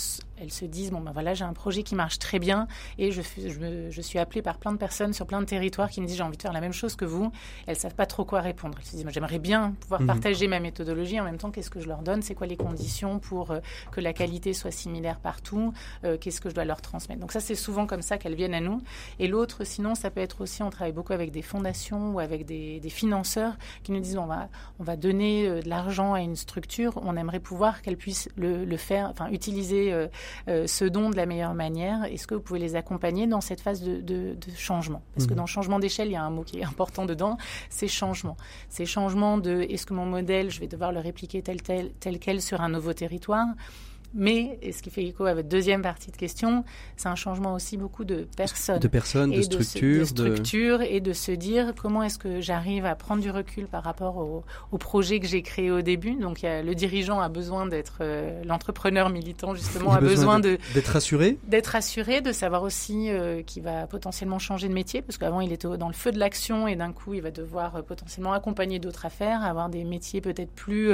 elles 0.43 0.51
se 0.51 0.65
disent 0.65 0.91
bon 0.91 0.99
ben 0.99 1.11
voilà 1.11 1.33
j'ai 1.33 1.45
un 1.45 1.53
projet 1.53 1.83
qui 1.83 1.95
marche 1.95 2.19
très 2.19 2.37
bien 2.37 2.67
et 2.97 3.11
je, 3.11 3.21
je, 3.21 3.89
je, 3.89 4.01
suis 4.01 4.19
appelée 4.19 4.41
par 4.41 4.57
plein 4.57 4.71
de 4.71 4.77
personnes 4.77 5.13
sur 5.13 5.25
plein 5.25 5.39
de 5.39 5.45
territoires 5.45 5.89
qui 5.89 6.01
me 6.01 6.05
disent 6.05 6.17
j'ai 6.17 6.23
envie 6.23 6.37
de 6.37 6.41
faire 6.41 6.53
la 6.53 6.61
même 6.61 6.73
chose 6.73 6.95
que 6.95 7.05
vous. 7.05 7.31
Elles 7.65 7.77
savent 7.77 7.95
pas 7.95 8.05
trop 8.05 8.25
quoi 8.25 8.41
répondre. 8.41 8.77
Elles 8.79 8.85
se 8.85 8.95
disent 8.95 9.05
j'aimerais 9.09 9.39
bien 9.39 9.73
pouvoir 9.79 10.01
mhm. 10.01 10.07
partager 10.07 10.47
ma 10.47 10.59
méthodologie. 10.59 11.19
En 11.19 11.23
même 11.23 11.37
temps 11.37 11.51
qu'est-ce 11.51 11.69
que 11.69 11.79
je 11.79 11.87
leur 11.87 12.01
donne? 12.01 12.21
C'est 12.21 12.35
quoi 12.35 12.47
les 12.47 12.57
conditions 12.57 13.19
pour 13.19 13.51
euh, 13.51 13.59
que 13.91 14.01
la 14.01 14.13
qualité 14.13 14.53
soit 14.53 14.71
similaire 14.71 15.19
partout? 15.19 15.73
Euh, 16.03 16.17
qu'est-ce 16.17 16.41
que 16.41 16.49
je 16.49 16.55
dois 16.55 16.65
leur 16.65 16.81
transmettre? 16.81 17.21
Donc 17.21 17.31
ça 17.31 17.39
c'est 17.39 17.55
souvent 17.55 17.87
comme 17.87 18.01
ça 18.01 18.17
qu'elles 18.17 18.35
viennent 18.35 18.53
à 18.53 18.61
nous. 18.61 18.81
Et 19.19 19.27
l'autre 19.27 19.63
sinon 19.63 19.95
ça 19.95 20.09
peut 20.11 20.21
être 20.21 20.41
aussi 20.41 20.61
on 20.61 20.69
travaille 20.69 20.93
beaucoup 20.93 21.13
avec 21.13 21.31
des 21.31 21.41
fondations 21.41 22.11
ou 22.11 22.19
avec 22.19 22.45
des, 22.45 22.79
des 22.79 22.89
financeurs 22.89 23.55
qui 23.83 23.91
nous 23.91 23.99
disent 23.99 24.17
on 24.17 24.25
va 24.25 24.49
on 24.79 24.83
va 24.83 24.97
donner 24.97 25.47
euh, 25.47 25.61
de 25.61 25.69
l'argent 25.69 26.13
à 26.13 26.21
une 26.21 26.35
structure. 26.35 26.99
On 27.03 27.15
aimerait 27.15 27.39
pouvoir 27.39 27.81
qu'elle 27.81 27.97
puisse 27.97 28.29
le, 28.35 28.65
le, 28.65 28.77
faire 28.77 29.07
enfin 29.09 29.29
utiliser 29.29 29.93
euh, 29.93 30.07
ce 30.47 30.85
don 30.85 31.09
de 31.09 31.15
la 31.15 31.25
meilleure 31.25 31.53
manière 31.53 32.03
Est-ce 32.05 32.27
que 32.27 32.35
vous 32.35 32.41
pouvez 32.41 32.59
les 32.59 32.75
accompagner 32.75 33.27
dans 33.27 33.41
cette 33.41 33.61
phase 33.61 33.81
de, 33.81 34.35
changement? 34.55 35.01
Parce 35.15 35.25
que 35.27 35.31
mhm. 35.33 35.37
dans 35.37 35.45
changement 35.45 35.79
d'échelle, 35.79 36.07
il 36.07 36.13
y 36.13 36.17
a 36.17 36.23
un 36.23 36.29
mot 36.29 36.43
qui 36.43 36.59
est 36.59 36.63
important 36.73 37.05
dedans, 37.05 37.37
c'est 37.69 37.87
changement. 37.87 38.37
C'est 38.69 38.85
changement 38.85 39.37
de 39.37 39.61
est-ce 39.69 39.85
que 39.85 39.93
mon 39.93 40.05
modèle, 40.05 40.49
je 40.51 40.59
vais 40.59 40.67
devoir 40.67 40.91
le 40.91 40.99
répliquer 40.99 41.41
tel, 41.41 41.61
tel, 41.61 41.91
tel 41.99 42.19
quel 42.19 42.41
sur 42.41 42.61
un 42.61 42.69
nouveau 42.69 42.93
territoire? 42.93 43.47
Mais, 44.13 44.59
et 44.61 44.71
ce 44.71 44.81
qui 44.81 44.89
fait 44.89 45.03
écho 45.03 45.25
à 45.25 45.33
votre 45.33 45.49
deuxième 45.49 45.81
partie 45.81 46.11
de 46.11 46.17
question, 46.17 46.63
c'est 46.97 47.07
un 47.07 47.15
changement 47.15 47.53
aussi 47.53 47.77
beaucoup 47.77 48.03
de 48.03 48.27
personnes. 48.37 48.79
De 48.79 48.87
personnes, 48.87 49.31
de 49.31 49.41
structures. 49.41 49.99
De, 50.01 50.05
structures 50.05 50.81
et 50.81 50.99
de 50.99 51.13
se 51.13 51.31
dire 51.31 51.73
comment 51.79 52.03
est-ce 52.03 52.19
que 52.19 52.41
j'arrive 52.41 52.85
à 52.85 52.95
prendre 52.95 53.21
du 53.21 53.31
recul 53.31 53.67
par 53.67 53.83
rapport 53.83 54.17
au, 54.17 54.43
au 54.71 54.77
projet 54.77 55.19
que 55.19 55.27
j'ai 55.27 55.41
créé 55.41 55.71
au 55.71 55.81
début. 55.81 56.15
Donc, 56.15 56.43
il 56.43 56.45
y 56.45 56.49
a, 56.49 56.61
le 56.61 56.75
dirigeant 56.75 57.19
a 57.19 57.29
besoin 57.29 57.65
d'être, 57.65 57.97
euh, 58.01 58.43
l'entrepreneur 58.43 59.09
militant 59.09 59.55
justement 59.55 59.93
a, 59.93 59.99
besoin, 59.99 60.39
de, 60.39 60.57
d'être 60.73 60.95
assuré. 60.95 61.37
D'être 61.47 61.75
assuré, 61.75 62.21
de 62.21 62.31
savoir 62.31 62.63
aussi 62.63 63.09
euh, 63.09 63.41
qu'il 63.41 63.63
va 63.63 63.87
potentiellement 63.87 64.39
changer 64.39 64.67
de 64.67 64.73
métier, 64.73 65.01
parce 65.01 65.17
qu'avant 65.17 65.41
il 65.41 65.51
était 65.51 65.67
dans 65.77 65.87
le 65.87 65.93
feu 65.93 66.11
de 66.11 66.19
l'action 66.19 66.67
et 66.67 66.75
d'un 66.75 66.91
coup 66.91 67.13
il 67.13 67.21
va 67.21 67.31
devoir 67.31 67.75
euh, 67.75 67.81
potentiellement 67.81 68.33
accompagner 68.33 68.79
d'autres 68.79 69.05
affaires, 69.05 69.43
avoir 69.43 69.69
des 69.69 69.83
métiers 69.83 70.21
peut-être 70.21 70.51
plus 70.51 70.91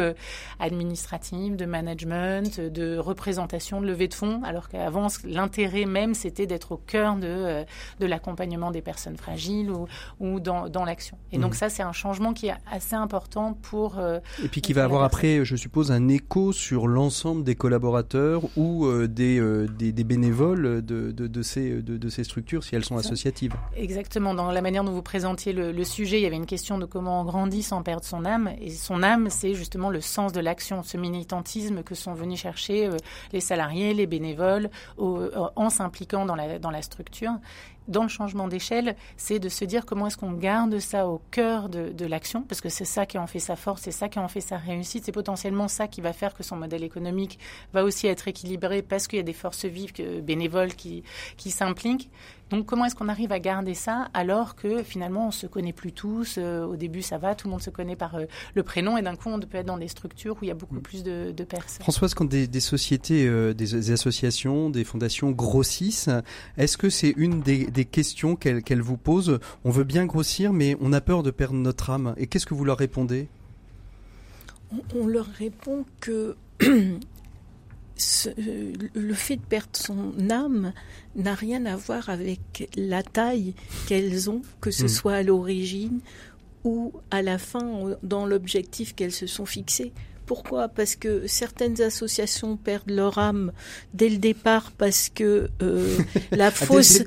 administratifs, 0.59 1.55
de 1.55 1.65
management, 1.65 2.59
de 2.59 2.97
représentation 3.09 3.81
de 3.81 3.87
levée 3.87 4.07
de 4.07 4.13
fonds, 4.13 4.41
alors 4.43 4.69
qu'avant, 4.69 5.07
l'intérêt 5.23 5.85
même, 5.85 6.13
c'était 6.13 6.47
d'être 6.47 6.71
au 6.71 6.77
cœur 6.77 7.15
de, 7.15 7.27
euh, 7.27 7.63
de 7.99 8.05
l'accompagnement 8.05 8.71
des 8.71 8.81
personnes 8.81 9.17
fragiles 9.17 9.71
ou, 9.71 9.87
ou 10.19 10.39
dans, 10.39 10.69
dans 10.69 10.85
l'action. 10.85 11.17
Et 11.31 11.37
donc 11.37 11.51
mmh. 11.51 11.55
ça, 11.61 11.69
c'est 11.69 11.83
un 11.83 11.91
changement 11.91 12.33
qui 12.33 12.47
est 12.47 12.55
assez 12.71 12.95
important 12.95 13.53
pour... 13.53 13.97
Euh, 13.97 14.19
et 14.43 14.47
puis 14.47 14.61
qui 14.61 14.73
va 14.73 14.83
avoir 14.83 15.03
après, 15.03 15.43
je 15.43 15.55
suppose, 15.55 15.91
un 15.91 16.07
écho 16.07 16.53
sur 16.53 16.87
l'ensemble 16.87 17.43
des 17.43 17.55
collaborateurs 17.55 18.43
ou 18.55 18.85
euh, 18.85 19.07
des, 19.07 19.41
des, 19.77 19.91
des, 19.91 20.03
bénévoles 20.03 20.85
de, 20.85 21.11
de, 21.11 21.27
de 21.27 21.41
ces, 21.41 21.81
de, 21.81 21.97
de, 21.97 22.09
ces 22.09 22.23
structures, 22.23 22.63
si 22.63 22.75
elles 22.75 22.85
sont 22.85 22.97
associatives. 22.97 23.53
Exactement. 23.75 24.33
Dans 24.33 24.51
la 24.51 24.61
manière 24.61 24.83
dont 24.83 24.91
vous 24.91 25.01
présentiez 25.01 25.53
le, 25.53 25.71
le, 25.71 25.83
sujet, 25.83 26.19
il 26.19 26.23
y 26.23 26.27
avait 26.27 26.35
une 26.35 26.45
question 26.45 26.77
de 26.77 26.85
comment 26.85 27.21
on 27.21 27.25
grandit 27.25 27.63
sans 27.63 27.81
perdre 27.83 28.05
son 28.05 28.25
âme. 28.25 28.51
Et 28.61 28.69
son 28.69 29.03
âme, 29.03 29.29
c'est 29.29 29.53
justement 29.55 29.89
le 29.89 30.01
sens 30.01 30.31
de 30.31 30.39
l'action, 30.39 30.83
ce 30.83 30.97
militantisme 30.97 31.83
que 31.83 31.95
sont 31.95 32.13
venus 32.13 32.39
chercher 32.39 32.89
les 33.31 33.39
salariés, 33.39 33.93
les 33.93 34.07
bénévoles, 34.07 34.69
en 34.97 35.69
s'impliquant 35.69 36.25
dans 36.25 36.35
la, 36.35 36.81
structure. 36.81 37.33
dans 37.87 38.03
le 38.03 38.09
changement 38.09 38.47
d'échelle, 38.47 38.95
c'est 39.17 39.39
de 39.39 39.49
se 39.49 39.65
dire 39.65 39.85
comment 39.85 40.07
est-ce 40.07 40.17
qu'on 40.17 40.31
garde 40.31 40.79
ça 40.79 41.07
au 41.07 41.21
cœur 41.31 41.69
de, 41.69 42.05
l'action, 42.05 42.41
parce 42.43 42.61
que 42.61 42.69
c'est 42.69 42.85
ça 42.85 43.05
qui 43.05 43.17
en 43.17 43.27
fait 43.27 43.39
sa 43.39 43.55
force, 43.55 43.81
c'est 43.81 43.91
ça 43.91 44.09
qui 44.09 44.19
en 44.19 44.27
fait 44.27 44.41
sa 44.41 44.57
réussite, 44.57 45.05
c'est 45.05 45.11
potentiellement 45.11 45.67
ça 45.67 45.87
qui 45.87 46.01
va 46.01 46.13
faire 46.13 46.33
que 46.33 46.43
son 46.43 46.55
modèle 46.55 46.83
économique 46.83 47.39
va 47.73 47.83
aussi 47.83 48.07
être 48.07 48.27
équilibré 48.27 48.81
parce 48.81 49.07
qu'il 49.07 49.17
y 49.17 49.21
a 49.21 49.23
des 49.23 49.33
forces 49.33 49.65
vives 49.65 49.93
bénévoles 50.23 50.73
qui 50.73 51.03
s'impliquent. 51.37 52.09
Donc 52.49 52.65
comment 52.65 52.85
est-ce 52.85 52.95
qu'on 52.95 53.09
arrive 53.09 53.31
à 53.31 53.39
garder 53.39 53.73
ça 53.73 54.09
alors 54.13 54.55
que 54.55 54.81
finalement 54.81 55.27
on 55.27 55.31
se 55.31 55.45
connaît 55.45 55.73
plus 55.73 55.91
tous 55.91 56.35
euh, 56.37 56.65
Au 56.65 56.75
début 56.75 57.01
ça 57.01 57.17
va, 57.17 57.35
tout 57.35 57.47
le 57.47 57.51
monde 57.51 57.61
se 57.61 57.69
connaît 57.69 57.95
par 57.95 58.15
euh, 58.15 58.25
le 58.55 58.63
prénom 58.63 58.97
et 58.97 59.01
d'un 59.01 59.15
coup 59.15 59.29
on 59.29 59.39
peut 59.39 59.57
être 59.57 59.67
dans 59.67 59.77
des 59.77 59.87
structures 59.87 60.35
où 60.35 60.39
il 60.43 60.47
y 60.47 60.51
a 60.51 60.55
beaucoup 60.55 60.75
mm. 60.75 60.81
plus 60.81 61.03
de, 61.03 61.31
personnes. 61.43 61.81
Françoise, 61.81 62.13
quand 62.13 62.25
des, 62.25 62.59
sociétés, 62.59 63.27
euh, 63.27 63.53
des, 63.53 63.91
associations, 63.91 64.69
des 64.69 64.83
fondations 64.83 65.31
grossissent, 65.31 66.09
est-ce 66.57 66.77
que 66.77 66.89
c'est 66.89 67.13
une 67.17 67.41
des, 67.41 67.85
questions 67.85 68.35
qu'elles 68.35 68.81
vous 68.81 68.97
posent? 68.97 69.39
On 69.63 69.69
veut 69.69 69.83
bien 69.83 70.05
grossir 70.05 70.51
mais 70.53 70.75
on 70.81 70.91
a 70.93 71.01
peur 71.01 71.23
de 71.23 71.31
perdre 71.31 71.55
notre 71.55 71.89
âme. 71.89 72.13
Et 72.17 72.27
qu'est-ce 72.27 72.45
que 72.45 72.53
vous 72.53 72.65
leur 72.65 72.77
répondez? 72.77 73.27
On 74.95 75.07
leur 75.07 75.25
répond 75.25 75.85
que 75.99 76.35
euh, 78.27 78.73
le 78.93 79.13
fait 79.13 79.35
de 79.35 79.41
perdre 79.41 79.69
son 79.73 80.13
âme 80.29 80.73
n'a 81.15 81.33
rien 81.33 81.65
à 81.65 81.75
voir 81.75 82.09
avec 82.09 82.69
la 82.75 83.03
taille 83.03 83.53
qu'elles 83.87 84.29
ont, 84.29 84.41
que 84.61 84.71
ce 84.71 84.85
hmm. 84.85 84.89
soit 84.89 85.13
à 85.15 85.23
l'origine 85.23 85.99
ou 86.63 86.93
à 87.11 87.21
la 87.21 87.37
fin 87.37 87.95
dans 88.03 88.25
l'objectif 88.25 88.95
qu'elles 88.95 89.11
se 89.11 89.27
sont 89.27 89.45
fixées. 89.45 89.91
Pourquoi? 90.29 90.67
Parce 90.67 90.95
que 90.95 91.25
certaines 91.25 91.81
associations 91.81 92.55
perdent 92.55 92.91
leur 92.91 93.17
âme 93.17 93.51
dès 93.95 94.09
le 94.09 94.19
départ 94.19 94.71
parce 94.73 95.09
que 95.09 95.49
euh, 95.63 95.97
la 96.31 96.45
ah, 96.45 96.51
fausse, 96.51 97.01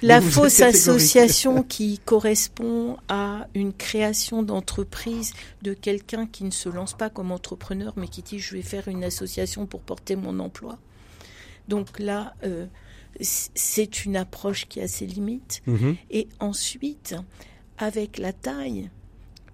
la 0.00 0.22
fausse 0.22 0.60
association 0.60 1.64
qui 1.64 1.98
correspond 1.98 2.96
à 3.08 3.46
une 3.52 3.74
création 3.74 4.42
d'entreprise 4.42 5.34
de 5.60 5.74
quelqu'un 5.74 6.26
qui 6.26 6.44
ne 6.44 6.50
se 6.50 6.70
lance 6.70 6.94
pas 6.94 7.10
comme 7.10 7.30
entrepreneur 7.30 7.92
mais 7.98 8.08
qui 8.08 8.22
dit 8.22 8.38
je 8.38 8.56
vais 8.56 8.62
faire 8.62 8.88
une 8.88 9.04
association 9.04 9.66
pour 9.66 9.82
porter 9.82 10.16
mon 10.16 10.38
emploi. 10.38 10.78
Donc 11.68 11.98
là, 11.98 12.32
euh, 12.42 12.64
c'est 13.20 14.06
une 14.06 14.16
approche 14.16 14.66
qui 14.66 14.80
a 14.80 14.88
ses 14.88 15.04
limites. 15.04 15.62
Mm-hmm. 15.68 15.96
Et 16.10 16.28
ensuite, 16.40 17.16
avec 17.76 18.16
la 18.16 18.32
taille, 18.32 18.88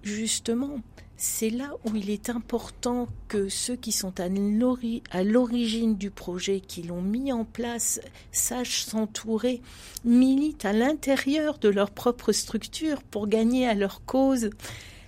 justement, 0.03 0.79
c'est 1.21 1.49
là 1.49 1.73
où 1.83 1.93
il 1.95 2.09
est 2.09 2.29
important 2.29 3.09
que 3.27 3.49
ceux 3.49 3.75
qui 3.75 3.91
sont 3.91 4.13
à 4.21 4.29
l'origine 5.21 5.97
du 5.97 6.11
projet, 6.11 6.61
qui 6.61 6.81
l'ont 6.81 7.01
mis 7.01 7.33
en 7.33 7.43
place, 7.43 7.99
sachent 8.31 8.85
s'entourer, 8.85 9.61
militent 10.05 10.63
à 10.63 10.71
l'intérieur 10.71 11.59
de 11.59 11.67
leur 11.67 11.91
propre 11.91 12.31
structure 12.31 13.03
pour 13.03 13.27
gagner 13.27 13.67
à 13.67 13.73
leur 13.73 14.05
cause 14.05 14.49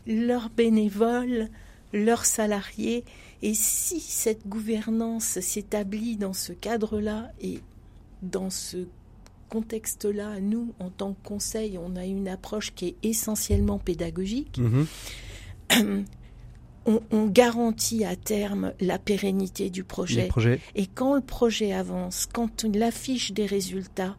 leurs 0.05 0.49
bénévoles, 0.49 1.47
leurs 1.93 2.25
salariés. 2.25 3.05
Et 3.41 3.53
si 3.53 4.01
cette 4.01 4.45
gouvernance 4.45 5.39
s'établit 5.39 6.17
dans 6.17 6.33
ce 6.33 6.51
cadre-là 6.51 7.31
et 7.39 7.61
dans 8.21 8.49
ce 8.49 8.85
contexte-là, 9.47 10.41
nous, 10.41 10.73
en 10.79 10.89
tant 10.89 11.13
que 11.13 11.25
conseil, 11.25 11.77
on 11.77 11.95
a 11.95 12.03
une 12.03 12.27
approche 12.27 12.73
qui 12.75 12.87
est 12.87 12.95
essentiellement 13.01 13.79
pédagogique. 13.79 14.59
Mm-hmm. 14.59 14.85
on, 16.85 17.25
garantit 17.27 18.05
à 18.05 18.15
terme 18.15 18.73
la 18.79 18.97
pérennité 18.97 19.69
du 19.69 19.83
projet. 19.83 20.29
Et 20.75 20.87
quand 20.87 21.15
le 21.15 21.21
projet 21.21 21.73
avance, 21.73 22.27
quand 22.31 22.63
il 22.63 22.81
affiche 22.81 23.31
des 23.31 23.45
résultats, 23.45 24.15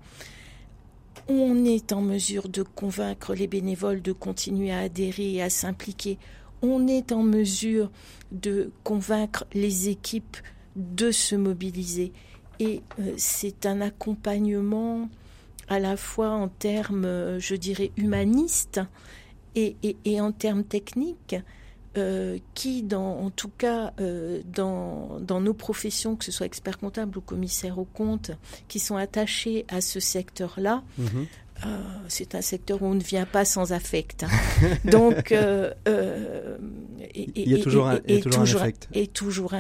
on 1.29 1.65
est 1.65 1.93
en 1.93 2.01
mesure 2.01 2.49
de 2.49 2.63
convaincre 2.63 3.35
les 3.35 3.47
bénévoles 3.47 4.03
de 4.03 4.13
continuer 4.13 4.73
à 4.73 4.81
adhérer 4.81 5.35
et 5.35 5.43
à 5.43 5.51
s'impliquer. 5.51 6.19
On 6.63 6.87
est 6.87 7.13
en 7.13 7.23
mesure 7.23 7.91
de 8.31 8.71
convaincre 8.85 9.45
les 9.53 9.89
équipes 9.89 10.37
de 10.77 11.11
se 11.11 11.35
mobiliser. 11.35 12.13
Et 12.61 12.83
euh, 13.01 13.15
c'est 13.17 13.67
un 13.67 13.81
accompagnement 13.81 15.09
à 15.69 15.79
la 15.79 15.97
fois 15.97 16.31
en 16.31 16.49
termes, 16.49 17.05
euh, 17.05 17.41
je 17.41 17.55
dirais, 17.55 17.91
humanistes, 17.97 18.81
et, 19.55 20.21
en 20.21 20.33
termes 20.33 20.65
techniques, 20.65 21.37
euh, 21.99 22.39
qui, 22.55 22.83
dans, 22.83 23.19
en 23.19 23.29
tout 23.29 23.51
cas, 23.59 23.93
euh, 24.01 24.41
dans, 24.47 25.19
dans, 25.21 25.43
nos 25.43 25.53
professions, 25.53 26.17
que 26.17 26.25
ce 26.25 26.33
soit 26.33 26.47
expert 26.47 26.79
comptable 26.79 27.19
ou 27.19 27.21
commissaire 27.21 27.79
aux 27.79 27.85
comptes, 27.85 28.31
qui 28.69 28.79
sont 28.79 28.97
attachés 28.97 29.67
à 29.69 29.83
ce 29.83 30.01
secteur-là, 30.01 30.83
mhm. 30.97 31.27
euh, 31.67 31.77
c'est 32.09 32.35
un 32.35 32.41
secteur 32.41 32.81
où 32.81 32.87
on 32.87 32.95
ne 32.95 33.03
vient 33.03 33.27
pas 33.27 33.45
sans 33.45 33.75
affect. 33.75 34.25
Hein. 34.25 34.29
Donc, 34.91 35.35
il 37.15 37.51
y 37.51 37.55
a 37.55 37.59
toujours 37.63 37.89
un, 37.89 38.01
et, 38.07 38.23
toujours, 38.23 38.41
un 38.41 38.45
affect. 38.45 38.89
Et 38.95 39.07
toujours 39.07 39.53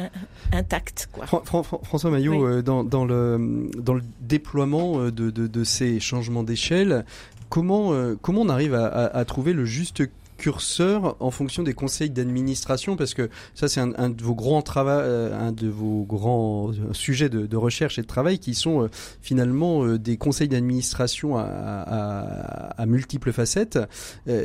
intact. 0.52 1.10
Quoi. 1.12 1.26
François 1.26 2.10
Maillot, 2.10 2.62
dans, 2.62 2.82
dans, 2.82 3.04
le, 3.04 3.68
dans 3.76 3.92
le 3.92 4.02
déploiement 4.20 5.04
de, 5.04 5.10
de, 5.10 5.46
de 5.46 5.64
ces 5.64 6.00
changements 6.00 6.44
d'échelle, 6.44 7.04
comment, 7.52 7.92
euh, 7.92 8.16
comment 8.18 8.40
on 8.40 8.48
arrive 8.48 8.74
à, 8.74 9.24
trouver 9.26 9.52
le 9.52 9.66
juste 9.66 10.04
curseur 10.38 11.16
en 11.20 11.30
fonction 11.30 11.62
des 11.62 11.74
conseils 11.74 12.08
d'administration? 12.08 12.96
Parce 12.96 13.12
que 13.12 13.28
ça 13.54 13.68
c'est 13.68 13.78
un, 13.78 14.08
de 14.08 14.22
vos 14.22 14.34
grands 14.34 14.62
travaux, 14.62 14.88
euh, 14.88 15.38
un 15.38 15.52
de 15.52 15.68
vos 15.68 16.02
grands 16.04 16.72
sujets 16.92 17.28
de, 17.28 17.56
recherche 17.56 17.98
et 17.98 18.02
de 18.02 18.06
travail 18.06 18.38
qui 18.38 18.54
sont 18.54 18.84
euh, 18.84 18.88
finalement 19.20 19.86
des 19.98 20.16
conseils 20.16 20.48
d'administration 20.48 21.36
à, 21.36 22.86
multiples 22.86 23.32
facettes. 23.32 23.78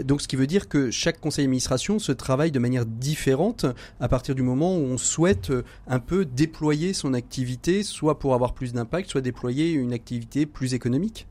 donc 0.04 0.22
ce 0.22 0.28
qui 0.28 0.36
veut 0.36 0.46
dire 0.46 0.68
que 0.68 0.92
chaque 0.92 1.22
conseil 1.22 1.46
d'administration 1.46 2.00
se 2.00 2.12
travaille 2.12 2.52
de 2.52 2.60
manière 2.60 2.86
différente 2.86 3.66
à 4.02 4.10
partir 4.10 4.36
du 4.36 4.42
moment 4.42 4.76
où 4.76 4.82
on 4.82 4.98
souhaite 4.98 5.54
un 5.88 6.00
peu 6.00 6.26
déployer 6.26 6.92
son 6.92 7.14
activité, 7.14 7.84
soit 7.84 8.20
pour 8.20 8.34
avoir 8.34 8.54
plus 8.54 8.74
d'impact, 8.74 9.10
soit 9.10 9.22
déployer 9.22 9.72
une 9.72 9.94
activité 9.94 10.46
plus 10.46 10.74
économique. 10.74 11.26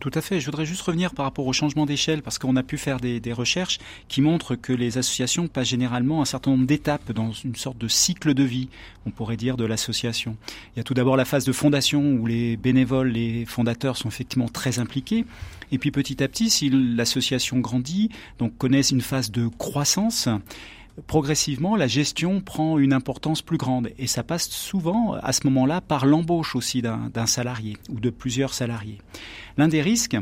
Tout 0.00 0.10
à 0.14 0.20
fait. 0.20 0.38
Je 0.38 0.46
voudrais 0.46 0.64
juste 0.64 0.82
revenir 0.82 1.12
par 1.12 1.24
rapport 1.24 1.46
au 1.46 1.52
changement 1.52 1.84
d'échelle 1.84 2.22
parce 2.22 2.38
qu'on 2.38 2.54
a 2.54 2.62
pu 2.62 2.78
faire 2.78 3.00
des, 3.00 3.20
recherches 3.32 3.78
qui 4.08 4.22
montrent 4.22 4.54
que 4.54 4.72
les 4.72 4.96
associations 4.96 5.48
passent 5.48 5.68
généralement 5.68 6.22
un 6.22 6.24
certain 6.24 6.52
nombre 6.52 6.66
d'étapes 6.66 7.12
dans 7.12 7.32
une 7.32 7.56
sorte 7.56 7.78
de 7.78 7.88
cycle 7.88 8.32
de 8.32 8.44
vie, 8.44 8.68
on 9.06 9.10
pourrait 9.10 9.36
dire, 9.36 9.56
de 9.56 9.64
l'association. 9.64 10.36
Il 10.74 10.78
y 10.78 10.80
a 10.80 10.84
tout 10.84 10.94
d'abord 10.94 11.16
la 11.16 11.24
phase 11.24 11.44
de 11.44 11.52
fondation 11.52 12.12
où 12.12 12.26
les 12.26 12.56
bénévoles, 12.56 13.08
les 13.08 13.44
fondateurs 13.44 13.96
sont 13.96 14.08
effectivement 14.08 14.48
très 14.48 14.78
impliqués. 14.78 15.24
Et 15.72 15.78
puis 15.78 15.90
petit 15.90 16.22
à 16.22 16.28
petit, 16.28 16.48
si 16.48 16.70
l'association 16.70 17.58
grandit, 17.58 18.10
donc 18.38 18.56
connaissent 18.56 18.92
une 18.92 19.02
phase 19.02 19.30
de 19.30 19.48
croissance, 19.58 20.28
progressivement, 21.06 21.76
la 21.76 21.86
gestion 21.86 22.40
prend 22.40 22.78
une 22.78 22.92
importance 22.92 23.42
plus 23.42 23.58
grande. 23.58 23.90
Et 23.98 24.06
ça 24.06 24.22
passe 24.22 24.48
souvent, 24.48 25.14
à 25.14 25.32
ce 25.32 25.46
moment-là, 25.46 25.80
par 25.80 26.06
l'embauche 26.06 26.56
aussi 26.56 26.82
d'un 26.82 27.26
salarié 27.26 27.76
ou 27.88 28.00
de 28.00 28.10
plusieurs 28.10 28.54
salariés. 28.54 28.98
L'un 29.56 29.68
des 29.68 29.82
risques, 29.82 30.16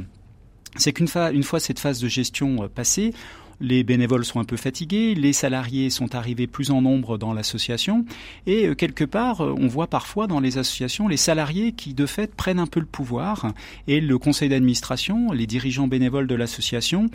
c'est 0.77 0.93
qu'une 0.93 1.09
fois, 1.09 1.61
cette 1.61 1.79
phase 1.79 2.01
de 2.01 2.09
gestion 2.09 2.64
euh, 2.64 2.68
passée, 2.68 3.14
les 3.61 3.85
bénévoles 3.85 4.25
sont 4.25 4.41
un 4.41 4.45
peu 4.45 4.57
fatigués, 4.57 5.15
les 5.15 5.33
salariés 5.33 5.91
sont 5.91 6.15
arrivés 6.15 6.47
plus 6.47 6.71
en 6.71 6.83
nombre 6.83 7.19
dans 7.19 7.33
l'association, 7.33 8.05
et 8.47 8.67
euh, 8.67 8.75
quelque 8.75 9.05
part, 9.05 9.41
euh, 9.41 9.55
on 9.59 9.67
voit 9.67 9.87
parfois 9.87 10.27
dans 10.27 10.41
les 10.41 10.59
associations 10.59 11.09
les 11.09 11.17
salariés 11.17 11.73
qui 11.73 11.95
de 11.95 12.07
fait 12.07 12.35
prennent 12.35 12.59
un 12.59 12.67
peu 12.67 12.81
le 12.81 12.87
pouvoir, 12.87 13.53
et 13.89 14.01
le 14.01 14.19
conseil 14.19 14.49
d'administration, 14.49 15.33
les 15.33 15.47
dirigeants 15.47 15.89
bénévoles 15.89 16.27
de 16.27 16.35
l'association, 16.35 17.11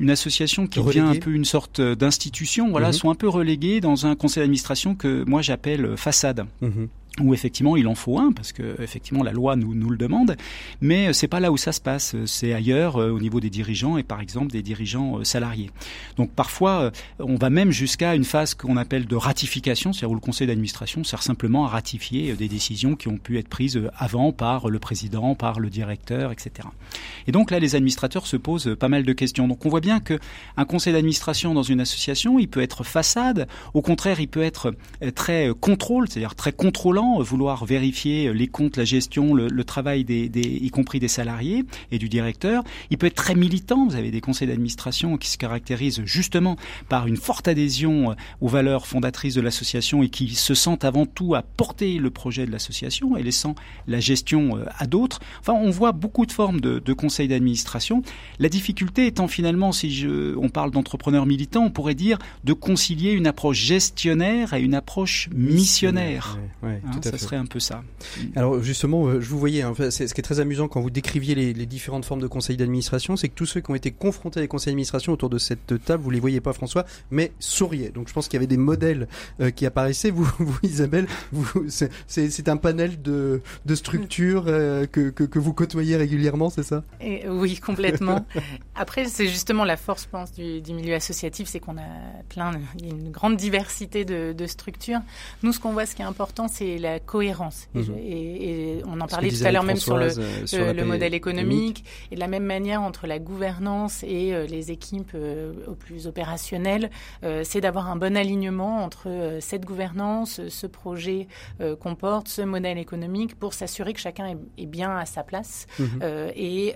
une 0.00 0.10
association 0.10 0.66
qui 0.66 0.82
devient 0.82 1.00
un 1.00 1.16
peu 1.16 1.32
une 1.32 1.44
sorte 1.44 1.80
d'institution, 1.80 2.70
voilà, 2.70 2.88
mhm. 2.88 2.92
sont 2.92 3.10
un 3.10 3.14
peu 3.14 3.28
relégués 3.28 3.80
dans 3.80 4.06
un 4.06 4.14
conseil 4.14 4.42
d'administration 4.42 4.94
que 4.94 5.24
moi 5.26 5.42
j'appelle 5.42 5.96
façade. 5.96 6.46
Mhm 6.60 6.88
où 7.20 7.34
effectivement 7.34 7.76
il 7.76 7.86
en 7.88 7.94
faut 7.94 8.18
un 8.18 8.32
parce 8.32 8.52
que 8.52 8.80
effectivement 8.80 9.22
la 9.22 9.32
loi 9.32 9.56
nous, 9.56 9.74
nous 9.74 9.90
le 9.90 9.96
demande, 9.96 10.36
mais 10.80 11.12
c'est 11.12 11.28
pas 11.28 11.40
là 11.40 11.50
où 11.50 11.56
ça 11.56 11.72
se 11.72 11.80
passe, 11.80 12.16
c'est 12.26 12.52
ailleurs 12.52 12.96
euh, 12.96 13.10
au 13.10 13.20
niveau 13.20 13.40
des 13.40 13.50
dirigeants 13.50 13.96
et 13.96 14.02
par 14.02 14.20
exemple 14.20 14.52
des 14.52 14.62
dirigeants 14.62 15.18
euh, 15.18 15.24
salariés. 15.24 15.70
Donc 16.16 16.30
parfois 16.30 16.80
euh, 16.80 16.90
on 17.18 17.36
va 17.36 17.50
même 17.50 17.70
jusqu'à 17.70 18.14
une 18.14 18.24
phase 18.24 18.54
qu'on 18.54 18.76
appelle 18.76 19.06
de 19.06 19.16
ratification, 19.16 19.92
c'est-à-dire 19.92 20.10
où 20.10 20.14
le 20.14 20.20
conseil 20.20 20.46
d'administration 20.46 21.04
sert 21.04 21.22
simplement 21.22 21.64
à 21.64 21.68
ratifier 21.68 22.34
des 22.34 22.48
décisions 22.48 22.96
qui 22.96 23.08
ont 23.08 23.18
pu 23.18 23.38
être 23.38 23.48
prises 23.48 23.80
avant 23.96 24.32
par 24.32 24.68
le 24.68 24.78
président, 24.78 25.34
par 25.34 25.60
le 25.60 25.70
directeur, 25.70 26.32
etc. 26.32 26.68
Et 27.26 27.32
donc 27.32 27.50
là 27.50 27.58
les 27.58 27.74
administrateurs 27.74 28.26
se 28.26 28.36
posent 28.36 28.76
pas 28.78 28.88
mal 28.88 29.04
de 29.04 29.12
questions. 29.12 29.48
Donc 29.48 29.64
on 29.64 29.68
voit 29.68 29.80
bien 29.80 30.00
que 30.00 30.18
un 30.56 30.64
conseil 30.64 30.92
d'administration 30.92 31.54
dans 31.54 31.62
une 31.62 31.80
association, 31.80 32.38
il 32.38 32.48
peut 32.48 32.62
être 32.62 32.84
façade, 32.84 33.48
au 33.74 33.82
contraire 33.82 34.20
il 34.20 34.28
peut 34.28 34.42
être 34.42 34.74
très 35.14 35.50
contrôle, 35.60 36.08
c'est-à-dire 36.08 36.34
très 36.34 36.52
contrôlant 36.52 37.05
vouloir 37.22 37.64
vérifier 37.64 38.32
les 38.32 38.46
comptes, 38.46 38.76
la 38.76 38.84
gestion, 38.84 39.34
le, 39.34 39.64
travail 39.64 40.04
des, 40.04 40.28
des, 40.28 40.40
y 40.40 40.70
compris 40.70 41.00
des 41.00 41.08
salariés 41.08 41.64
et 41.90 41.98
du 41.98 42.08
directeur. 42.08 42.62
Il 42.90 42.98
peut 42.98 43.06
être 43.06 43.14
très 43.14 43.34
militant. 43.34 43.86
Vous 43.86 43.96
avez 43.96 44.10
des 44.10 44.20
conseils 44.20 44.48
d'administration 44.48 45.16
qui 45.16 45.30
se 45.30 45.38
caractérisent 45.38 46.02
justement 46.04 46.56
par 46.88 47.06
une 47.06 47.16
forte 47.16 47.48
adhésion 47.48 48.14
aux 48.40 48.48
valeurs 48.48 48.86
fondatrices 48.86 49.34
de 49.34 49.40
l'association 49.40 50.02
et 50.02 50.08
qui 50.08 50.34
se 50.34 50.54
sentent 50.54 50.84
avant 50.84 51.06
tout 51.06 51.34
à 51.34 51.42
porter 51.42 51.98
le 51.98 52.10
projet 52.10 52.46
de 52.46 52.52
l'association 52.52 53.16
et 53.16 53.22
laissant 53.22 53.54
la 53.86 54.00
gestion 54.00 54.58
à 54.78 54.86
d'autres. 54.86 55.20
Enfin, 55.40 55.54
on 55.54 55.70
voit 55.70 55.92
beaucoup 55.92 56.26
de 56.26 56.32
formes 56.32 56.60
de, 56.60 56.78
de 56.78 56.92
conseils 56.92 57.28
d'administration. 57.28 58.02
La 58.38 58.48
difficulté 58.48 59.06
étant 59.06 59.28
finalement, 59.28 59.72
si 59.72 59.94
je, 59.94 60.36
on 60.36 60.48
parle 60.48 60.70
d'entrepreneurs 60.70 61.26
militants, 61.26 61.64
on 61.64 61.70
pourrait 61.70 61.94
dire 61.94 62.18
de 62.44 62.52
concilier 62.52 63.12
une 63.12 63.26
approche 63.26 63.58
gestionnaire 63.58 64.54
et 64.54 64.60
une 64.60 64.74
approche 64.74 65.28
missionnaire. 65.34 66.38
Hein, 66.62 66.95
ça 67.02 67.18
serait 67.18 67.36
un 67.36 67.46
peu 67.46 67.60
ça. 67.60 67.82
Alors 68.34 68.62
justement, 68.62 69.06
euh, 69.06 69.20
je 69.20 69.28
vous 69.28 69.38
voyais, 69.38 69.62
hein, 69.62 69.74
ce 69.76 70.04
qui 70.04 70.20
est 70.20 70.22
très 70.22 70.40
amusant 70.40 70.68
quand 70.68 70.80
vous 70.80 70.90
décriviez 70.90 71.34
les, 71.34 71.52
les 71.52 71.66
différentes 71.66 72.04
formes 72.04 72.20
de 72.20 72.26
conseils 72.26 72.56
d'administration, 72.56 73.16
c'est 73.16 73.28
que 73.28 73.34
tous 73.34 73.46
ceux 73.46 73.60
qui 73.60 73.70
ont 73.70 73.74
été 73.74 73.90
confrontés 73.90 74.40
à 74.40 74.42
des 74.42 74.48
conseils 74.48 74.72
d'administration 74.72 75.12
autour 75.12 75.30
de 75.30 75.38
cette 75.38 75.84
table, 75.84 76.02
vous 76.02 76.10
les 76.10 76.20
voyez 76.20 76.40
pas 76.40 76.52
François, 76.52 76.84
mais 77.10 77.32
souriaient. 77.38 77.90
Donc 77.90 78.08
je 78.08 78.12
pense 78.12 78.28
qu'il 78.28 78.36
y 78.36 78.38
avait 78.38 78.46
des 78.46 78.56
modèles 78.56 79.08
euh, 79.40 79.50
qui 79.50 79.66
apparaissaient. 79.66 80.10
Vous, 80.16 80.28
vous 80.38 80.58
Isabelle, 80.62 81.06
c'est 82.06 82.48
un 82.48 82.56
panel 82.56 83.02
de, 83.02 83.42
de 83.66 83.74
structures 83.74 84.44
euh, 84.46 84.86
que, 84.86 85.10
que, 85.10 85.24
que, 85.24 85.38
vous 85.38 85.52
côtoyez 85.52 85.96
régulièrement, 85.96 86.48
c'est 86.48 86.62
ça? 86.62 86.84
Et, 87.00 87.28
Oui, 87.28 87.58
complètement. 87.58 88.24
Après, 88.74 89.04
c'est 89.06 89.28
justement 89.28 89.64
la 89.64 89.76
force, 89.76 90.04
je 90.04 90.08
pense, 90.08 90.32
du, 90.32 90.60
du 90.60 90.72
milieu 90.72 90.94
associatif, 90.94 91.48
c'est 91.48 91.60
qu'on 91.60 91.76
a 91.76 91.88
plein, 92.28 92.52
une 92.82 93.10
grande 93.10 93.36
diversité 93.36 94.04
de, 94.04 94.32
de 94.32 94.46
structures. 94.46 95.00
Nous, 95.42 95.52
ce 95.52 95.60
qu'on 95.60 95.72
voit, 95.72 95.86
ce 95.86 95.94
qui 95.94 96.02
est 96.02 96.06
important, 96.06 96.48
c'est 96.48 96.78
la 96.78 96.85
cohérence. 97.04 97.68
Et, 97.74 97.78
mhm. 97.78 97.98
et, 97.98 98.82
on 98.86 99.00
en 99.00 99.06
parlait 99.06 99.30
tout 99.30 99.44
à 99.44 99.52
l'heure 99.52 99.64
même 99.64 99.76
sur 99.76 99.96
le, 99.96 100.08
euh, 100.18 100.72
le, 100.72 100.84
modèle 100.84 101.14
économique. 101.14 101.84
Et 102.10 102.14
de 102.14 102.20
la 102.20 102.28
même 102.28 102.44
manière, 102.44 102.82
entre 102.82 103.06
la 103.06 103.18
gouvernance 103.18 104.02
et 104.02 104.34
euh, 104.34 104.46
les 104.46 104.70
équipes 104.70 105.12
euh, 105.14 105.52
au 105.66 105.74
plus 105.74 106.06
opérationnelles, 106.06 106.90
c'est 107.42 107.60
d'avoir 107.60 107.90
un 107.90 107.96
bon 107.96 108.16
alignement 108.16 108.82
entre 108.84 109.38
cette 109.40 109.64
gouvernance, 109.64 110.40
ce 110.48 110.66
projet 110.66 111.26
qu'on 111.80 111.94
porte, 111.94 112.28
ce 112.28 112.42
modèle 112.42 112.78
économique, 112.78 113.38
pour 113.38 113.54
s'assurer 113.54 113.92
que 113.92 114.00
chacun 114.00 114.26
est, 114.26 114.62
est, 114.62 114.66
bien 114.66 114.96
à 114.96 115.06
sa 115.06 115.22
place. 115.22 115.66
Mhm. 115.78 116.00
et, 116.34 116.74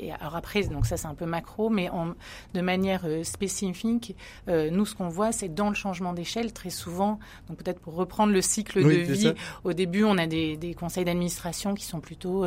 et, 0.00 0.12
alors 0.12 0.36
après, 0.36 0.62
donc 0.64 0.86
ça 0.86 0.96
c'est 0.96 1.06
un 1.06 1.14
peu 1.14 1.26
macro, 1.26 1.70
mais 1.70 1.88
en, 1.90 2.14
de 2.54 2.60
manière 2.60 3.06
spécifique, 3.22 4.16
nous 4.48 4.86
ce 4.86 4.94
qu'on 4.94 5.08
voit, 5.08 5.32
c'est 5.32 5.52
dans 5.52 5.68
le 5.68 5.74
changement 5.74 6.12
d'échelle, 6.12 6.52
très 6.52 6.70
souvent, 6.70 7.18
donc 7.48 7.58
peut-être 7.58 7.80
pour 7.80 7.94
reprendre 7.94 8.32
le 8.32 8.42
cycle 8.42 8.82
de 8.82 8.88
vie, 8.88 9.32
au 9.64 9.72
début 9.72 10.04
on 10.04 10.18
a 10.18 10.26
des, 10.26 10.56
des 10.56 10.74
conseils 10.74 11.04
d'administration 11.04 11.74
qui 11.74 11.84
sont 11.84 12.00
plutôt 12.00 12.44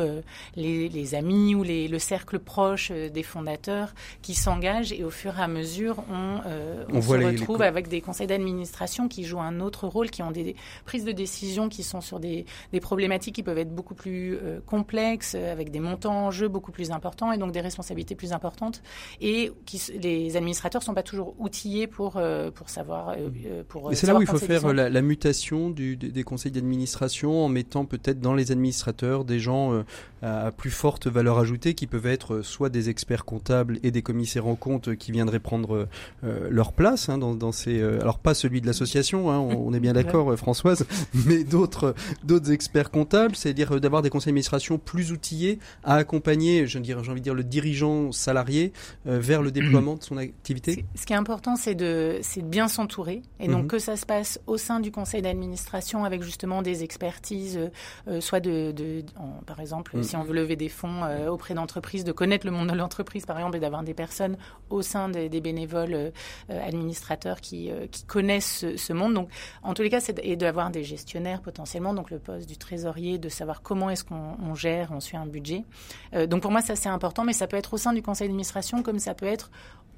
les, 0.56 0.88
les, 0.88 1.14
amis 1.14 1.54
ou 1.54 1.62
les, 1.62 1.88
le 1.88 1.98
cercle 1.98 2.38
proche 2.38 2.90
des 2.90 3.22
fondateurs 3.22 3.94
qui 4.22 4.34
s'engagent 4.34 4.92
et 4.92 5.04
au 5.04 5.10
fur 5.10 5.38
et 5.38 5.42
à 5.42 5.48
mesure 5.48 6.04
on, 6.10 6.40
on, 6.92 7.00
se 7.00 7.12
retrouve 7.12 7.62
avec 7.62 7.88
des 7.88 8.00
conseils 8.00 8.26
d'administration 8.26 9.08
qui 9.08 9.24
jouent 9.24 9.40
un 9.40 9.60
autre 9.60 9.86
rôle, 9.86 10.10
qui 10.10 10.22
ont 10.22 10.30
des, 10.30 10.56
prises 10.84 11.04
de 11.04 11.12
décision 11.12 11.68
qui 11.68 11.82
sont 11.82 12.00
sur 12.00 12.20
des, 12.20 12.46
des 12.72 12.80
problématiques 12.80 13.34
qui 13.34 13.42
peuvent 13.42 13.58
être 13.58 13.74
beaucoup 13.74 13.94
plus 13.94 14.38
complexes, 14.66 15.34
avec 15.34 15.70
des 15.70 15.80
montants 15.80 16.26
en 16.26 16.30
jeu 16.30 16.48
beaucoup 16.48 16.72
plus 16.72 16.90
importants 16.90 17.32
et 17.32 17.38
donc 17.38 17.52
des 17.52 17.60
responsabilités 17.60 18.14
plus 18.14 18.32
importantes 18.32 18.82
et 19.20 19.52
qui, 19.64 19.80
les 20.00 20.36
administrateurs 20.36 20.82
sont 20.82 20.94
pas 20.94 21.02
toujours 21.02 21.34
outillés 21.38 21.86
pour, 21.86 22.16
euh, 22.16 22.50
pour 22.50 22.68
savoir. 22.68 23.10
Euh, 23.10 23.28
euh, 23.46 23.62
pour 23.66 23.90
c'est 23.94 24.06
là 24.06 24.14
où 24.14 24.20
il 24.20 24.26
faut 24.26 24.38
faire 24.38 24.72
la, 24.72 25.02
mutation 25.02 25.70
du, 25.70 25.96
des, 25.96 26.22
conseils 26.22 26.52
d'administration 26.52 26.95
en 27.02 27.48
mettant 27.48 27.84
peut-être 27.84 28.20
dans 28.20 28.34
les 28.34 28.52
administrateurs 28.52 29.24
des 29.24 29.38
gens 29.38 29.84
à 30.22 30.50
plus 30.50 30.70
forte 30.70 31.06
valeur 31.06 31.38
ajoutée 31.38 31.74
qui 31.74 31.86
peuvent 31.86 32.06
être 32.06 32.42
soit 32.42 32.68
des 32.68 32.88
experts 32.88 33.24
comptables 33.24 33.78
et 33.82 33.90
des 33.90 34.02
commissaires 34.02 34.46
en 34.46 34.54
compte 34.54 34.96
qui 34.96 35.12
viendraient 35.12 35.40
prendre 35.40 35.88
leur 36.22 36.72
place 36.72 37.08
hein, 37.08 37.18
dans, 37.18 37.34
dans, 37.34 37.52
ces. 37.52 37.82
alors 37.82 38.18
pas 38.18 38.34
celui 38.34 38.60
de 38.60 38.66
l'association, 38.66 39.30
hein, 39.30 39.38
on, 39.38 39.72
est 39.74 39.80
bien 39.80 39.92
d'accord, 39.92 40.36
Françoise, 40.36 40.86
mais 41.26 41.44
d'autres 41.44 41.94
d'autres 42.24 42.50
experts 42.50 42.90
comptables, 42.90 43.36
c'est-à-dire 43.36 43.80
d'avoir 43.80 44.02
des 44.02 44.10
conseils 44.10 44.32
d'administration 44.32 44.78
plus 44.78 45.12
outillés 45.12 45.58
à 45.84 45.96
accompagner, 45.96 46.66
j'ai 46.66 46.78
envie 46.78 46.92
de 46.92 47.18
dire, 47.18 47.34
le 47.34 47.44
dirigeant 47.44 48.12
salarié 48.12 48.72
vers 49.04 49.42
le 49.42 49.50
déploiement 49.50 49.96
de 49.96 50.02
son 50.02 50.16
activité. 50.16 50.84
Ce 50.94 51.06
qui 51.06 51.12
est 51.12 51.16
important, 51.16 51.56
c'est 51.56 51.74
de, 51.74 52.20
de 52.36 52.42
bien 52.42 52.68
s'entourer. 52.68 53.22
Et 53.40 53.48
donc, 53.48 53.64
mhm. 53.64 53.68
que 53.68 53.78
ça 53.78 53.96
se 53.96 54.06
passe 54.06 54.40
au 54.46 54.56
sein 54.56 54.80
du 54.80 54.90
conseil 54.90 55.22
d'administration 55.22 56.04
avec 56.04 56.22
justement 56.22 56.62
des 56.62 56.75
expertises, 56.82 57.56
euh, 57.56 57.68
euh, 58.08 58.20
soit 58.20 58.40
de, 58.40 58.72
de 58.72 59.04
par 59.46 59.60
exemple, 59.60 59.96
mhm. 59.96 60.02
si 60.02 60.16
on 60.16 60.22
veut 60.22 60.34
lever 60.34 60.56
des 60.56 60.68
fonds 60.68 61.04
euh, 61.04 61.28
auprès 61.28 61.54
d'entreprises, 61.54 62.04
de 62.04 62.12
connaître 62.12 62.46
le 62.46 62.52
monde 62.52 62.68
de 62.68 62.74
l'entreprise, 62.74 63.26
par 63.26 63.36
exemple, 63.38 63.56
et 63.56 63.60
d'avoir 63.60 63.82
des 63.82 63.94
personnes 63.94 64.36
au 64.70 64.82
sein 64.82 65.08
des, 65.08 65.28
des 65.28 65.40
bénévoles 65.40 66.12
administrateurs 66.48 67.40
qui, 67.40 67.70
qui 67.90 68.04
connaissent 68.04 68.64
ce, 68.76 68.92
monde. 68.92 69.14
Donc, 69.14 69.28
en 69.62 69.74
tous 69.74 69.82
les 69.82 69.90
cas, 69.90 70.00
c'est 70.00 70.18
et 70.22 70.36
d'avoir 70.36 70.70
des 70.70 70.82
gestionnaires 70.82 71.40
potentiellement, 71.40 71.94
donc 71.94 72.10
le 72.10 72.18
poste 72.18 72.48
du 72.48 72.56
trésorier, 72.56 73.18
de 73.18 73.28
savoir 73.28 73.62
comment 73.62 73.90
est-ce 73.90 74.04
qu'on 74.04 74.54
gère, 74.54 74.90
on 74.92 75.00
suit 75.00 75.16
un 75.16 75.26
budget. 75.26 75.64
donc, 76.28 76.42
pour 76.42 76.50
moi, 76.50 76.62
ça 76.62 76.76
c'est 76.76 76.88
important, 76.88 77.24
mais 77.24 77.32
ça 77.32 77.46
peut 77.46 77.56
être 77.56 77.74
au 77.74 77.76
sein 77.76 77.92
du 77.92 78.02
conseil 78.02 78.28
d'administration 78.28 78.82
comme 78.82 78.98
ça 78.98 79.14
peut 79.14 79.26
être 79.26 79.50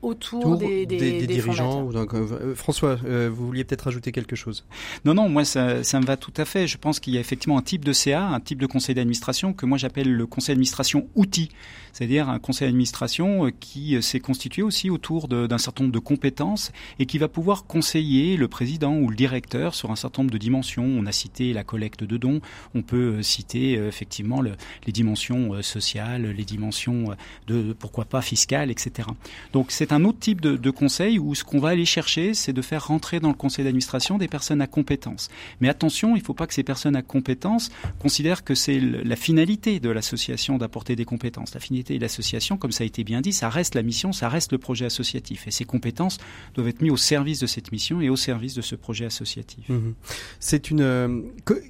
autour 0.02 0.56
des, 0.56 0.86
des, 0.86 1.26
dirigeants. 1.26 1.84
Donc, 1.90 2.14
euh, 2.14 2.54
François, 2.54 2.98
euh, 3.04 3.28
vous 3.32 3.46
vouliez 3.46 3.64
peut-être 3.64 3.88
ajouter 3.88 4.12
quelque 4.12 4.36
chose? 4.36 4.64
Non, 5.04 5.14
non, 5.14 5.28
moi 5.28 5.44
ça, 5.44 5.82
ça 5.82 6.00
me 6.00 6.06
va 6.06 6.16
tout 6.16 6.32
à 6.36 6.44
fait. 6.44 6.66
Je 6.66 6.78
pense 6.78 7.00
qu'il 7.00 7.14
y 7.14 7.16
a 7.16 7.20
effectivement 7.20 7.58
un 7.58 7.62
type 7.62 7.84
de 7.84 7.92
CA, 7.92 8.22
un 8.22 8.40
type 8.40 8.60
de 8.60 8.66
conseil 8.66 8.94
d'administration 8.94 9.52
que 9.52 9.66
moi 9.66 9.78
j'appelle 9.78 10.12
le 10.12 10.26
conseil 10.26 10.54
d'administration 10.54 11.08
outil, 11.14 11.50
c'est-à-dire 11.98 12.28
un 12.28 12.38
conseil 12.38 12.68
d'administration 12.68 13.46
euh, 13.46 13.50
qui 13.50 14.00
s'est 14.02 14.20
constitué 14.20 14.62
aussi 14.62 14.88
autour 14.88 15.26
d'un 15.26 15.58
certain 15.58 15.82
nombre 15.82 15.94
de 15.94 15.98
compétences 15.98 16.70
et 17.00 17.06
qui 17.06 17.18
va 17.18 17.26
pouvoir 17.26 17.64
conseiller 17.64 18.36
le 18.36 18.46
président 18.46 18.94
ou 18.94 19.08
le 19.08 19.16
directeur 19.16 19.74
sur 19.74 19.90
un 19.90 19.96
certain 19.96 20.22
nombre 20.22 20.32
de 20.32 20.38
dimensions. 20.38 20.84
On 20.84 21.06
a 21.06 21.12
cité 21.12 21.52
la 21.52 21.64
collecte 21.64 22.04
de 22.04 22.16
dons, 22.16 22.40
on 22.74 22.82
peut 22.82 23.20
citer 23.22 23.72
effectivement 23.72 24.40
le, 24.40 24.52
les 24.86 24.92
dimensions 24.92 25.60
sociales, 25.62 26.26
les 26.26 26.44
dimensions 26.44 27.16
de 27.48 27.72
pourquoi 27.72 28.04
pas 28.04 28.22
fiscales, 28.22 28.70
etc. 28.70 29.08
Donc 29.52 29.72
c'est 29.72 29.88
c'est 29.88 29.94
un 29.94 30.04
autre 30.04 30.18
type 30.18 30.42
de, 30.42 30.58
de, 30.58 30.70
conseil 30.70 31.18
où 31.18 31.34
ce 31.34 31.44
qu'on 31.44 31.60
va 31.60 31.70
aller 31.70 31.86
chercher, 31.86 32.34
c'est 32.34 32.52
de 32.52 32.60
faire 32.60 32.88
rentrer 32.88 33.20
dans 33.20 33.28
le 33.28 33.34
conseil 33.34 33.64
d'administration 33.64 34.18
des 34.18 34.28
personnes 34.28 34.60
à 34.60 34.66
compétences. 34.66 35.30
Mais 35.62 35.70
attention, 35.70 36.14
il 36.14 36.18
ne 36.18 36.24
faut 36.24 36.34
pas 36.34 36.46
que 36.46 36.52
ces 36.52 36.62
personnes 36.62 36.94
à 36.94 37.00
compétences 37.00 37.70
considèrent 37.98 38.44
que 38.44 38.54
c'est 38.54 38.78
la 38.80 39.16
finalité 39.16 39.80
de 39.80 39.88
l'association 39.88 40.58
d'apporter 40.58 40.94
des 40.94 41.06
compétences. 41.06 41.54
La 41.54 41.60
finalité 41.60 41.87
de 41.96 42.02
l'association, 42.02 42.56
comme 42.56 42.72
ça 42.72 42.84
a 42.84 42.86
été 42.86 43.04
bien 43.04 43.20
dit, 43.20 43.32
ça 43.32 43.48
reste 43.48 43.74
la 43.74 43.82
mission, 43.82 44.12
ça 44.12 44.28
reste 44.28 44.52
le 44.52 44.58
projet 44.58 44.84
associatif. 44.84 45.46
Et 45.46 45.50
ces 45.50 45.64
compétences 45.64 46.18
doivent 46.54 46.68
être 46.68 46.82
mises 46.82 46.92
au 46.92 46.96
service 46.96 47.40
de 47.40 47.46
cette 47.46 47.72
mission 47.72 48.00
et 48.00 48.10
au 48.10 48.16
service 48.16 48.54
de 48.54 48.62
ce 48.62 48.74
projet 48.74 49.06
associatif. 49.06 49.68
Mmh. 49.68 49.94
C'est 50.40 50.70
une. 50.70 50.80
Euh, 50.80 51.22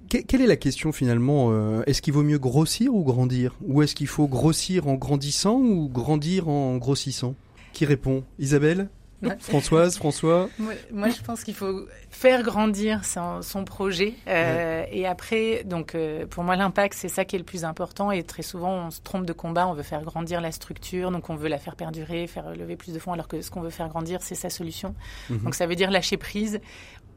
quelle 0.09 0.43
est 0.43 0.47
la 0.47 0.57
question 0.57 0.93
finalement 0.93 1.49
euh, 1.51 1.83
Est-ce 1.87 2.03
qu'il 2.03 2.15
vaut 2.15 2.23
mieux 2.23 2.39
grossir 2.39 2.95
ou 2.95 3.05
grandir? 3.05 3.55
Ou 3.67 3.83
est-ce 3.83 3.95
qu'il 3.95 4.07
faut 4.07 4.27
grossir 4.27 4.89
en 4.89 4.95
grandissant 4.95 5.59
ou 5.59 5.89
grandir 5.89 6.49
en 6.49 6.77
grossissant? 6.77 7.35
Qui 7.73 7.85
répond? 7.85 8.25
Isabelle? 8.39 8.89
Françoise, 9.41 9.97
François 9.97 10.49
moi, 10.93 11.09
je 11.09 11.21
pense 11.23 11.43
qu'il 11.43 11.55
faut 11.55 11.87
faire 12.11 12.43
grandir 12.43 13.03
son, 13.05 13.65
projet. 13.65 14.15
Euh, 14.29 14.85
et 14.91 15.07
après, 15.07 15.65
donc, 15.65 15.95
euh, 15.95 16.27
pour 16.27 16.45
moi, 16.45 16.57
l'impact, 16.57 16.95
c'est 16.95 17.09
ça 17.09 17.25
qui 17.25 17.37
est 17.37 17.39
le 17.39 17.45
plus 17.45 17.65
important. 17.65 18.11
Et 18.13 18.23
très 18.23 18.43
souvent, 18.43 18.87
on 18.87 18.91
se 18.91 19.01
trompe 19.01 19.27
de 19.27 19.33
combat. 19.33 19.67
On 19.67 19.75
veut 19.75 19.83
faire 19.83 20.03
grandir 20.03 20.41
la 20.41 20.53
structure, 20.53 21.11
donc 21.11 21.31
on 21.31 21.35
veut 21.35 21.49
la 21.49 21.59
faire 21.59 21.77
perdurer, 21.77 22.27
faire 22.27 22.55
lever 22.55 22.77
plus 22.77 22.93
de 22.93 22.99
fonds, 22.99 23.13
alors 23.13 23.29
que 23.29 23.43
ce 23.43 23.51
qu'on 23.51 23.61
veut 23.61 23.71
faire 23.71 23.89
grandir, 23.89 24.21
c'est 24.23 24.35
sa 24.35 24.51
solution. 24.51 24.95
Mhm. 25.31 25.39
Donc, 25.39 25.55
ça 25.55 25.67
veut 25.67 25.77
dire 25.77 25.91
lâcher 25.91 26.17
prise 26.17 26.61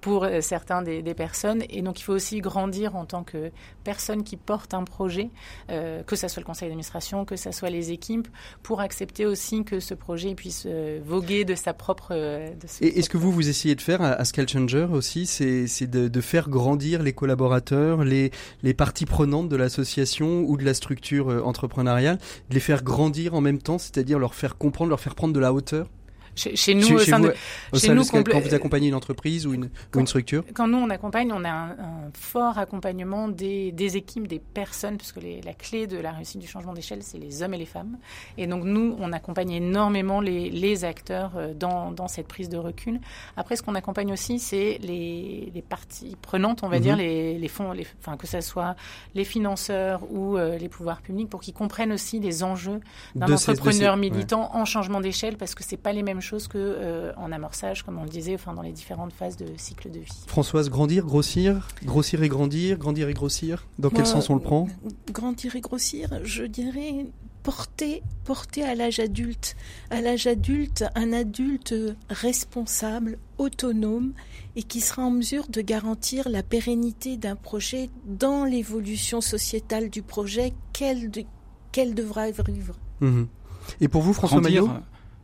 pour 0.01 0.23
euh, 0.23 0.41
certains 0.41 0.81
des, 0.81 1.01
personnes. 1.13 1.63
Et 1.69 1.81
donc, 1.81 1.99
il 1.99 2.03
faut 2.03 2.13
aussi 2.13 2.39
grandir 2.39 2.95
en 2.95 3.05
tant 3.05 3.23
que 3.23 3.51
personne 3.83 4.23
qui 4.23 4.37
porte 4.37 4.73
un 4.73 4.83
projet, 4.83 5.29
euh, 5.69 6.03
que 6.03 6.15
ce 6.15 6.27
soit 6.27 6.41
le 6.41 6.45
conseil 6.45 6.67
d'administration, 6.67 7.25
que 7.25 7.35
ce 7.35 7.51
soit 7.51 7.69
les 7.69 7.91
équipes, 7.91 8.27
pour 8.63 8.81
accepter 8.81 9.25
aussi 9.25 9.63
que 9.63 9.79
ce 9.79 9.93
projet 9.93 10.33
puisse 10.33 10.63
euh, 10.65 10.99
voguer 11.05 11.45
de 11.45 11.53
sa 11.53 11.73
propre. 11.73 12.13
et 12.81 12.99
est-ce 12.99 13.09
que 13.09 13.17
vous, 13.17 13.31
vous 13.31 13.49
essayez 13.49 13.75
de 13.75 13.81
faire 13.81 14.01
à, 14.01 14.23
Scale 14.25 14.49
Changer 14.49 14.87
aussi, 14.91 15.25
c'est 15.25 15.87
de, 15.87 16.07
de, 16.07 16.21
faire 16.21 16.49
grandir 16.49 17.03
les 17.03 17.13
collaborateurs, 17.13 18.03
les, 18.03 18.31
les 18.63 18.73
parties 18.73 19.05
prenantes 19.05 19.49
de 19.49 19.55
l'association 19.55 20.41
ou 20.47 20.57
de 20.57 20.63
la 20.65 20.73
structure 20.73 21.45
entrepreneuriale, 21.45 22.17
de 22.49 22.53
les 22.53 22.59
faire 22.59 22.83
grandir 22.83 23.35
en 23.35 23.41
même 23.41 23.59
temps, 23.59 23.77
c'est-à-dire 23.77 24.17
leur 24.17 24.33
faire 24.33 24.57
comprendre, 24.57 24.89
leur 24.89 24.99
faire 24.99 25.15
prendre 25.15 25.33
de 25.33 25.39
la 25.39 25.53
hauteur? 25.53 25.87
Chez, 26.35 26.73
nous, 26.73 26.97
chez, 26.99 27.93
nous, 27.93 28.05
quand 28.05 28.39
vous 28.39 28.53
accompagnez 28.53 28.87
une 28.87 28.95
entreprise 28.95 29.45
ou 29.45 29.53
une, 29.53 29.69
une 29.95 30.07
structure 30.07 30.43
Quand 30.53 30.67
nous 30.67 30.77
on 30.77 30.89
accompagne, 30.89 31.31
on 31.33 31.43
a 31.43 31.49
un, 31.49 32.11
fort 32.13 32.57
accompagnement 32.57 33.27
des, 33.27 33.71
des, 33.71 33.97
équipes, 33.97 34.27
des 34.27 34.39
personnes, 34.39 34.97
puisque 34.97 35.21
les, 35.21 35.41
la 35.41 35.53
clé 35.53 35.87
de 35.87 35.97
la 35.97 36.11
réussite 36.11 36.39
du 36.39 36.47
changement 36.47 36.73
d'échelle, 36.73 37.03
c'est 37.03 37.17
les 37.17 37.43
hommes 37.43 37.53
et 37.53 37.57
les 37.57 37.65
femmes. 37.65 37.97
Et 38.37 38.47
donc 38.47 38.63
nous, 38.63 38.95
on 38.99 39.11
accompagne 39.11 39.51
énormément 39.51 40.21
les, 40.21 40.49
les 40.49 40.85
acteurs 40.85 41.33
euh, 41.35 41.53
dans, 41.53 41.91
dans, 41.91 42.07
cette 42.07 42.27
prise 42.27 42.49
de 42.49 42.57
recul. 42.57 42.99
Après, 43.37 43.55
ce 43.55 43.63
qu'on 43.63 43.75
accompagne 43.75 44.11
aussi, 44.13 44.39
c'est 44.39 44.79
les, 44.81 45.51
les, 45.53 45.61
parties 45.61 46.15
prenantes, 46.21 46.63
on 46.63 46.69
va 46.69 46.79
dire, 46.79 46.95
mhm. 46.95 47.01
les, 47.01 47.37
les 47.37 47.47
fonds, 47.47 47.73
enfin 47.99 48.17
que 48.17 48.27
ce 48.27 48.41
soit 48.41 48.75
les 49.15 49.25
financeurs 49.25 50.01
ou 50.11 50.37
euh, 50.37 50.57
les 50.57 50.69
pouvoirs 50.69 51.01
publics, 51.01 51.29
pour 51.29 51.41
qu'ils 51.41 51.53
comprennent 51.53 51.91
aussi 51.91 52.19
les 52.19 52.43
enjeux 52.43 52.79
d'un 53.15 53.31
entrepreneur 53.31 53.97
militant 53.97 54.55
en 54.55 54.65
changement 54.65 55.01
d'échelle, 55.01 55.37
parce 55.37 55.55
que 55.55 55.63
c'est 55.63 55.77
pas 55.77 55.93
les 55.93 56.03
mêmes 56.03 56.20
chose 56.21 56.47
que 56.47 56.57
euh, 56.57 57.11
en 57.17 57.31
amorçage, 57.31 57.83
comme 57.83 57.97
on 57.97 58.03
le 58.03 58.09
disait, 58.09 58.35
enfin 58.35 58.53
dans 58.53 58.61
les 58.61 58.71
différentes 58.71 59.13
phases 59.13 59.37
de 59.37 59.47
cycle 59.57 59.91
de 59.91 59.99
vie. 59.99 60.23
Françoise, 60.27 60.69
grandir, 60.69 61.05
grossir, 61.05 61.67
grossir 61.83 62.23
et 62.23 62.29
grandir, 62.29 62.77
grandir 62.77 63.09
et 63.09 63.13
grossir? 63.13 63.67
Dans 63.79 63.89
quel 63.89 64.05
sens 64.05 64.29
on 64.29 64.35
le 64.35 64.41
prend? 64.41 64.67
Grandir 65.11 65.55
et 65.55 65.61
grossir, 65.61 66.09
je 66.23 66.43
dirais 66.43 67.07
porter, 67.43 68.03
porter 68.23 68.63
à 68.63 68.75
l'âge 68.75 68.99
adulte, 68.99 69.55
à 69.89 70.01
l'âge 70.01 70.27
adulte, 70.27 70.85
un 70.95 71.11
adulte 71.11 71.73
responsable, 72.09 73.17
autonome 73.39 74.13
et 74.55 74.63
qui 74.63 74.81
sera 74.81 75.03
en 75.03 75.11
mesure 75.11 75.47
de 75.47 75.61
garantir 75.61 76.29
la 76.29 76.43
pérennité 76.43 77.17
d'un 77.17 77.35
projet 77.35 77.89
dans 78.05 78.45
l'évolution 78.45 79.21
sociétale 79.21 79.89
du 79.89 80.03
projet 80.03 80.53
qu'elle 80.73 81.09
devra 81.95 82.29
vivre. 82.29 82.75
Mmh. 82.99 83.23
Et 83.79 83.87
pour 83.87 84.01
vous, 84.01 84.13
François 84.13 84.41
Maillot? 84.41 84.69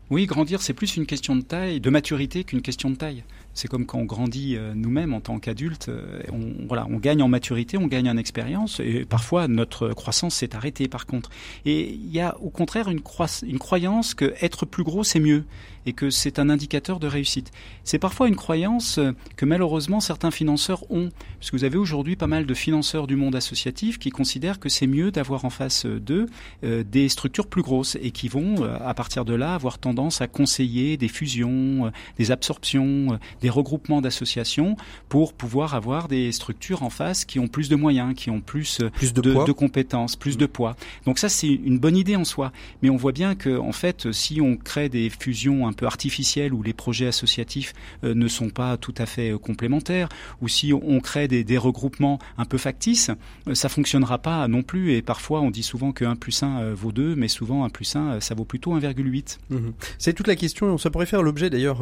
Oui, 0.09 0.25
grandir, 0.25 0.61
c'est 0.61 0.73
plus 0.73 0.95
une 0.95 1.05
question 1.05 1.35
de 1.35 1.41
taille, 1.41 1.81
de 1.81 1.89
maturité 1.89 2.45
qu'une 2.45 2.61
question 2.61 2.89
de 2.89 2.95
taille. 2.95 3.23
C'est 3.57 3.67
comme 3.67 3.87
quand 3.87 3.97
on 3.97 4.05
grandit 4.05 4.55
euh, 4.55 4.73
nous-mêmes 4.75 5.15
en 5.15 5.19
tant 5.19 5.39
qu'adultes, 5.39 5.89
euh, 5.89 6.21
on, 6.31 6.67
voilà, 6.67 6.85
on 6.91 6.97
gagne 6.97 7.23
en 7.23 7.27
maturité, 7.27 7.75
on 7.75 7.87
gagne 7.87 8.07
en 8.07 8.15
expérience, 8.15 8.79
et 8.79 9.03
parfois 9.03 9.47
notre 9.47 9.89
croissance 9.93 10.35
s'est 10.35 10.55
arrêtée 10.55 10.87
par 10.87 11.07
contre. 11.07 11.31
Et 11.65 11.89
il 11.91 12.11
y 12.11 12.19
a 12.19 12.37
au 12.39 12.51
contraire 12.51 12.87
une, 12.89 13.01
croyance 13.01 14.13
que 14.13 14.35
être 14.41 14.67
plus 14.67 14.83
gros 14.83 15.03
c'est 15.03 15.19
mieux 15.19 15.43
et 15.87 15.93
que 15.93 16.11
c'est 16.11 16.37
un 16.37 16.51
indicateur 16.51 16.99
de 16.99 17.07
réussite. 17.07 17.51
C'est 17.83 17.97
parfois 17.97 18.27
une 18.27 18.35
croyance 18.35 18.99
euh, 18.99 19.13
que 19.37 19.45
malheureusement 19.45 20.01
certains 20.01 20.29
financeurs 20.29 20.83
ont, 20.91 21.09
puisque 21.39 21.55
vous 21.55 21.63
avez 21.63 21.77
aujourd'hui 21.77 22.15
pas 22.15 22.27
mal 22.27 22.45
de 22.45 22.53
financeurs 22.53 23.07
du 23.07 23.15
monde 23.15 23.35
associatif 23.35 23.97
qui 23.97 24.11
considèrent 24.11 24.59
que 24.59 24.69
c'est 24.69 24.85
mieux 24.85 25.09
d'avoir 25.09 25.45
en 25.45 25.49
face 25.49 25.87
d'eux 25.87 26.27
des 26.61 27.09
structures 27.09 27.47
plus 27.47 27.61
grosses 27.61 27.97
et 28.01 28.11
qui 28.11 28.27
vont 28.27 28.63
à 28.63 28.93
partir 28.93 29.25
de 29.25 29.33
là 29.33 29.53
avoir 29.55 29.79
tendance 29.79 30.21
à 30.21 30.27
conseiller 30.27 30.97
des 30.97 31.07
fusions, 31.07 31.91
des 32.17 32.31
absorptions, 32.31 33.17
des 33.41 33.46
des 33.47 33.51
regroupements 33.51 34.01
d'associations 34.01 34.75
pour 35.07 35.31
pouvoir 35.31 35.73
avoir 35.73 36.09
des 36.09 36.33
structures 36.33 36.83
en 36.83 36.89
face 36.89 37.23
qui 37.23 37.39
ont 37.39 37.47
plus 37.47 37.69
de 37.69 37.77
moyens, 37.77 38.13
qui 38.13 38.29
ont 38.29 38.41
plus, 38.41 38.81
euh, 38.81 38.89
plus 38.89 39.13
de, 39.13 39.21
de, 39.21 39.51
compétences, 39.53 40.17
plus 40.17 40.35
de 40.35 40.45
poids. 40.45 40.75
Donc 41.05 41.17
ça, 41.17 41.29
c'est 41.29 41.47
une 41.47 41.79
bonne 41.79 41.95
idée 41.95 42.17
en 42.17 42.25
soi. 42.25 42.51
Mais 42.81 42.89
on 42.89 42.97
voit 42.97 43.13
bien 43.13 43.35
que, 43.35 43.57
en 43.57 43.71
fait, 43.71 44.11
si 44.11 44.41
on 44.41 44.57
crée 44.57 44.89
des 44.89 45.09
fusions 45.09 45.65
un 45.65 45.71
peu 45.71 45.85
artificielles 45.85 46.53
où 46.53 46.61
les 46.61 46.73
projets 46.73 47.07
associatifs 47.07 47.73
euh, 48.03 48.13
ne 48.13 48.27
sont 48.27 48.49
pas 48.49 48.75
tout 48.75 48.93
à 48.97 49.05
fait 49.05 49.31
euh, 49.31 49.37
complémentaires, 49.37 50.09
ou 50.41 50.49
si 50.49 50.73
on 50.73 50.99
crée 50.99 51.29
des, 51.29 51.45
des 51.45 51.57
regroupements 51.57 52.19
un 52.37 52.45
peu 52.45 52.57
factices, 52.57 53.11
ça 53.53 53.69
fonctionnera 53.69 54.17
pas 54.17 54.49
non 54.49 54.61
plus. 54.61 54.91
Et 54.91 55.01
parfois, 55.01 55.39
on 55.39 55.51
dit 55.51 55.63
souvent 55.63 55.93
que 55.93 56.03
1 56.03 56.17
plus 56.17 56.43
1 56.43 56.73
vaut 56.73 56.91
2, 56.91 57.15
mais 57.15 57.29
souvent 57.29 57.63
1 57.63 57.69
plus 57.69 57.95
1, 57.95 58.19
ça 58.19 58.35
vaut 58.35 58.43
plutôt 58.43 58.77
1,8. 58.77 59.37
Mmh. 59.49 59.57
C'est 59.97 60.11
toute 60.11 60.27
la 60.27 60.35
question. 60.35 60.77
Ça 60.77 60.89
pourrait 60.89 61.05
faire 61.05 61.23
l'objet 61.23 61.49
d'ailleurs, 61.49 61.79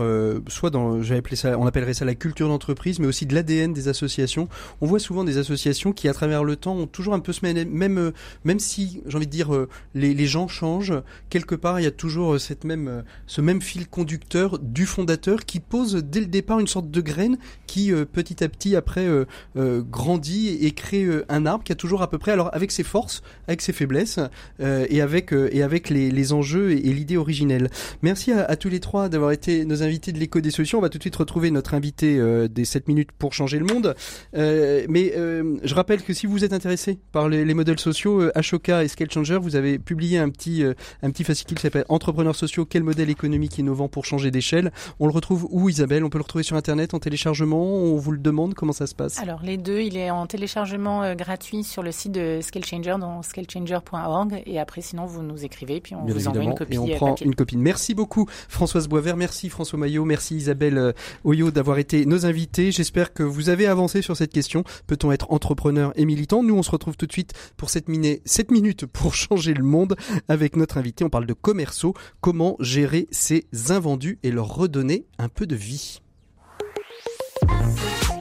soit 0.47 0.70
dans, 0.70 1.01
j'avais 1.01 1.20
appelé 1.20 1.36
ça 1.36 1.55
on 1.58 1.66
appellerait 1.66 1.93
ça 1.93 2.06
la 2.06 2.16
culture 2.16 2.47
d'entreprise, 2.47 2.99
mais 2.99 3.08
aussi 3.08 3.26
de 3.26 3.34
l'ADN 3.34 3.74
des 3.74 3.88
associations. 3.88 4.47
On 4.82 4.88
voit 4.88 4.99
souvent 4.99 5.24
des 5.24 5.38
associations 5.38 5.91
qui, 5.93 6.08
à 6.08 6.14
travers 6.14 6.43
le 6.43 6.56
temps, 6.56 6.76
ont 6.76 6.88
toujours 6.88 7.14
un 7.14 7.20
peu 7.20 7.34
ce 7.34 7.45
même, 7.45 7.70
même, 7.70 7.97
euh, 7.97 8.56
si, 8.58 9.01
j'ai 9.06 9.16
envie 9.16 9.28
de 9.28 9.32
dire, 9.32 9.53
euh, 9.53 9.70
les, 9.93 10.26
gens 10.26 10.47
changent, 10.47 10.93
quelque 11.30 11.56
part, 11.56 11.80
il 11.80 11.84
y 11.84 11.88
a 11.88 11.91
toujours 11.91 12.34
euh, 12.34 12.39
cette 12.39 12.64
même, 12.64 13.03
ce 13.28 13.41
même 13.41 13.62
fil 13.62 13.88
conducteur 13.88 14.60
du 14.60 14.86
fondateur 14.86 15.45
qui 15.45 15.60
pose 15.60 15.95
dès 15.95 16.20
le 16.20 16.26
départ 16.26 16.60
une 16.60 16.68
sorte 16.68 16.89
de 16.89 17.01
graine 17.01 17.38
qui, 17.68 17.91
petit 17.91 18.43
à 18.43 18.49
petit, 18.49 18.76
après, 18.76 19.08
grandit 19.56 20.49
et 20.62 20.72
crée 20.72 21.08
un 21.30 21.45
arbre 21.45 21.64
qui 21.64 21.72
a 21.72 21.76
toujours 21.76 22.01
à 22.01 22.10
peu 22.10 22.18
près, 22.18 22.32
alors 22.32 22.49
avec 22.53 22.72
ses 22.72 22.84
forces, 22.84 23.22
avec 23.47 23.62
ses 23.62 23.74
faiblesses, 23.74 24.20
et 24.60 25.01
avec, 25.01 25.34
et 25.34 25.62
avec 25.62 25.89
les, 25.89 26.12
les 26.12 26.34
enjeux 26.34 26.72
et, 26.72 26.93
l'idée 26.93 27.18
originelle. 27.18 27.70
Merci 28.01 28.32
à, 28.32 28.45
à 28.45 28.56
tous 28.56 28.70
les 28.70 28.80
trois 28.80 29.10
d'avoir 29.10 29.32
été 29.32 29.66
nos 29.66 29.84
invités 29.84 30.12
de 30.12 30.20
l'écho 30.20 30.39
des 30.39 30.51
solutions. 30.51 30.80
On 30.80 30.82
va 30.82 30.89
tout 30.89 30.97
de 30.97 31.03
suite 31.03 31.16
retrouver 31.16 31.45
notre 31.52 31.74
invité 31.74 32.18
euh, 32.18 32.48
des 32.48 32.66
7 32.66 32.88
minutes 32.88 33.12
pour 33.12 33.34
changer 33.34 33.60
le 33.60 33.66
monde. 33.66 33.96
Euh, 34.36 34.86
mais 34.89 35.14
euh, 35.16 35.58
je 35.64 35.76
rappelle 35.76 36.02
que 36.04 36.14
si 36.14 36.26
vous 36.26 36.43
êtes 36.43 36.54
intéressé 36.54 37.00
par 37.12 37.30
les, 37.30 37.54
modèles 37.54 37.80
sociaux, 37.80 38.30
Ashoka 38.36 38.84
et 38.84 38.88
Scale 38.88 39.12
Changer, 39.12 39.38
vous 39.38 39.56
avez 39.56 39.80
publié 39.80 40.18
un 40.18 40.30
petit, 40.30 40.64
un 41.02 41.12
petit 41.12 41.24
fascicule 41.24 41.58
qui 41.58 41.64
s'appelle 41.64 41.86
Entrepreneurs 41.89 42.36
sociaux, 42.36 42.66
quel 42.66 42.84
modèle 42.84 43.10
économique 43.10 43.58
innovant 43.58 43.88
pour 43.88 44.06
changer 44.06 44.32
d'échelle? 44.32 44.72
On 45.00 45.08
le 45.08 45.14
retrouve 45.14 45.48
où 45.50 45.70
Isabelle? 45.70 46.04
On 46.04 46.10
peut 46.10 46.18
le 46.18 46.24
retrouver 46.24 46.43
sur 46.43 46.58
Internet 46.58 46.93
en 46.93 47.00
téléchargement? 47.00 47.64
On 47.64 47.96
vous 47.96 48.12
le 48.12 48.18
demande? 48.18 48.54
Comment 48.54 48.74
ça 48.74 48.88
se 48.88 48.96
passe? 48.96 49.20
Alors 49.20 49.41
les 49.41 49.58
deux, 49.58 49.80
il 49.80 49.98
est 49.98 50.12
en 50.12 50.28
téléchargement 50.28 51.16
gratuit 51.16 51.64
sur 51.64 51.82
le 51.84 51.91
site 51.91 52.12
de 52.12 52.39
Scale 52.41 52.66
Changer, 52.66 52.96
dans 53.00 53.22
scalechanger.org. 53.22 54.43
Et 54.46 54.60
après, 54.60 54.82
sinon, 54.82 55.06
vous 55.06 55.22
nous 55.22 55.46
écrivez, 55.46 55.80
puis 55.80 55.96
on 55.96 56.06
vous 56.06 56.28
envoie 56.28 56.43
une 56.43 56.56
copie. 56.56 56.76
Et 56.76 56.80
on 56.80 56.88
prend 56.96 57.16
une 57.16 57.36
copie. 57.36 57.58
Merci 57.58 57.93
beaucoup 57.93 58.26
Françoise 58.50 58.88
Boisvert, 58.88 59.18
merci 59.18 59.50
François 59.50 59.80
Maillot, 59.80 60.06
merci 60.06 60.36
Isabelle 60.36 60.93
d'avoir 61.26 61.80
été 61.80 62.05
nos 62.05 62.26
invités. 62.26 62.71
J'espère 62.71 63.11
que 63.13 63.23
vous 63.23 63.49
avez 63.49 63.65
avancé 63.65 64.01
sur 64.01 64.15
cette 64.15 64.32
question. 64.32 64.63
Peut-on 64.88 65.11
être 65.11 65.32
entrepreneur 65.32 65.91
et 65.95 66.05
militant? 66.05 66.43
Nous, 66.43 66.55
on 66.55 66.63
se 66.63 66.69
retrouve 66.71 66.97
tout 66.97 67.07
de 67.07 67.11
suite 67.11 67.34
pour 67.57 67.69
cette, 67.69 67.88
minute 67.88 68.86
pour 68.86 69.13
changer 69.15 69.53
le 69.53 69.63
monde 69.63 69.95
avec 70.30 70.55
notre 70.55 70.78
invité. 70.78 71.03
On 71.03 71.09
parle 71.09 71.26
de 71.26 71.34
commerceaux, 71.34 71.93
comment 72.21 72.55
gérer 72.59 73.07
ces 73.11 73.47
invendus 73.69 74.19
et 74.23 74.32
leur 74.32 74.53
redonner 74.53 75.05
un 75.17 75.30
peu 75.30 75.47
de 75.47 75.55
vie? 75.55 76.01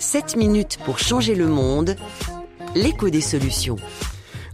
7 0.00 0.36
minutes 0.36 0.78
pour 0.84 0.98
changer 0.98 1.34
le 1.34 1.46
monde, 1.46 1.96
l'écho 2.74 3.11
des 3.11 3.20
solutions. 3.20 3.76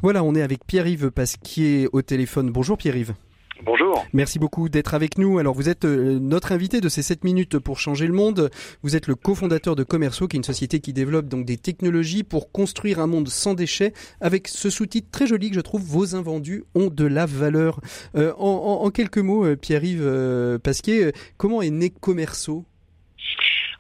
Voilà, 0.03 0.25
on 0.25 0.35
est 0.35 0.43
avec 0.43 0.67
Pierre-Yves 0.67 1.11
Pasquier 1.11 1.89
au 1.93 2.03
téléphone. 2.03 2.51
Bonjour 2.51 2.77
Pierre-Yves. 2.79 3.15
Bonjour. 3.63 4.07
Merci 4.15 4.39
beaucoup 4.39 4.69
d'être 4.69 4.95
avec 4.95 5.19
nous. 5.19 5.39
Alors 5.39 5.55
vous 5.55 5.69
êtes 5.69 5.85
euh, 5.85 6.19
notre 6.19 6.53
invité 6.53 6.81
de 6.81 6.89
ces 6.89 7.03
7 7.03 7.25
minutes 7.25 7.59
pour 7.59 7.79
changer 7.79 8.07
le 8.07 8.13
monde. 8.13 8.51
Vous 8.83 8.97
êtes 8.97 9.07
le 9.07 9.15
cofondateur 9.15 9.77
de 9.77 9.83
Commerceau, 9.83 10.29
qui 10.29 10.37
est 10.37 10.39
une 10.39 10.45
société 10.45 10.81
qui 10.81 10.93
développe 10.93 11.27
donc 11.27 11.45
des 11.45 11.59
technologies 11.59 12.25
pour 12.25 12.53
construire 12.53 13.01
un 13.01 13.07
monde 13.07 13.29
sans 13.29 13.55
déchets, 13.55 13.93
avec 14.21 14.49
ce 14.49 14.71
sous-titre 14.71 15.11
très 15.11 15.27
joli 15.27 15.51
que 15.51 15.57
je 15.57 15.61
trouve 15.61 15.83
Vos 15.83 16.15
invendus 16.17 16.65
ont 16.75 16.89
de 16.89 17.07
la 17.07 17.27
valeur. 17.27 17.81
Euh, 18.17 18.33
en, 18.39 18.91
quelques 18.91 19.19
mots, 19.19 19.45
euh, 19.45 19.57
Pierre-Yves 19.57 20.59
Pasquier, 20.63 21.13
comment 21.37 21.61
est 21.61 21.71
né 21.71 21.91
Commerceau 21.91 22.65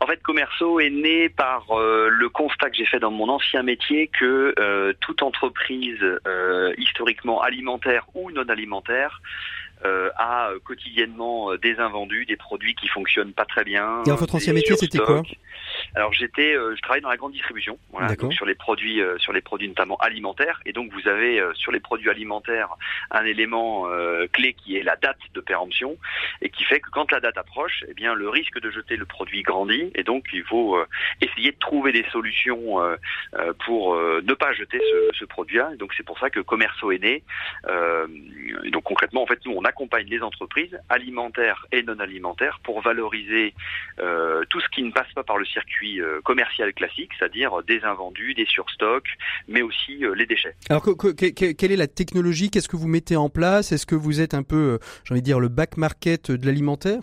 en 0.03 0.07
fait, 0.07 0.22
Commerceau 0.22 0.81
est 0.81 0.89
né 0.89 1.28
par 1.28 1.66
le 1.78 2.28
constat 2.31 2.70
que 2.70 2.76
j'ai 2.76 2.87
fait 2.87 3.01
dans 3.01 3.11
mon 3.11 3.28
ancien 3.28 3.62
métier 3.62 4.09
que 4.09 4.95
toute 5.01 5.22
entreprise 5.22 5.99
historiquement 6.78 7.43
alimentaire 7.43 8.07
ou 8.14 8.31
non 8.31 8.49
alimentaire 8.49 9.20
euh, 9.85 10.11
à 10.16 10.51
quotidiennement 10.64 11.53
euh, 11.53 11.59
des 11.59 11.78
invendus, 11.78 12.26
des 12.26 12.37
produits 12.37 12.74
qui 12.74 12.89
fonctionnent 12.89 13.33
pas 13.33 13.45
très 13.47 13.64
bien. 13.64 14.03
Et 14.07 14.11
votre 14.11 14.35
ancien 14.35 14.53
métier, 14.53 14.76
c'était 14.76 14.99
quoi 14.99 15.22
Alors 15.95 16.12
j'étais, 16.12 16.55
euh, 16.55 16.74
je 16.76 16.83
travaille 16.83 17.01
dans 17.01 17.09
la 17.09 17.16
grande 17.16 17.33
distribution, 17.33 17.78
voilà, 17.93 18.14
donc 18.16 18.33
sur 18.33 18.47
les 18.47 18.55
produits, 18.55 19.01
sur 19.18 19.33
les 19.33 19.41
produits 19.41 19.68
notamment 19.68 19.97
alimentaires. 19.99 20.61
Et 20.66 20.72
donc 20.72 20.93
vous 20.93 21.09
avez 21.09 21.43
sur 21.55 21.72
les 21.72 21.81
produits 21.81 22.11
alimentaires 22.11 22.68
un 23.11 23.24
élément 23.24 23.87
clé 24.33 24.55
qui 24.55 24.76
est 24.76 24.83
la 24.83 24.97
date 24.97 25.18
de 25.35 25.41
péremption 25.41 25.97
et 26.43 26.51
qui 26.51 26.64
fait 26.64 26.81
que 26.81 26.91
quand 26.91 27.11
la 27.12 27.20
date 27.20 27.39
approche, 27.39 27.85
eh 27.89 27.95
bien 27.95 28.14
le 28.14 28.28
risque 28.28 28.61
de 28.61 28.70
jeter 28.70 28.97
le 28.97 29.07
produit 29.07 29.43
grandit 29.43 29.91
et 29.95 30.03
donc 30.03 30.26
il 30.33 30.45
faut 30.45 30.78
essayer 31.20 31.53
de 31.53 31.59
trouver 31.59 31.93
des 31.93 32.05
solutions 32.11 32.78
pour 33.64 33.97
ne 33.97 34.35
pas 34.35 34.53
jeter 34.53 34.78
ce, 34.78 35.18
ce 35.18 35.24
produit-là. 35.24 35.72
Donc 35.76 35.93
c'est 35.97 36.05
pour 36.05 36.18
ça 36.18 36.31
que 36.31 36.41
Commerceau 36.41 36.93
est 36.93 36.99
né. 36.99 37.22
et 38.64 38.70
donc 38.70 38.85
concrètement, 38.85 39.22
en 39.22 39.26
fait, 39.26 39.39
nous 39.45 39.53
on 39.53 39.64
accompagne 39.64 40.07
les 40.09 40.22
entreprises 40.22 40.78
alimentaires 40.89 41.66
et 41.72 41.83
non 41.83 41.99
alimentaires 41.99 42.61
pour 42.62 42.81
valoriser 42.81 43.55
euh, 43.99 44.45
tout 44.51 44.61
ce 44.61 44.68
qui 44.68 44.83
ne 44.83 44.91
passe 44.91 45.12
pas 45.12 45.22
par 45.22 45.39
le 45.39 45.45
circuit 45.45 45.69
euh, 46.00 46.20
commercial 46.24 46.72
classique, 46.72 47.10
c'est-à-dire 47.18 47.62
des 47.62 47.82
invendus, 47.84 48.34
des 48.34 48.46
surstocks, 48.46 49.08
mais 49.48 49.62
aussi 49.62 50.04
euh, 50.04 50.14
les 50.14 50.26
déchets. 50.26 50.54
Alors 50.68 50.84
quelle 51.16 51.72
est 51.72 51.76
la 51.76 51.86
technologie? 51.86 52.50
Qu'est-ce 52.50 52.68
que 52.68 52.76
vous 52.76 52.88
mettez 52.88 53.16
en 53.16 53.28
place? 53.28 53.72
Est-ce 53.72 53.86
que 53.86 53.94
vous 53.94 54.20
êtes 54.20 54.34
un 54.34 54.42
peu, 54.42 54.78
j'ai 55.04 55.14
envie 55.14 55.22
de 55.22 55.24
dire, 55.24 55.40
le 55.40 55.48
back 55.48 55.76
market 55.76 56.30
de 56.30 56.46
l'alimentaire? 56.46 57.00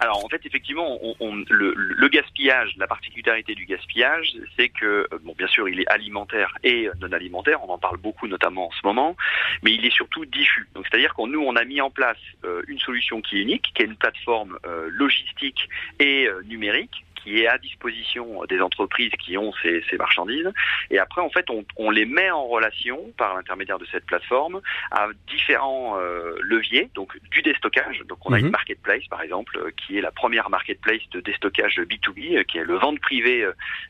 Alors 0.00 0.24
en 0.24 0.28
fait, 0.28 0.40
effectivement, 0.44 0.98
on, 1.20 1.36
le, 1.48 1.74
le, 1.76 2.08
gaspillage, 2.08 2.74
la 2.76 2.86
particularité 2.86 3.54
du 3.54 3.66
gaspillage, 3.66 4.36
c'est 4.58 4.68
que, 4.68 5.08
bon, 5.22 5.34
bien 5.36 5.46
sûr, 5.46 5.68
il 5.68 5.80
est 5.80 5.86
alimentaire 5.88 6.56
et 6.64 6.88
non 7.00 7.12
alimentaire. 7.12 7.62
On 7.62 7.72
en 7.72 7.78
parle 7.78 7.98
beaucoup, 7.98 8.26
notamment 8.26 8.68
en 8.68 8.70
ce 8.70 8.80
moment, 8.84 9.16
mais 9.62 9.72
il 9.72 9.84
est 9.84 9.92
surtout 9.92 10.24
diffus. 10.24 10.68
Donc, 10.74 10.86
c'est-à-dire 10.88 11.14
qu'on 11.14 11.26
nous, 11.26 11.40
on 11.40 11.56
a 11.56 11.64
mis 11.64 11.80
en 11.80 11.90
place 11.90 12.18
euh, 12.44 12.62
une 12.68 12.78
solution 12.78 13.20
qui 13.20 13.38
est 13.38 13.42
unique, 13.42 13.72
qui 13.74 13.82
est 13.82 13.86
une 13.86 13.96
plateforme 13.96 14.58
euh, 14.66 14.88
logistique 14.90 15.68
et 15.98 16.26
euh, 16.26 16.42
numérique 16.44 17.05
qui 17.26 17.40
est 17.40 17.48
à 17.48 17.58
disposition 17.58 18.44
des 18.48 18.60
entreprises 18.60 19.10
qui 19.18 19.36
ont 19.36 19.52
ces, 19.62 19.82
ces 19.90 19.96
marchandises. 19.96 20.50
Et 20.90 20.98
après, 20.98 21.20
en 21.20 21.28
fait, 21.28 21.50
on, 21.50 21.64
on, 21.76 21.90
les 21.90 22.04
met 22.04 22.30
en 22.30 22.46
relation 22.46 23.12
par 23.16 23.34
l'intermédiaire 23.34 23.78
de 23.78 23.86
cette 23.90 24.06
plateforme 24.06 24.60
à 24.92 25.08
différents 25.28 25.98
euh, 25.98 26.36
leviers, 26.40 26.88
donc 26.94 27.18
du 27.30 27.42
déstockage. 27.42 28.02
Donc, 28.08 28.18
on 28.24 28.32
a 28.32 28.38
une 28.38 28.46
mhm. 28.46 28.52
marketplace, 28.52 29.04
par 29.10 29.22
exemple, 29.22 29.58
euh, 29.58 29.70
qui 29.76 29.98
est 29.98 30.00
la 30.00 30.12
première 30.12 30.50
marketplace 30.50 31.00
de 31.10 31.20
déstockage 31.20 31.80
B2B, 31.80 32.38
euh, 32.38 32.44
qui 32.44 32.58
est 32.58 32.64
le 32.64 32.76
vente 32.76 33.00
privée 33.00 33.44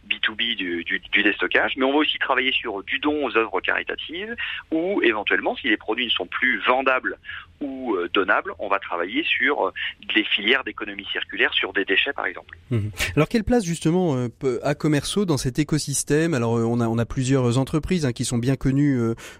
B2B 0.08 0.56
du, 0.56 0.84
du, 0.84 0.98
du 0.98 1.22
déstockage. 1.22 1.76
Mais 1.76 1.84
on 1.84 1.92
va 1.92 1.98
aussi 1.98 2.18
travailler 2.18 2.52
sur 2.52 2.82
du 2.84 2.98
don 2.98 3.26
aux 3.26 3.36
œuvres 3.36 3.60
caritatives 3.60 4.34
ou 4.70 5.02
éventuellement, 5.02 5.56
si 5.56 5.68
les 5.68 5.76
produits 5.76 6.06
ne 6.06 6.10
sont 6.10 6.26
plus 6.26 6.58
vendables 6.60 7.18
ou 7.60 7.96
donables, 8.12 8.52
on 8.58 8.68
va 8.68 8.78
travailler 8.78 9.24
sur 9.24 9.72
des 10.14 10.24
filières 10.24 10.62
d'économie 10.62 11.06
circulaire, 11.06 11.54
sur 11.54 11.72
des 11.72 11.86
déchets, 11.86 12.12
par 12.12 12.26
exemple. 12.26 12.56
Mhm. 12.70 12.90
Alors 13.16 13.25
quelle 13.28 13.44
place 13.44 13.64
justement 13.64 14.16
euh, 14.16 14.58
a 14.62 14.74
Commerceau 14.74 15.24
dans 15.24 15.36
cet 15.36 15.58
écosystème? 15.58 16.34
Alors 16.34 16.58
euh, 16.58 16.64
on 16.64 16.80
a 16.80 16.88
on 16.88 16.98
a 16.98 17.06
plusieurs 17.06 17.58
entreprises 17.58 18.04
hein, 18.06 18.12
qui 18.12 18.24
sont 18.24 18.38
bien 18.38 18.56
connues 18.56 18.98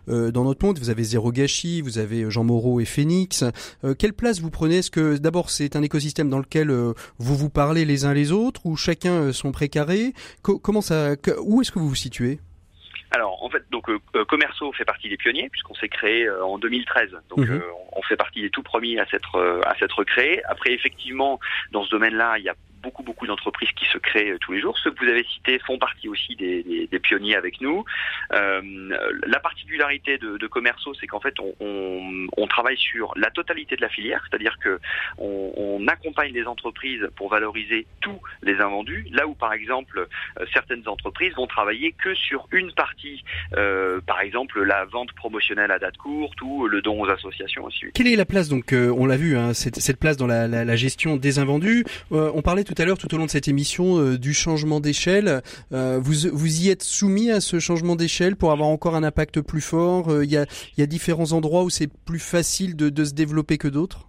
euh, 0.09 0.31
dans 0.31 0.45
notre 0.45 0.65
monde. 0.65 0.79
Vous 0.79 0.91
avez 0.91 1.03
Zéro 1.03 1.33
Gâchis, 1.33 1.81
vous 1.81 1.99
avez 1.99 2.31
Jean 2.31 2.45
Moreau 2.45 2.81
et 2.81 2.85
Phoenix. 2.85 3.45
quelle 3.99 4.13
place 4.13 4.41
vous 4.41 4.51
prenez? 4.51 4.79
Est-ce 4.79 4.91
que 4.91 5.17
d'abord 5.17 5.51
c'est 5.51 5.77
un 5.77 5.83
écosystème 5.83 6.29
dans 6.29 6.39
lequel 6.39 6.71
vous 6.71 7.37
vous 7.37 7.51
parlez 7.51 7.85
les 7.85 8.05
uns 8.05 8.15
les 8.15 8.33
autres 8.33 8.65
ou 8.65 8.77
chacun 8.77 9.33
son 9.33 9.53
précaré? 9.53 10.13
Comment 10.43 10.81
ça 10.81 11.15
Où 11.43 11.61
est-ce 11.61 11.73
que 11.73 11.79
vous 11.79 11.89
vous 11.89 11.95
situez? 11.95 12.41
Alors 13.13 13.43
en 13.43 13.49
fait, 13.49 13.63
donc 13.71 13.87
Commerceau 14.27 14.73
fait 14.73 14.85
partie 14.85 15.09
des 15.09 15.17
pionniers 15.17 15.49
puisqu'on 15.49 15.75
s'est 15.75 15.89
créé 15.89 16.29
en 16.31 16.59
2013. 16.59 17.11
Donc 17.31 17.39
mhm. 17.39 17.63
on 17.93 18.03
fait 18.03 18.17
partie 18.17 18.43
des 18.43 18.51
tout 18.51 18.63
premiers 18.63 18.99
à 18.99 19.07
s'être 19.07 19.63
à 19.65 19.75
s'être 19.79 20.05
créé. 20.05 20.43
Après 20.45 20.73
effectivement, 20.73 21.39
dans 21.73 21.85
ce 21.85 21.91
domaine-là, 21.91 22.39
il 22.39 22.45
y 22.45 22.49
a 22.49 22.55
beaucoup 22.87 23.03
beaucoup 23.03 23.27
d'entreprises 23.27 23.73
qui 23.73 23.85
se 23.87 23.99
créent 23.99 24.31
euh, 24.31 24.39
tous 24.39 24.53
les 24.53 24.61
jours. 24.61 24.79
Ceux 24.79 24.93
que 24.93 25.05
vous 25.05 25.11
avez 25.11 25.25
cités 25.25 25.59
font 25.59 25.77
partie 25.77 26.09
aussi 26.09 26.37
des, 26.37 26.89
pionniers 27.03 27.37
avec 27.37 27.61
nous. 27.61 27.85
Euh, 28.33 28.63
la 29.27 29.41
particularité 29.41 30.19
de, 30.19 30.39
de 30.39 30.47
Commerceau, 30.47 30.95
c'est 30.95 31.07
qu'en 31.07 31.21
fait 31.21 31.35
on, 31.41 32.47
travaille 32.49 32.79
sur 32.79 33.13
la 33.17 33.31
totalité 33.31 33.77
de 33.77 33.83
la 33.83 33.89
filière, 33.91 34.25
c'est-à-dire 34.27 34.57
que 34.61 34.81
on, 35.19 35.87
accompagne 35.89 36.33
les 36.33 36.47
entreprises 36.47 37.07
pour 37.17 37.29
valoriser 37.29 37.87
tous 38.01 38.19
les 38.43 38.57
invendus, 38.61 39.07
là 39.13 39.27
où 39.27 39.35
par 39.35 39.53
exemple 39.53 40.07
euh, 40.41 40.45
certaines 40.55 40.89
entreprises 40.89 41.35
vont 41.35 41.47
travailler 41.47 41.93
que 41.93 42.15
sur 42.15 42.49
une 42.53 42.73
partie, 42.73 43.23
par 44.07 44.21
exemple 44.21 44.63
la 44.63 44.85
vente 44.87 45.13
promotionnelle 45.13 45.71
à 45.71 45.79
date 45.79 45.97
courte 45.97 46.41
ou 46.43 46.67
le 46.67 46.81
don 46.81 47.03
aux 47.03 47.11
associations 47.11 47.65
aussi. 47.65 47.87
Quelle 47.95 48.09
est 48.09 48.17
la 48.17 48.25
place 48.25 48.49
donc 48.49 48.73
On 48.73 49.07
l'a 49.07 49.17
vu, 49.17 49.37
hein, 49.37 49.53
cette, 49.55 49.99
place 49.99 50.17
dans 50.17 50.27
la 50.27 50.77
gestion 50.77 51.17
des 51.17 51.39
invendus. 51.39 51.85
on 52.11 52.43
parlait 52.43 52.65
tout 52.65 52.76
tout 52.77 52.83
à 52.83 52.85
l'heure, 52.85 52.99
tout 52.99 53.13
au 53.15 53.19
long 53.19 53.25
de 53.25 53.31
cette 53.31 53.49
émission, 53.49 53.99
euh, 53.99 54.19
du 54.19 54.35
changement 54.35 54.81
d'échelle. 54.81 55.43
Euh, 55.73 55.99
vous, 55.99 56.29
vous 56.31 56.61
y 56.61 56.69
êtes 56.69 56.83
soumis 56.83 57.31
à 57.31 57.41
ce 57.41 57.59
changement 57.59 57.97
d'échelle 57.97 58.37
pour 58.37 58.53
avoir 58.53 58.69
encore 58.69 58.95
un 58.95 59.03
impact 59.03 59.41
plus 59.41 59.63
fort 59.63 60.11
euh, 60.11 60.25
Il 60.25 60.31
y, 60.31 60.37
a, 60.37 60.87
différents 60.87 61.33
endroits 61.33 61.65
où 61.65 61.71
c'est 61.71 61.87
plus 61.87 62.19
facile 62.19 62.77
de 62.77 63.05
se 63.05 63.15
développer 63.15 63.57
que 63.57 63.69
d'autres? 63.69 64.09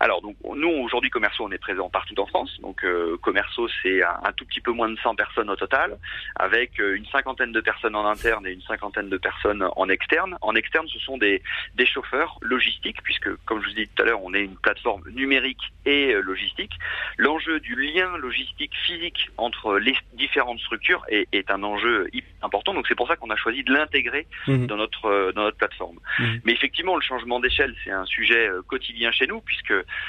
Alors 0.00 0.22
donc 0.22 0.36
nous 0.54 0.68
aujourd'hui 0.68 1.10
Commerceau 1.10 1.44
on 1.44 1.50
est 1.50 1.58
présent 1.58 1.88
partout 1.88 2.18
en 2.18 2.26
France 2.26 2.58
donc 2.60 2.84
euh, 2.84 3.16
Commerceau 3.22 3.68
c'est 3.82 4.02
un, 4.02 4.32
tout 4.36 4.44
petit 4.44 4.60
peu 4.60 4.72
moins 4.72 4.88
de 4.88 4.98
100 4.98 5.14
personnes 5.14 5.50
au 5.50 5.56
total 5.56 5.98
avec 6.36 6.78
euh, 6.80 6.96
une 6.96 7.06
cinquantaine 7.06 7.52
de 7.52 7.60
personnes 7.60 7.96
en 7.96 8.06
interne 8.06 8.46
et 8.46 8.52
une 8.52 8.62
cinquantaine 8.62 9.08
de 9.08 9.16
personnes 9.16 9.66
en 9.76 9.88
externe. 9.88 10.36
En 10.40 10.54
externe 10.54 10.86
ce 10.88 10.98
sont 10.98 11.18
des, 11.18 11.42
des 11.74 11.86
chauffeurs 11.86 12.38
logistiques 12.40 13.02
puisque 13.02 13.34
comme 13.44 13.62
je 13.62 13.68
vous 13.68 13.74
dis 13.74 13.88
tout 13.88 14.02
à 14.02 14.06
l'heure 14.06 14.22
on 14.22 14.34
est 14.34 14.42
une 14.42 14.56
plateforme 14.56 15.02
numérique 15.10 15.72
et 15.84 16.12
euh, 16.14 16.20
logistique. 16.20 16.72
L'enjeu 17.16 17.60
du 17.60 17.74
lien 17.74 18.16
logistique 18.18 18.74
physique 18.86 19.30
entre 19.36 19.78
les 19.78 19.96
différentes 20.14 20.60
structures 20.60 21.04
est, 21.08 21.28
est 21.32 21.50
un 21.50 21.62
enjeu 21.62 22.08
important 22.42 22.74
donc 22.74 22.86
c'est 22.88 22.94
pour 22.94 23.08
ça 23.08 23.16
qu'on 23.16 23.30
a 23.30 23.36
choisi 23.36 23.62
de 23.64 23.72
l'intégrer 23.72 24.26
mmh. 24.46 24.66
dans 24.66 24.76
notre 24.76 25.06
euh, 25.06 25.32
dans 25.32 25.42
notre 25.42 25.56
plateforme. 25.56 25.98
Mmh. 26.18 26.24
Mais 26.44 26.52
effectivement 26.52 26.96
le 26.96 27.02
changement 27.02 27.40
d'échelle 27.40 27.74
c'est 27.84 27.90
un 27.90 28.06
sujet 28.06 28.48
quotidien 28.66 29.10
chez 29.12 29.26
nous 29.26 29.40
puisque 29.40 29.65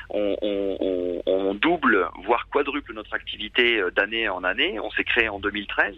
on, 0.09 1.53
double, 1.57 2.07
voire 2.25 2.47
quadruple 2.49 2.93
notre 2.93 3.13
activité 3.13 3.79
euh, 3.79 3.91
d'année 3.91 4.29
en 4.29 4.43
année. 4.43 4.79
On 4.79 4.91
s'est 4.91 5.03
créé 5.03 5.29
en 5.29 5.39
2013. 5.39 5.95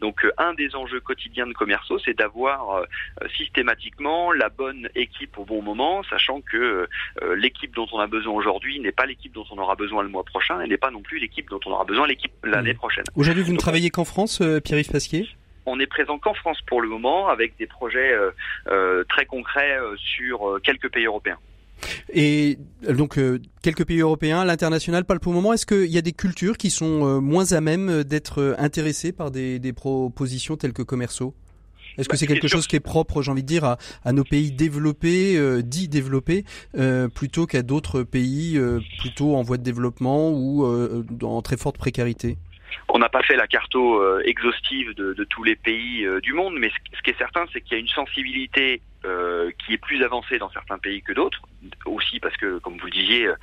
Donc 0.00 0.24
euh, 0.24 0.32
un 0.38 0.54
des 0.54 0.74
enjeux 0.74 1.00
quotidiens 1.00 1.46
de 1.46 1.52
Commerceau, 1.52 1.98
c'est 1.98 2.16
d'avoir 2.16 2.76
euh, 2.76 2.84
systématiquement 3.36 4.32
la 4.32 4.48
bonne 4.48 4.88
équipe 4.94 5.38
au 5.38 5.44
bon 5.44 5.62
moment, 5.62 6.02
sachant 6.04 6.40
que 6.40 6.88
l'équipe 7.36 7.74
dont 7.74 7.86
on 7.92 7.98
a 7.98 8.06
besoin 8.06 8.34
aujourd'hui 8.34 8.80
n'est 8.80 8.92
pas 8.92 9.06
l'équipe 9.06 9.32
dont 9.32 9.44
on 9.50 9.58
aura 9.58 9.74
besoin 9.74 10.02
le 10.02 10.08
mois 10.08 10.24
prochain 10.24 10.60
et 10.60 10.68
n'est 10.68 10.76
pas 10.76 10.90
non 10.90 11.02
plus 11.02 11.18
l'équipe 11.18 11.48
dont 11.48 11.60
on 11.66 11.70
aura 11.70 11.84
besoin 11.84 12.06
l'équipe 12.06 12.32
l'année 12.44 12.72
mmh. 12.72 12.76
prochaine. 12.76 13.04
Aujourd'hui, 13.16 13.42
vous 13.42 13.52
ne 13.52 13.58
travaillez 13.58 13.90
qu'en 13.90 14.04
France, 14.04 14.42
Pierre-Yves 14.64 14.90
Pasquier? 14.90 15.28
On 15.66 15.78
est 15.78 15.86
présent 15.86 16.18
qu'en 16.18 16.34
France 16.34 16.60
pour 16.66 16.80
le 16.80 16.88
moment, 16.88 17.28
avec 17.28 17.56
des 17.56 17.66
projets 17.66 18.12
très 19.08 19.26
concrets 19.26 19.78
sur 19.96 20.58
quelques 20.62 20.90
pays 20.90 21.06
européens. 21.06 21.38
Et 22.12 22.58
donc 22.88 23.18
euh, 23.18 23.40
quelques 23.62 23.84
pays 23.84 24.00
européens, 24.00 24.44
l'international, 24.44 25.04
pas 25.04 25.18
pour 25.18 25.32
le 25.32 25.36
moment. 25.36 25.52
Est-ce 25.52 25.66
qu'il 25.66 25.90
y 25.90 25.98
a 25.98 26.02
des 26.02 26.12
cultures 26.12 26.56
qui 26.56 26.70
sont 26.70 27.06
euh, 27.06 27.20
moins 27.20 27.52
à 27.52 27.60
même 27.60 28.04
d'être 28.04 28.40
euh, 28.40 28.54
intéressées 28.58 29.12
par 29.12 29.30
des, 29.30 29.58
des 29.58 29.72
propositions 29.72 30.56
telles 30.56 30.72
que 30.72 30.82
commerceaux 30.82 31.34
est-ce 31.98 32.08
que 32.08 32.14
bah, 32.14 32.16
c'est 32.16 32.26
quelque 32.26 32.48
chose 32.48 32.66
qui 32.66 32.74
est 32.74 32.80
propre, 32.80 33.20
j'ai 33.20 33.30
envie 33.30 33.42
de 33.42 33.46
dire, 33.46 33.64
à, 33.64 33.76
à 34.02 34.14
nos 34.14 34.24
pays 34.24 34.50
développés, 34.50 35.36
euh, 35.36 35.60
dits 35.60 35.88
développés, 35.88 36.44
euh, 36.74 37.08
plutôt 37.08 37.44
qu'à 37.44 37.60
d'autres 37.60 38.02
pays 38.02 38.58
plutôt 38.98 39.36
en 39.36 39.42
voie 39.42 39.58
de 39.58 39.62
développement 39.62 40.30
ou 40.30 40.64
en 41.22 41.42
très 41.42 41.58
forte 41.58 41.76
précarité? 41.76 42.38
On 42.88 42.98
n'a 42.98 43.10
pas 43.10 43.22
fait 43.22 43.36
la 43.36 43.46
carto 43.46 44.02
exhaustive 44.22 44.94
de, 44.94 45.12
de, 45.12 45.24
tous 45.24 45.44
les 45.44 45.54
pays 45.54 46.06
du 46.22 46.32
monde, 46.32 46.54
mais 46.58 46.70
ce 46.96 47.02
qui 47.02 47.10
est 47.10 47.18
certain, 47.18 47.44
c'est 47.52 47.60
qu'il 47.60 47.72
y 47.72 47.76
a 47.76 47.80
une 47.80 47.88
sensibilité 47.88 48.80
euh, 49.04 49.50
qui 49.58 49.74
est 49.74 49.78
plus 49.78 50.04
avancé 50.04 50.38
dans 50.38 50.50
certains 50.50 50.78
pays 50.78 51.02
que 51.02 51.12
d'autres, 51.12 51.42
aussi 51.86 52.20
parce 52.20 52.36
que, 52.36 52.58
comme 52.58 52.78
vous 52.78 52.86
le 52.86 52.92
disiez, 52.92 53.26
euh, 53.26 53.34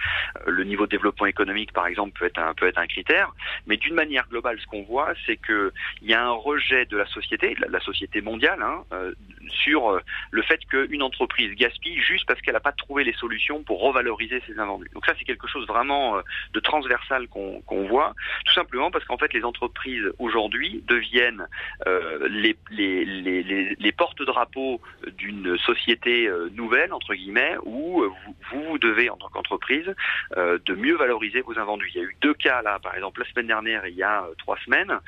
le 0.47 0.63
niveau 0.63 0.85
de 0.85 0.91
développement 0.91 1.25
économique, 1.25 1.73
par 1.73 1.85
exemple, 1.85 2.17
peut 2.17 2.25
être 2.25 2.39
un, 2.39 2.53
peut 2.53 2.67
être 2.67 2.77
un 2.77 2.87
critère. 2.87 3.33
Mais 3.67 3.75
d'une 3.75 3.93
manière 3.93 4.25
globale, 4.29 4.57
ce 4.61 4.65
qu'on 4.67 4.83
voit, 4.83 5.13
c'est 5.25 5.35
que 5.35 5.73
il 6.01 6.09
y 6.09 6.13
a 6.13 6.23
un 6.25 6.31
rejet 6.31 6.85
de 6.85 6.95
la 6.95 7.05
société, 7.07 7.55
de 7.55 7.65
la, 7.69 7.79
société 7.81 8.21
mondiale, 8.21 8.61
hein, 8.61 8.83
euh, 8.93 9.13
sur 9.49 9.99
le 10.31 10.41
fait 10.43 10.63
qu'une 10.65 11.03
entreprise 11.03 11.53
gaspille 11.55 11.99
juste 11.99 12.25
parce 12.25 12.39
qu'elle 12.41 12.53
n'a 12.53 12.61
pas 12.61 12.71
trouvé 12.71 13.03
les 13.03 13.13
solutions 13.13 13.61
pour 13.63 13.81
revaloriser 13.81 14.41
ses 14.47 14.59
invendus. 14.59 14.89
Donc 14.93 15.05
ça, 15.05 15.13
c'est 15.17 15.25
quelque 15.25 15.47
chose 15.47 15.67
vraiment 15.67 16.21
de 16.53 16.59
transversal 16.61 17.27
qu'on 17.27 17.61
qu'on 17.61 17.85
voit, 17.85 18.13
tout 18.45 18.53
simplement 18.53 18.91
parce 18.91 19.03
qu'en 19.05 19.17
fait, 19.17 19.33
les 19.33 19.43
entreprises 19.43 20.09
aujourd'hui 20.19 20.83
deviennent 20.87 21.45
les, 21.85 22.55
les, 22.71 23.03
les, 23.05 23.75
les 23.77 23.91
porte-drapeaux 23.91 24.81
d'une 25.17 25.48
société 25.57 26.27
euh, 26.27 26.49
nouvelle, 26.53 26.93
entre 26.93 27.13
guillemets, 27.13 27.55
où 27.63 28.01
euh, 28.01 28.11
vous, 28.51 28.63
vous 28.69 28.77
devez, 28.77 29.09
en 29.09 29.17
tant 29.17 29.29
qu'entreprise, 29.29 29.93
euh, 30.37 30.59
de 30.65 30.73
mieux 30.73 30.95
valoriser 30.95 31.41
vos 31.41 31.57
invendus. 31.57 31.89
Il 31.93 32.01
y 32.01 32.03
a 32.03 32.07
eu 32.07 32.15
deux 32.21 32.33
cas, 32.33 32.61
là, 32.61 32.79
par 32.79 32.95
exemple, 32.95 33.21
la 33.21 33.29
semaine 33.29 33.47
dernière, 33.47 33.85
il 33.87 33.95
y 33.95 34.03
a 34.03 34.25
trois 34.37 34.57
semaines, 34.65 34.99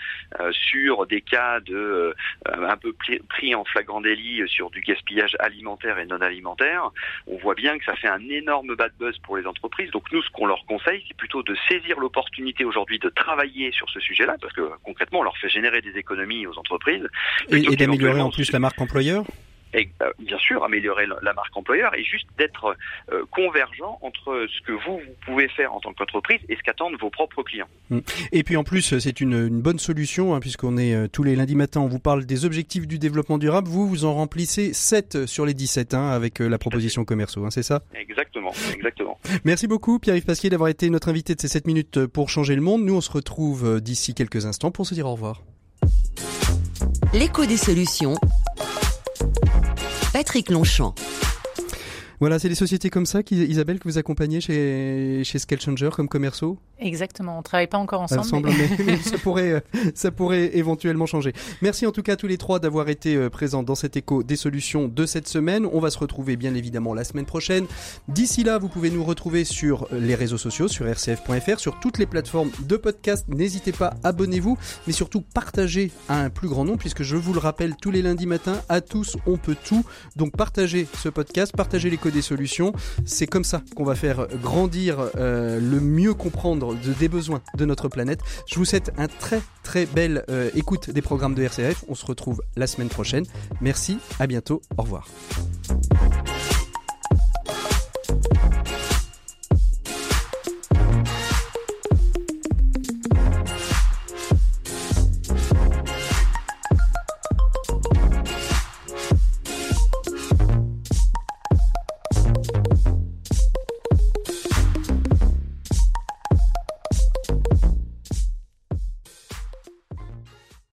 sur 0.51 1.05
des 1.07 1.21
cas 1.21 1.59
de 1.59 2.13
un 2.45 2.77
peu 2.77 2.93
pris 3.29 3.55
en 3.55 3.63
flagrant 3.65 4.01
délit 4.01 4.43
sur 4.47 4.69
du 4.69 4.81
gaspillage 4.81 5.35
alimentaire 5.39 5.99
et 5.99 6.05
non 6.05 6.21
alimentaire. 6.21 6.91
On 7.27 7.37
voit 7.37 7.55
bien 7.55 7.77
que 7.77 7.85
ça 7.85 7.95
fait 7.95 8.07
un 8.07 8.27
énorme 8.29 8.75
bad 8.75 8.91
buzz 8.99 9.17
pour 9.19 9.37
les 9.37 9.45
entreprises. 9.45 9.91
Donc 9.91 10.11
nous, 10.11 10.21
ce 10.21 10.29
qu'on 10.31 10.45
leur 10.45 10.65
conseille, 10.65 11.03
c'est 11.07 11.17
plutôt 11.17 11.43
de 11.43 11.55
saisir 11.69 11.99
l'opportunité 11.99 12.65
aujourd'hui 12.65 12.99
de 12.99 13.09
travailler 13.09 13.71
sur 13.71 13.89
ce 13.89 13.99
sujet-là, 13.99 14.35
parce 14.41 14.53
que 14.53 14.69
concrètement, 14.83 15.19
on 15.19 15.23
leur 15.23 15.37
fait 15.37 15.49
générer 15.49 15.81
des 15.81 15.97
économies 15.97 16.47
aux 16.47 16.57
entreprises. 16.57 17.07
et 17.49 17.75
d'améliorer 17.75 18.21
en 18.21 18.31
plus 18.31 18.51
la 18.51 18.59
marque 18.59 18.79
employeur? 18.79 19.23
Et 19.74 19.89
euh, 20.01 20.11
bien 20.19 20.38
sûr 20.38 20.63
améliorer 20.63 21.05
la 21.22 21.34
marque 21.34 21.55
employeur 21.55 21.95
et 21.95 22.03
juste 22.03 22.28
d'être 22.38 22.76
euh, 23.11 23.24
convergent 23.32 23.97
entre 24.01 24.45
ce 24.47 24.61
que 24.65 24.72
vous, 24.72 24.99
vous 24.99 25.15
pouvez 25.26 25.47
faire 25.49 25.74
en 25.74 25.80
tant 25.80 25.93
qu'entreprise 25.93 26.39
et 26.49 26.55
ce 26.55 26.61
qu'attendent 26.61 26.99
vos 26.99 27.09
propres 27.09 27.43
clients. 27.43 27.67
Mm. 27.89 27.99
Et 28.32 28.43
puis 28.43 28.57
en 28.57 28.63
plus, 28.63 28.99
c'est 28.99 29.22
une, 29.22 29.34
une, 29.34 29.61
bonne 29.61 29.80
solution 29.80 30.34
hein, 30.36 30.39
puisqu'on 30.39 30.78
est 30.78 30.93
euh, 30.93 31.07
tous 31.07 31.24
les 31.24 31.36
lundis 31.36 31.55
matins, 31.55 31.82
on 31.82 31.88
vous 31.88 31.99
parle 31.99 32.26
des 32.26 32.45
objectifs 32.45 32.88
du 32.88 32.99
développement 32.99 33.38
durable. 33.38 33.67
Vous, 33.67 33.88
vous 33.88 34.05
en 34.05 34.13
remplissez 34.13 34.74
7 34.74 35.26
sur 35.26 35.45
les 35.45 35.53
17 35.53 35.93
hein, 35.93 36.09
avec 36.09 36.39
la 36.39 36.57
proposition 36.57 37.05
commerceau, 37.05 37.45
hein, 37.45 37.51
c'est 37.51 37.63
ça? 37.63 37.82
Exactement, 37.93 38.51
exactement. 38.74 39.19
Merci 39.45 39.67
beaucoup 39.67 39.99
Pierre-Yves 39.99 40.26
Pasquier 40.26 40.49
d'avoir 40.49 40.69
été 40.69 40.89
notre 40.89 41.09
invité 41.09 41.36
de 41.36 41.41
ces 41.41 41.47
7 41.47 41.67
minutes 41.67 42.05
pour 42.07 42.30
changer 42.30 42.55
le 42.55 42.61
monde. 42.61 42.84
Nous, 42.84 42.95
on 42.95 43.01
se 43.01 43.11
retrouve 43.11 43.82
d'ici 43.82 44.13
quelques 44.13 44.45
instants 44.45 44.72
pour 44.72 44.86
se 44.86 44.93
dire 44.93 45.05
au 45.05 45.13
revoir. 45.13 45.41
L'écho 47.13 47.45
des 47.45 47.57
solutions 47.57 48.15
Patrick 50.12 50.49
Longchamp. 50.49 51.20
Voilà, 52.22 52.38
c'est 52.38 52.49
des 52.49 52.55
sociétés 52.55 52.91
comme 52.91 53.07
ça, 53.07 53.22
Isabelle, 53.32 53.80
que 53.80 53.89
vous 53.89 53.97
accompagnez 53.97 54.41
chez, 54.41 55.24
chez 55.24 55.39
Changer 55.59 55.89
comme 55.91 56.07
commerciaux 56.07 56.59
Exactement, 56.78 57.36
on 57.36 57.38
ne 57.39 57.43
travaille 57.43 57.67
pas 57.67 57.80
encore 57.80 58.01
ensemble. 58.01 58.49
mais, 58.86 58.97
ça, 59.03 59.17
pourrait, 59.17 59.51
euh, 59.51 59.59
ça 59.95 60.11
pourrait 60.11 60.55
éventuellement 60.55 61.07
changer. 61.07 61.34
Merci 61.61 61.86
en 61.86 61.91
tout 61.91 62.03
cas 62.03 62.13
à 62.13 62.15
tous 62.15 62.28
les 62.28 62.38
trois 62.38 62.59
d'avoir 62.59 62.89
été 62.89 63.15
euh, 63.15 63.30
présents 63.30 63.63
dans 63.63 63.76
cet 63.76 63.97
écho 63.97 64.22
des 64.22 64.36
solutions 64.36 64.88
de 64.88 65.05
cette 65.07 65.28
semaine. 65.28 65.67
On 65.72 65.80
va 65.80 65.89
se 65.89 65.97
retrouver 65.97 66.38
bien 66.38 66.53
évidemment 66.55 66.93
la 66.93 67.03
semaine 67.03 67.26
prochaine. 67.26 67.65
D'ici 68.07 68.43
là, 68.43 68.59
vous 68.59 68.67
pouvez 68.67 68.91
nous 68.91 69.03
retrouver 69.03 69.43
sur 69.43 69.88
les 69.91 70.15
réseaux 70.15 70.39
sociaux, 70.39 70.67
sur 70.67 70.88
rcf.fr, 70.88 71.59
sur 71.59 71.80
toutes 71.80 71.97
les 71.97 72.07
plateformes 72.07 72.51
de 72.67 72.78
podcast. 72.78 73.26
N'hésitez 73.30 73.72
pas, 73.72 73.95
abonnez-vous, 74.03 74.59
mais 74.86 74.93
surtout 74.93 75.22
partagez 75.22 75.91
à 76.07 76.19
un 76.19 76.30
plus 76.30 76.49
grand 76.49 76.65
nombre, 76.65 76.80
puisque 76.80 77.03
je 77.03 77.15
vous 77.15 77.34
le 77.34 77.39
rappelle 77.39 77.76
tous 77.76 77.91
les 77.91 78.03
lundis 78.03 78.28
matins, 78.28 78.61
à 78.69 78.82
tous 78.82 79.17
on 79.26 79.38
peut 79.38 79.57
tout. 79.63 79.84
Donc 80.15 80.36
partagez 80.36 80.88
ce 80.97 81.09
podcast, 81.09 81.53
partagez 81.55 81.89
les 81.89 81.97
des 82.12 82.22
solutions. 82.22 82.74
C'est 83.05 83.28
comme 83.28 83.43
ça 83.43 83.62
qu'on 83.76 83.84
va 83.84 83.95
faire 83.95 84.28
grandir 84.41 84.97
euh, 85.16 85.59
le 85.59 85.80
mieux 85.80 86.14
comprendre 86.14 86.76
des 86.99 87.07
besoins 87.07 87.41
de 87.57 87.66
notre 87.66 87.88
planète. 87.89 88.22
Je 88.47 88.55
vous 88.55 88.66
souhaite 88.66 88.91
un 88.97 89.07
très 89.07 89.41
très 89.64 89.86
belle 89.86 90.24
euh, 90.30 90.49
écoute 90.55 90.89
des 90.89 91.01
programmes 91.01 91.36
de 91.36 91.43
RCF. 91.43 91.86
On 91.88 91.95
se 91.95 92.05
retrouve 92.05 92.41
la 92.55 92.68
semaine 92.68 92.89
prochaine. 92.89 93.26
Merci, 93.62 93.97
à 94.20 94.28
bientôt, 94.28 94.62
au 94.78 94.84
revoir. 94.84 95.07